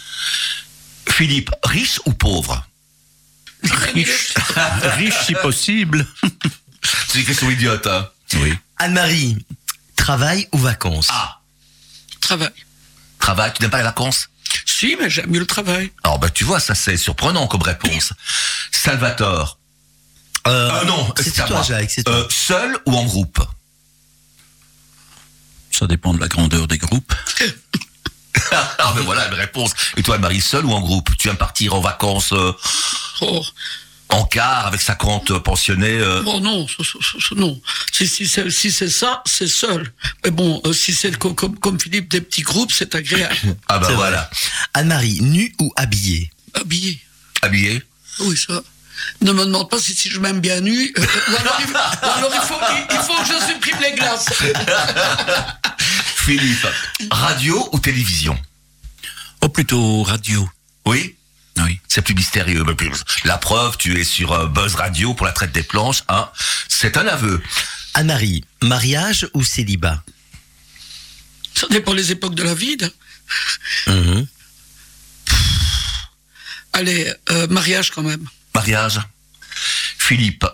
Philippe, 1.09 1.51
riche 1.63 1.99
ou 2.05 2.13
pauvre 2.13 2.65
Riche. 3.63 4.33
Riche, 4.97 5.13
si 5.25 5.33
possible. 5.35 6.05
C'est 7.07 7.19
une 7.19 7.25
question 7.25 7.49
idiote, 7.49 7.87
hein 7.87 8.09
Oui. 8.35 8.53
Anne-Marie, 8.77 9.45
travail 9.95 10.47
ou 10.51 10.57
vacances 10.57 11.07
Ah, 11.11 11.39
Travail. 12.19 12.49
travail, 13.19 13.53
tu 13.55 13.61
n'aimes 13.61 13.71
pas 13.71 13.77
les 13.77 13.83
vacances 13.83 14.29
Si, 14.65 14.97
mais 14.99 15.09
j'aime 15.09 15.29
mieux 15.29 15.39
le 15.39 15.45
travail. 15.45 15.91
Alors, 16.03 16.19
bah, 16.19 16.29
tu 16.29 16.43
vois, 16.43 16.59
ça 16.59 16.75
c'est 16.75 16.97
surprenant 16.97 17.47
comme 17.47 17.61
réponse. 17.61 18.11
Salvatore. 18.71 19.59
Euh, 20.47 20.69
Ah 20.73 20.83
non, 20.85 21.13
c'est 21.15 21.39
à 21.39 21.45
toi, 21.45 21.57
moi. 21.57 21.65
Jacques, 21.65 21.91
c'est 21.91 22.03
toi. 22.03 22.13
Euh, 22.15 22.27
seul 22.29 22.77
ou 22.85 22.95
en 22.97 23.05
groupe 23.05 23.39
Ça 25.71 25.87
dépend 25.87 26.13
de 26.13 26.19
la 26.19 26.27
grandeur 26.27 26.67
des 26.67 26.77
groupes. 26.77 27.13
Ah, 28.51 28.93
ben 28.95 29.01
voilà 29.01 29.27
une 29.27 29.33
réponse. 29.33 29.71
Et 29.97 30.03
toi, 30.03 30.17
Marie, 30.17 30.41
seul 30.41 30.65
ou 30.65 30.71
en 30.73 30.81
groupe? 30.81 31.09
Tu 31.17 31.29
aimes 31.29 31.37
partir 31.37 31.73
en 31.75 31.81
vacances 31.81 32.33
euh, 32.33 32.51
Oh, 33.21 33.41
en 34.09 34.25
car 34.25 34.67
avec 34.67 34.81
50 34.81 35.39
pensionnés 35.39 35.97
euh, 35.99 36.21
oh 36.27 36.39
non, 36.39 36.67
non. 37.35 37.61
Si, 37.91 38.07
si, 38.07 38.27
c'est 38.27 38.49
si 38.51 38.71
c'est 38.71 38.89
ça, 38.89 39.23
c'est 39.25 39.47
seul. 39.47 39.91
Mais 40.23 40.31
bon, 40.31 40.61
euh, 40.65 40.73
si 40.73 40.93
c'est 40.93 41.17
co- 41.17 41.33
comme, 41.33 41.57
comme 41.57 41.79
Philippe, 41.79 42.09
des 42.09 42.21
petits 42.21 42.41
groupes, 42.43 42.71
c'est 42.71 42.93
agréable. 42.95 43.35
Ah 43.67 43.79
ben 43.79 43.89
voilà. 43.95 44.29
Anne-Marie, 44.73 45.19
nue 45.21 45.53
ou 45.59 45.71
habillée? 45.75 46.31
Habillé. 46.53 46.99
Habillé 47.41 47.81
Oui, 48.19 48.37
ça. 48.37 48.61
Ne 49.21 49.31
me 49.33 49.45
demande 49.45 49.69
pas 49.69 49.79
si, 49.79 49.95
si 49.95 50.09
je 50.11 50.19
m'aime 50.19 50.39
bien 50.39 50.61
nu. 50.61 50.93
euh, 50.97 51.01
ou 51.31 51.35
alors, 51.35 51.57
il, 51.61 51.71
ou 51.71 51.75
alors 52.17 52.31
il, 52.35 52.41
faut, 52.47 52.59
il, 52.69 52.95
il 52.95 52.99
faut 52.99 53.15
que 53.15 53.27
je 53.27 53.51
supprime 53.53 53.77
les 53.81 53.93
glaces. 53.93 54.27
Philippe, 56.23 56.67
radio 57.11 57.69
ou 57.73 57.79
télévision? 57.79 58.39
Oh, 59.41 59.49
plutôt 59.49 60.03
radio. 60.03 60.49
Oui? 60.85 61.15
Oui. 61.57 61.79
C'est 61.87 62.01
plus 62.01 62.15
mystérieux. 62.15 62.63
mais 62.65 62.75
plus- 62.75 63.03
La 63.25 63.37
preuve, 63.37 63.77
tu 63.77 63.99
es 63.99 64.03
sur 64.03 64.31
euh, 64.31 64.47
Buzz 64.47 64.75
Radio 64.75 65.13
pour 65.13 65.25
la 65.25 65.33
traite 65.33 65.51
des 65.51 65.63
planches. 65.63 66.03
Hein. 66.07 66.29
C'est 66.69 66.95
un 66.97 67.07
aveu. 67.07 67.41
Anne-Marie, 67.93 68.45
mariage 68.61 69.27
ou 69.33 69.43
célibat? 69.43 70.01
Ça 71.55 71.67
dépend 71.69 71.93
les 71.93 72.11
époques 72.11 72.35
de 72.35 72.43
la 72.43 72.53
vie. 72.55 72.77
hein. 72.81 72.89
Mhm. 73.87 74.27
Allez, 76.73 77.13
euh, 77.31 77.47
mariage 77.47 77.91
quand 77.91 78.01
même. 78.01 78.27
Mariage. 78.55 78.99
Philippe, 79.97 80.45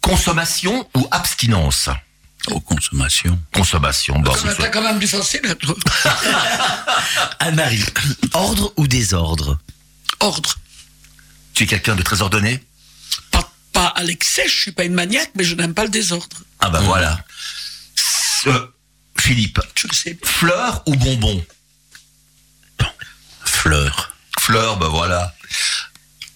consommation 0.00 0.88
ou 0.94 1.06
abstinence? 1.10 1.88
Aux 2.50 2.60
consommations. 2.60 3.38
Consommation. 3.52 4.18
Bon, 4.20 4.34
c'est 4.34 4.56
t'as 4.56 4.68
quand 4.68 4.82
même 4.82 4.98
du 4.98 5.06
facile, 5.06 5.42
toi. 5.60 5.74
Anne-Marie, 7.40 7.84
ordre 8.32 8.72
ou 8.76 8.86
désordre? 8.86 9.58
Ordre. 10.20 10.56
tu 11.54 11.64
es 11.64 11.66
quelqu'un 11.66 11.94
de 11.96 12.02
très 12.02 12.22
ordonné? 12.22 12.62
Pas, 13.30 13.50
pas 13.72 13.86
à 13.88 14.02
l'excès, 14.02 14.48
je 14.48 14.58
suis 14.60 14.72
pas 14.72 14.84
une 14.84 14.94
maniaque, 14.94 15.30
mais 15.34 15.44
je 15.44 15.54
n'aime 15.54 15.74
pas 15.74 15.84
le 15.84 15.90
désordre. 15.90 16.38
Ah 16.60 16.70
ben 16.70 16.80
voilà. 16.80 17.24
Euh, 18.46 18.66
Philippe, 19.18 19.60
Je 19.74 19.86
le 19.88 19.94
sais. 19.94 20.18
fleur 20.24 20.82
ou 20.86 20.94
bonbon? 20.96 21.44
Fleur. 23.44 24.16
Fleur, 24.40 24.76
ben 24.78 24.88
voilà. 24.88 25.34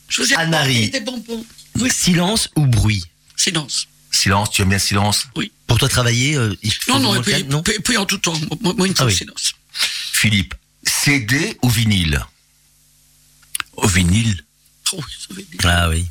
Je 0.08 0.22
vous 0.22 0.32
ai 0.32 0.36
Anne-Marie. 0.36 0.90
des 0.90 1.00
bonbons. 1.00 1.44
Silence 1.90 2.48
ou 2.56 2.66
bruit? 2.66 3.04
Silence. 3.36 3.86
Silence, 4.10 4.50
tu 4.50 4.62
aimes 4.62 4.68
bien 4.68 4.78
le 4.78 4.82
silence? 4.82 5.26
Pour 5.72 5.78
toi 5.78 5.88
travailler, 5.88 6.36
euh, 6.36 6.54
il 6.62 6.70
faut 6.70 6.92
Non, 6.92 7.00
non, 7.00 7.14
et 7.14 7.22
puis, 7.22 7.44
non 7.44 7.62
puis- 7.62 7.78
puis 7.82 7.96
en 7.96 8.04
tout 8.04 8.18
temps. 8.18 8.38
Moi, 8.60 8.74
faut 8.76 8.84
Ah 8.98 9.04
le 9.04 9.06
oui. 9.06 9.16
silence. 9.16 9.54
Philippe, 10.12 10.52
CD 10.84 11.56
ou 11.62 11.70
vinyle? 11.70 12.22
Au 13.76 13.86
vinyle. 13.88 14.44
Oh, 14.92 15.00
dire. 15.30 15.46
Ah 15.64 15.88
oui. 15.88 16.04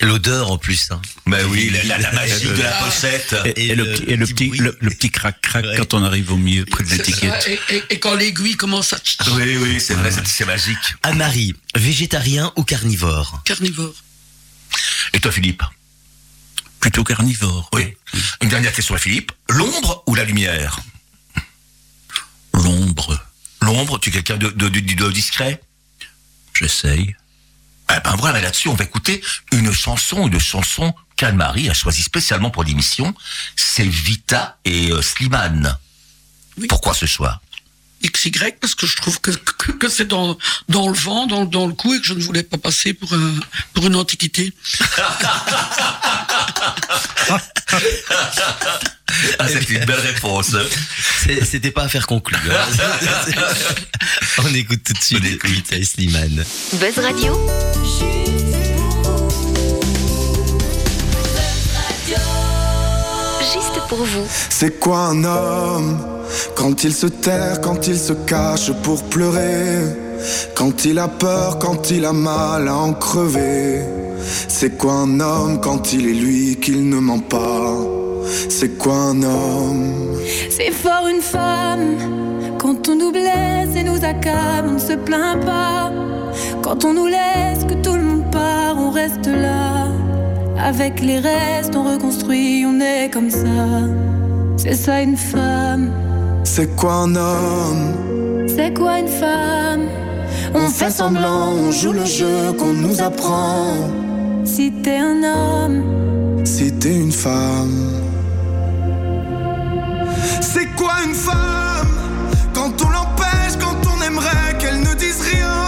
L'odeur 0.00 0.52
en 0.52 0.58
plus. 0.58 0.92
Hein. 0.92 1.02
Ben 1.26 1.44
oui, 1.46 1.70
la, 1.70 1.82
la- 1.82 1.98
la 1.98 2.12
magie 2.12 2.44
de 2.44 2.62
la 2.62 2.70
pochette. 2.84 3.34
Et, 3.56 3.74
le, 3.74 3.84
petit- 3.84 4.04
et 4.04 4.16
le 4.16 4.26
petit, 4.26 4.46
bruit. 4.46 4.60
le, 4.60 4.78
le 4.80 4.90
petit 4.90 5.10
crac-crac 5.10 5.64
Ouais. 5.64 5.76
quand 5.76 5.92
on 5.92 6.04
arrive 6.04 6.30
au 6.32 6.36
milieu, 6.36 6.64
près 6.64 6.84
de 6.84 6.90
l'étiquette. 6.90 7.48
Et, 7.48 7.74
et- 7.74 7.82
et 7.90 7.98
quand 7.98 8.14
l'aiguille 8.14 8.54
commence 8.56 8.92
à... 8.92 9.00
Oui, 9.32 9.56
oui, 9.56 9.80
c'est 9.80 9.94
vrai, 9.94 10.12
c'est- 10.12 10.24
c'est 10.24 10.46
magique. 10.46 10.78
Anne-Marie, 11.02 11.56
végétarien 11.74 12.52
ou 12.54 12.62
carnivore? 12.62 13.42
Carnivore. 13.44 13.92
Et 15.14 15.18
toi, 15.18 15.32
Philippe? 15.32 15.64
Plutôt 16.80 17.04
carnivore. 17.04 17.68
Oui. 17.74 17.94
Une 18.42 18.48
dernière 18.48 18.72
question 18.72 18.94
à 18.94 18.98
Philippe. 18.98 19.32
L'ombre 19.48 20.02
ou 20.06 20.14
la 20.14 20.24
lumière? 20.24 20.80
L'ombre, 22.54 23.18
L'ombre, 23.62 23.98
tu 23.98 24.08
es 24.08 24.12
quelqu'un 24.12 24.36
de, 24.38 24.48
de- 24.48 24.68
de- 24.68 24.80
de 24.80 25.10
discret? 25.12 25.60
J'essaye. 26.54 27.14
Eh 27.94 28.00
ben 28.02 28.16
voilà, 28.16 28.40
là-dessus, 28.40 28.68
on 28.68 28.74
va 28.74 28.84
écouter 28.84 29.22
une 29.52 29.72
chanson, 29.72 30.26
une 30.28 30.40
chanson 30.40 30.94
qu'Anne-Marie 31.16 31.68
a 31.68 31.74
choisie 31.74 32.02
spécialement 32.02 32.50
pour 32.50 32.64
l'émission. 32.64 33.14
C'est 33.56 33.86
Vita 33.86 34.58
et 34.64 34.90
euh, 34.90 35.02
Slimane. 35.02 35.76
Oui. 36.56 36.66
Pourquoi 36.68 36.94
ce 36.94 37.06
choix? 37.06 37.40
XY, 38.02 38.30
parce 38.60 38.74
que 38.74 38.86
je 38.86 38.96
trouve 38.96 39.20
que, 39.20 39.30
que, 39.30 39.72
que 39.72 39.88
c'est 39.88 40.06
dans, 40.06 40.36
dans 40.68 40.88
le 40.88 40.94
vent, 40.94 41.26
dans, 41.26 41.44
dans 41.44 41.66
le 41.66 41.74
coup, 41.74 41.92
et 41.94 42.00
que 42.00 42.06
je 42.06 42.14
ne 42.14 42.22
voulais 42.22 42.42
pas 42.42 42.58
passer 42.58 42.94
pour, 42.94 43.12
un, 43.12 43.34
pour 43.74 43.86
une 43.86 43.96
antiquité. 43.96 44.52
Ah, 49.38 49.46
c'est 49.48 49.68
une 49.70 49.84
belle 49.84 50.00
réponse. 50.00 50.56
C'est- 51.24 51.44
C'était 51.44 51.70
pas 51.70 51.84
à 51.84 51.88
faire 51.88 52.06
conclure. 52.06 52.38
hein. 52.50 53.34
On 54.38 54.54
écoute 54.54 54.80
tout 54.84 54.92
de 54.92 55.00
suite. 55.02 55.44
Vita 55.44 55.76
Slimane. 55.84 56.44
Buzz 56.74 56.98
Radio. 56.98 57.38
Juste 63.52 63.80
pour 63.88 64.04
vous. 64.04 64.26
C'est 64.50 64.78
quoi 64.78 64.98
un 65.08 65.24
homme? 65.24 66.19
Quand 66.54 66.84
il 66.84 66.92
se 66.92 67.06
terre, 67.06 67.60
quand 67.60 67.86
il 67.86 67.98
se 67.98 68.12
cache 68.12 68.72
pour 68.82 69.02
pleurer, 69.04 69.84
quand 70.54 70.84
il 70.84 70.98
a 70.98 71.08
peur, 71.08 71.58
quand 71.58 71.90
il 71.90 72.04
a 72.04 72.12
mal 72.12 72.68
à 72.68 72.76
en 72.76 72.92
crever. 72.92 73.80
C'est 74.48 74.76
quoi 74.76 74.92
un 74.92 75.20
homme 75.20 75.60
quand 75.60 75.92
il 75.92 76.06
est 76.06 76.12
lui 76.12 76.56
qu'il 76.60 76.88
ne 76.88 76.96
ment 76.96 77.20
pas? 77.20 77.74
C'est 78.48 78.76
quoi 78.78 78.94
un 78.94 79.22
homme? 79.22 80.18
C'est 80.50 80.70
fort 80.70 81.06
une 81.08 81.22
femme. 81.22 81.96
Quand 82.58 82.88
on 82.88 82.96
nous 82.96 83.10
blesse 83.10 83.74
et 83.74 83.82
nous 83.82 84.04
accable, 84.04 84.68
on 84.68 84.74
ne 84.74 84.78
se 84.78 84.92
plaint 84.92 85.44
pas. 85.44 85.90
Quand 86.62 86.84
on 86.84 86.92
nous 86.92 87.06
laisse, 87.06 87.64
que 87.66 87.74
tout 87.82 87.94
le 87.94 88.02
monde 88.02 88.30
part, 88.30 88.76
on 88.76 88.90
reste 88.90 89.26
là. 89.26 89.88
Avec 90.62 91.00
les 91.00 91.18
restes, 91.18 91.74
on 91.74 91.84
reconstruit, 91.84 92.64
on 92.66 92.78
est 92.80 93.10
comme 93.10 93.30
ça. 93.30 93.88
C'est 94.58 94.74
ça 94.74 95.00
une 95.00 95.16
femme. 95.16 95.90
C'est 96.52 96.74
quoi 96.74 96.94
un 97.04 97.14
homme 97.14 97.94
C'est 98.48 98.74
quoi 98.76 98.98
une 98.98 99.06
femme 99.06 99.86
On 100.52 100.68
fait 100.68 100.90
semblant, 100.90 101.52
on 101.52 101.70
joue 101.70 101.92
le 101.92 102.04
jeu 102.04 102.52
qu'on 102.58 102.72
nous 102.72 103.00
apprend. 103.00 103.76
Si 104.44 104.72
t'es 104.82 104.98
un 104.98 105.22
homme, 105.22 106.44
Si 106.44 106.72
t'es 106.72 106.96
une 106.96 107.12
femme. 107.12 108.02
C'est 110.40 110.66
quoi 110.74 110.94
une 111.06 111.14
femme 111.14 111.86
Quand 112.52 112.72
on 112.84 112.90
l'empêche, 112.90 113.54
quand 113.60 113.80
on 113.86 114.02
aimerait 114.04 114.58
qu'elle 114.58 114.80
ne 114.80 114.94
dise 114.94 115.20
rien? 115.32 115.62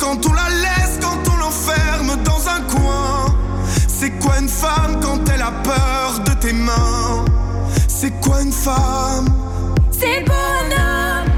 Quand 0.00 0.26
on 0.26 0.32
la 0.32 0.48
laisse, 0.64 0.98
quand 1.00 1.22
on 1.32 1.36
l'enferme 1.36 2.20
dans 2.24 2.48
un 2.48 2.62
coin. 2.62 3.26
C'est 3.86 4.10
quoi 4.18 4.40
une 4.40 4.48
femme 4.48 4.98
quand 5.00 5.20
elle 5.32 5.42
a 5.42 5.52
peur 5.62 6.20
de 6.26 6.32
tes 6.40 6.52
mains? 6.52 7.24
C'est 7.86 8.20
quoi 8.20 8.42
une 8.42 8.52
femme 8.52 9.28
c'est 10.04 10.20
le 10.20 10.26
bonhomme 10.26 11.28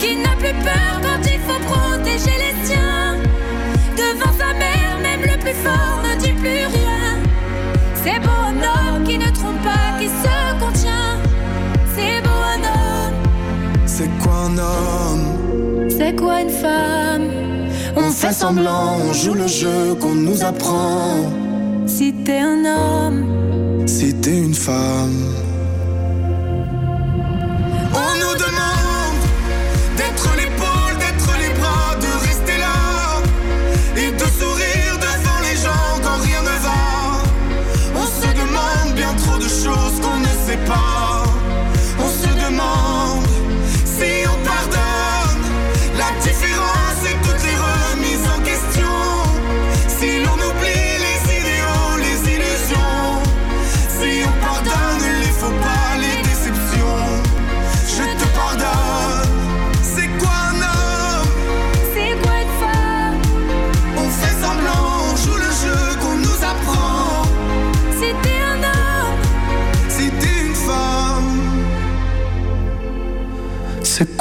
qui 0.00 0.16
n'a 0.16 0.34
plus 0.42 0.56
peur 0.64 0.94
quand 1.02 1.22
il 1.24 1.40
faut 1.46 1.62
protéger 1.72 2.36
les 2.44 2.66
siens. 2.66 3.16
Devant 3.96 4.32
sa 4.36 4.52
mère, 4.54 4.94
même 5.02 5.22
le 5.22 5.38
plus 5.38 5.58
fort 5.64 5.98
ne 6.06 6.20
dit 6.20 6.32
plus 6.32 6.64
rien. 6.78 7.06
C'est 8.02 8.18
beau 8.20 8.40
un 8.52 8.58
homme 8.70 9.04
qui 9.04 9.18
ne 9.18 9.30
trompe 9.30 9.62
pas, 9.62 9.98
qui 10.00 10.08
se 10.08 10.34
contient. 10.62 11.16
C'est 11.94 12.20
beau 12.26 12.40
un 12.54 12.62
homme, 12.74 13.14
C'est 13.86 14.10
quoi 14.20 14.36
un 14.48 14.58
homme? 14.58 15.88
C'est 15.88 16.16
quoi 16.16 16.40
une 16.40 16.50
femme? 16.50 17.28
On 17.94 18.10
fait 18.10 18.32
semblant, 18.32 18.96
on 19.08 19.12
joue 19.12 19.34
le 19.34 19.46
jeu 19.46 19.94
qu'on 20.00 20.14
nous 20.14 20.42
apprend. 20.42 21.30
Si 21.86 22.12
t'es 22.24 22.40
un 22.40 22.64
homme, 22.64 23.86
Si 23.86 24.14
t'es 24.14 24.38
une 24.38 24.54
femme. 24.54 25.51
On 27.94 28.16
nous 28.16 28.31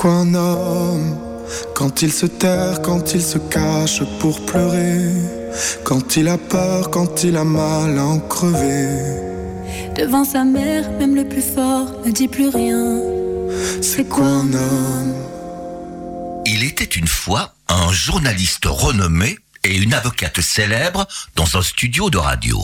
c'est 0.02 0.08
quoi 0.08 0.16
un 0.16 0.34
homme 0.34 1.16
Quand 1.76 2.02
il 2.02 2.12
se 2.12 2.26
terre, 2.26 2.82
quand 2.82 3.14
il 3.14 3.22
se 3.22 3.38
cache 3.38 4.02
pour 4.20 4.44
pleurer, 4.48 5.14
quand 5.84 6.18
il 6.18 6.28
a 6.28 6.40
peur, 6.40 6.90
quand 6.90 7.24
il 7.24 7.38
a 7.38 7.44
mal 7.44 8.00
à 8.00 8.06
en 8.06 8.20
crever. 8.20 8.88
devant 9.96 10.24
sa 10.24 10.44
mère, 10.44 10.90
même 10.94 11.16
le 11.16 11.28
plus 11.30 11.44
fort 11.44 11.92
ne 12.04 12.12
dit 12.12 12.28
plus 12.28 12.50
rien. 12.50 13.00
C'est 13.84 14.10
quoi 14.10 14.26
un 14.26 14.52
homme? 14.52 15.14
Il 16.48 16.64
était 16.64 16.84
une 17.00 17.08
fois 17.08 17.54
un 17.68 17.92
journaliste 17.92 18.66
renommé 18.66 19.38
et 19.64 19.78
une 19.78 19.94
avocate 19.94 20.42
célèbre 20.42 21.08
dans 21.36 21.58
un 21.58 21.62
studio 21.62 22.10
de 22.10 22.18
radio. 22.18 22.60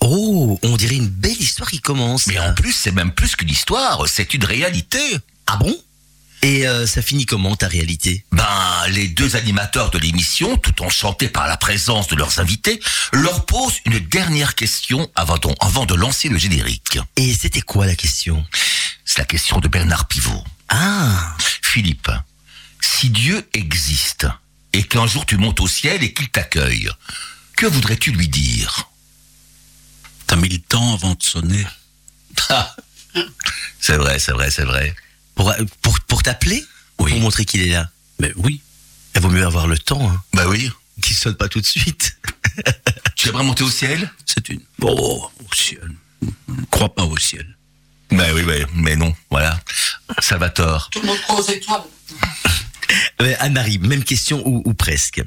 Oh, 0.00 0.58
on 0.62 0.76
dirait 0.78 0.96
une 0.96 1.08
belle 1.08 1.42
histoire 1.42 1.70
qui 1.70 1.80
commence. 1.80 2.28
Mais 2.28 2.38
en 2.38 2.54
plus, 2.54 2.72
c'est 2.72 2.92
même 2.92 3.12
plus 3.12 3.36
qu'une 3.36 3.50
histoire, 3.50 4.08
c'est 4.08 4.32
une 4.32 4.44
réalité. 4.44 5.18
Ah 5.46 5.58
bon? 5.58 5.76
Et 6.42 6.68
euh, 6.68 6.86
ça 6.86 7.02
finit 7.02 7.26
comment 7.26 7.56
ta 7.56 7.66
réalité? 7.66 8.24
Ben, 8.30 8.46
les 8.90 9.08
deux 9.08 9.34
animateurs 9.34 9.90
de 9.90 9.98
l'émission, 9.98 10.56
tout 10.56 10.82
enchantés 10.82 11.28
par 11.28 11.48
la 11.48 11.56
présence 11.56 12.06
de 12.08 12.14
leurs 12.16 12.38
invités, 12.38 12.80
leur 13.12 13.44
posent 13.44 13.80
une 13.86 13.98
dernière 13.98 14.54
question 14.54 15.10
avant, 15.16 15.36
de- 15.38 15.48
avant 15.60 15.84
de 15.84 15.94
lancer 15.94 16.28
le 16.28 16.38
générique. 16.38 16.98
Et 17.16 17.34
c'était 17.34 17.60
quoi 17.60 17.86
la 17.86 17.96
question? 17.96 18.46
C'est 19.04 19.18
la 19.18 19.24
question 19.24 19.58
de 19.58 19.66
Bernard 19.68 20.06
Pivot. 20.06 20.44
Ah, 20.68 21.36
Philippe, 21.62 22.10
si 22.80 23.10
Dieu 23.10 23.48
existe 23.54 24.26
et 24.72 24.84
qu'un 24.84 25.06
jour 25.08 25.26
tu 25.26 25.38
montes 25.38 25.60
au 25.60 25.66
ciel 25.66 26.04
et 26.04 26.12
qu'il 26.12 26.28
t'accueille, 26.28 26.88
que 27.56 27.66
voudrais-tu 27.66 28.12
lui 28.12 28.28
dire? 28.28 28.88
T'as 30.28 30.36
mis 30.36 30.48
le 30.50 30.58
temps 30.58 30.94
avant 30.94 31.14
de 31.14 31.22
sonner. 31.22 31.66
Ah, 32.50 32.76
C'est 33.80 33.96
vrai, 33.96 34.18
c'est 34.20 34.32
vrai, 34.32 34.50
c'est 34.50 34.64
vrai. 34.64 34.94
Pour, 35.38 35.54
pour, 35.82 36.00
pour 36.00 36.22
t'appeler 36.24 36.64
Oui. 36.98 37.12
Pour 37.12 37.20
montrer 37.20 37.44
qu'il 37.44 37.62
est 37.62 37.70
là 37.70 37.88
Mais 38.18 38.32
oui. 38.36 38.60
Il 39.14 39.20
vaut 39.20 39.30
mieux 39.30 39.46
avoir 39.46 39.68
le 39.68 39.78
temps, 39.78 40.10
hein, 40.10 40.20
Bah 40.34 40.48
oui. 40.48 40.68
qu'il 41.00 41.16
sonne 41.16 41.36
pas 41.36 41.48
tout 41.48 41.60
de 41.60 41.66
suite. 41.66 42.18
Tu 43.14 43.28
aimerais 43.28 43.44
monter 43.44 43.64
au 43.64 43.70
ciel? 43.70 44.12
C'est 44.26 44.48
une. 44.48 44.60
Oh, 44.80 45.28
au 45.44 45.54
ciel. 45.54 45.90
Je 46.22 46.64
crois 46.70 46.94
pas 46.94 47.04
au 47.04 47.16
ciel. 47.16 47.56
Mais 48.12 48.30
oui, 48.32 48.42
mais, 48.46 48.64
mais 48.74 48.94
non, 48.96 49.14
voilà. 49.30 49.60
Salvatore. 50.20 50.88
Tout 50.90 51.00
le 51.00 51.06
monde 51.08 51.20
croit 51.22 51.40
aux 51.40 51.48
étoiles. 51.48 51.82
Anne-Marie, 53.40 53.78
même 53.78 54.04
question 54.04 54.42
ou, 54.46 54.62
ou 54.64 54.72
presque. 54.74 55.20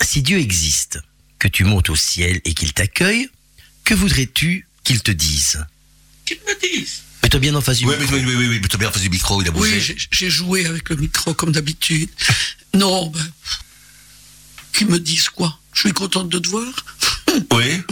Si 0.00 0.22
Dieu 0.22 0.38
existe, 0.38 0.98
que 1.38 1.46
tu 1.48 1.62
montes 1.64 1.88
au 1.88 1.96
ciel 1.96 2.40
et 2.44 2.52
qu'il 2.54 2.72
t'accueille, 2.72 3.28
que 3.84 3.94
voudrais-tu 3.94 4.68
qu'il 4.82 5.00
te 5.02 5.12
dise? 5.12 5.64
Qu'ils 6.24 6.38
me 6.38 6.60
disent. 6.60 7.02
Mets-toi 7.26 7.40
bien 7.40 7.56
en 7.56 7.60
face 7.60 7.78
du 7.78 7.86
Oui, 7.86 7.96
micro. 7.98 8.14
oui, 8.14 8.22
oui, 8.24 8.34
oui, 8.36 8.46
oui, 8.46 8.60
bien 8.78 8.92
fait 8.92 9.00
du 9.00 9.10
micro, 9.10 9.42
il 9.42 9.48
a 9.48 9.50
bougé. 9.50 9.74
Oui, 9.74 9.80
j'ai- 9.80 9.96
j'ai 10.12 10.30
joué 10.30 10.64
avec 10.64 10.88
le 10.90 10.94
micro 10.94 11.34
comme 11.34 11.50
d'habitude. 11.50 12.08
Non, 12.74 13.06
ben. 13.08 13.26
Qu'ils 14.72 14.86
me 14.86 15.00
disent 15.00 15.30
quoi? 15.30 15.58
Je 15.72 15.80
suis 15.80 15.92
contente 15.92 16.28
de 16.28 16.38
te 16.38 16.48
voir. 16.48 16.72
Oui. 17.52 17.82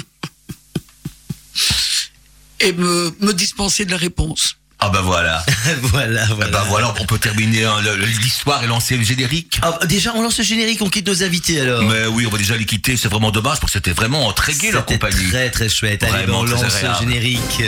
Et 2.60 2.72
me, 2.74 3.12
me 3.20 3.32
dispenser 3.32 3.84
de 3.86 3.90
la 3.90 3.96
réponse. 3.96 4.56
Ah 4.86 4.90
bah 4.90 5.00
voilà. 5.02 5.42
voilà, 5.80 6.26
voilà. 6.26 6.50
Bah 6.50 6.64
voilà, 6.68 6.94
on 7.00 7.06
peut 7.06 7.18
terminer 7.18 7.64
hein, 7.64 7.76
l'histoire 8.20 8.62
et 8.62 8.66
lancer 8.66 8.98
le 8.98 9.02
générique. 9.02 9.58
Ah, 9.62 9.78
déjà, 9.86 10.12
on 10.14 10.20
lance 10.20 10.36
le 10.36 10.44
générique, 10.44 10.82
on 10.82 10.90
quitte 10.90 11.06
nos 11.06 11.22
invités 11.22 11.58
alors. 11.58 11.82
Mais 11.84 12.04
oui, 12.06 12.26
on 12.26 12.30
va 12.30 12.36
déjà 12.36 12.54
les 12.54 12.66
quitter, 12.66 12.98
c'est 12.98 13.08
vraiment 13.08 13.30
dommage 13.30 13.60
parce 13.60 13.72
que 13.72 13.78
c'était 13.78 13.92
vraiment 13.92 14.30
très 14.34 14.52
gai 14.52 14.72
leur 14.72 14.82
C'était 14.82 14.98
compagnie. 14.98 15.30
très 15.30 15.48
très 15.48 15.70
chouette. 15.70 16.02
Allez, 16.02 16.12
Vraiment 16.12 16.40
on 16.40 16.44
très 16.44 16.62
lance 16.62 16.82
le 16.82 17.06
générique. 17.06 17.62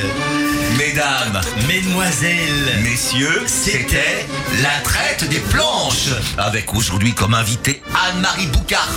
Mesdames, 0.76 1.40
Mesdemoiselles, 1.66 2.80
messieurs, 2.82 3.44
c'était 3.46 4.26
la 4.62 4.78
traite 4.84 5.26
des 5.30 5.38
planches. 5.38 6.10
Avec 6.36 6.74
aujourd'hui 6.74 7.14
comme 7.14 7.32
invité 7.32 7.82
Anne-Marie 8.10 8.48
Boucart. 8.48 8.90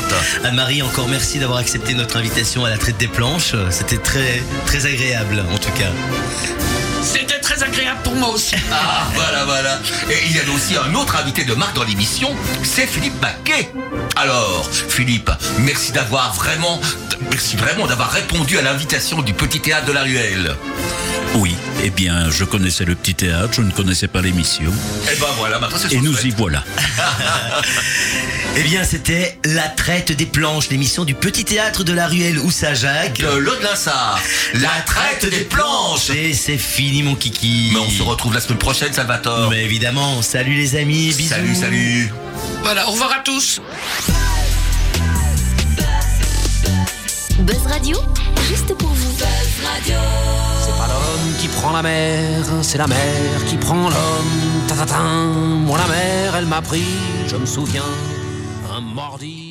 Anne-Marie, 0.44 0.82
encore 0.82 1.08
merci 1.08 1.40
d'avoir 1.40 1.60
accepté 1.60 1.94
notre 1.94 2.18
invitation 2.18 2.66
à 2.66 2.70
la 2.70 2.78
traite 2.78 2.98
des 2.98 3.08
planches. 3.08 3.56
C'était 3.70 3.98
très 3.98 4.44
très 4.66 4.86
agréable 4.88 5.42
en 5.54 5.58
tout 5.58 5.72
cas. 5.72 5.92
C'était 7.02 7.40
très 7.40 7.64
agréable 7.64 8.00
pour 8.04 8.16
moi 8.16 8.30
aussi. 8.30 8.56
Ah, 8.72 9.08
voilà, 9.14 9.46
voilà. 9.46 9.80
Et 10.10 10.18
il 10.28 10.36
y 10.36 10.40
a 10.40 10.44
aussi 10.54 10.76
un 10.76 10.94
autre 10.96 11.16
invité 11.16 11.44
de 11.44 11.54
marque 11.54 11.76
dans 11.76 11.84
l'émission, 11.84 12.36
c'est 12.64 12.88
Philippe 12.88 13.20
Maquet. 13.22 13.72
Alors, 14.16 14.70
Philippe, 14.90 15.32
merci 15.60 15.92
d'avoir 15.92 16.34
vraiment, 16.34 16.80
merci 17.32 17.56
vraiment 17.56 17.88
d'avoir 17.88 18.12
répondu 18.12 18.58
à 18.58 18.62
l'invitation 18.62 19.22
du 19.22 19.34
Petit 19.34 19.60
Théâtre 19.60 19.86
de 19.86 19.94
la 19.94 20.04
Ruelle. 20.04 20.56
Oui, 21.36 21.56
eh 21.84 21.90
bien, 21.90 22.30
je 22.32 22.44
connaissais 22.44 22.86
le 22.86 22.96
petit 22.96 23.14
théâtre, 23.14 23.50
je 23.54 23.62
ne 23.62 23.72
connaissais 23.72 24.08
pas 24.08 24.22
l'émission. 24.22 24.72
Et 25.12 25.16
ben 25.20 25.28
voilà, 25.38 25.60
maintenant 25.60 25.78
c'est 25.80 25.94
Et 25.94 26.02
nous 26.02 26.18
y 26.26 26.32
voilà. 26.32 26.64
Eh 28.58 28.64
bien, 28.64 28.84
c'était 28.84 29.38
la 29.46 29.70
traite 29.70 30.12
des 30.12 30.26
planches, 30.26 30.70
l'émission 30.70 31.06
du 31.06 31.14
petit 31.14 31.46
théâtre 31.46 31.84
de 31.84 31.94
la 31.94 32.08
ruelle 32.08 32.40
où 32.40 32.50
Saint-Jacques. 32.52 33.20
De 33.20 33.38
l'Aude-Linsard, 33.38 34.20
la 34.56 34.82
traite 34.86 35.30
des 35.30 35.46
planches. 35.46 36.10
Et 36.10 36.34
c'est 36.34 36.58
fini 36.58 36.99
mon 37.04 37.16
kiki. 37.16 37.72
Mais 37.74 37.80
on 37.80 37.90
se 37.90 38.04
retrouve 38.04 38.34
la 38.34 38.42
semaine 38.42 38.58
prochaine, 38.58 38.94
Salvatore. 38.94 39.50
Mais 39.50 39.64
évidemment, 39.64 40.22
salut 40.22 40.56
les 40.56 40.76
amis, 40.76 41.14
bisous. 41.14 41.30
Salut, 41.30 41.56
salut. 41.56 42.14
Voilà, 42.64 42.88
au 42.88 42.92
revoir 42.92 43.12
à 43.12 43.20
tous. 43.24 43.62
Buzz 47.40 47.66
Radio, 47.68 47.98
juste 48.48 48.74
pour 48.76 48.90
vous. 48.90 49.10
C'est 49.20 50.78
pas 50.78 50.88
l'homme 50.88 51.36
qui 51.40 51.48
prend 51.48 51.72
la 51.72 51.82
mer, 51.82 52.46
c'est 52.62 52.78
la 52.78 52.88
mer 52.88 53.46
qui 53.48 53.56
prend 53.58 53.90
l'homme. 53.90 54.68
Ta-ta-ta. 54.68 55.02
Moi 55.02 55.78
la 55.78 55.88
mer, 55.88 56.36
elle 56.38 56.46
m'a 56.46 56.62
pris, 56.62 56.86
je 57.28 57.36
me 57.36 57.46
souviens, 57.46 57.84
un 58.76 58.82
mordi. 58.82 59.49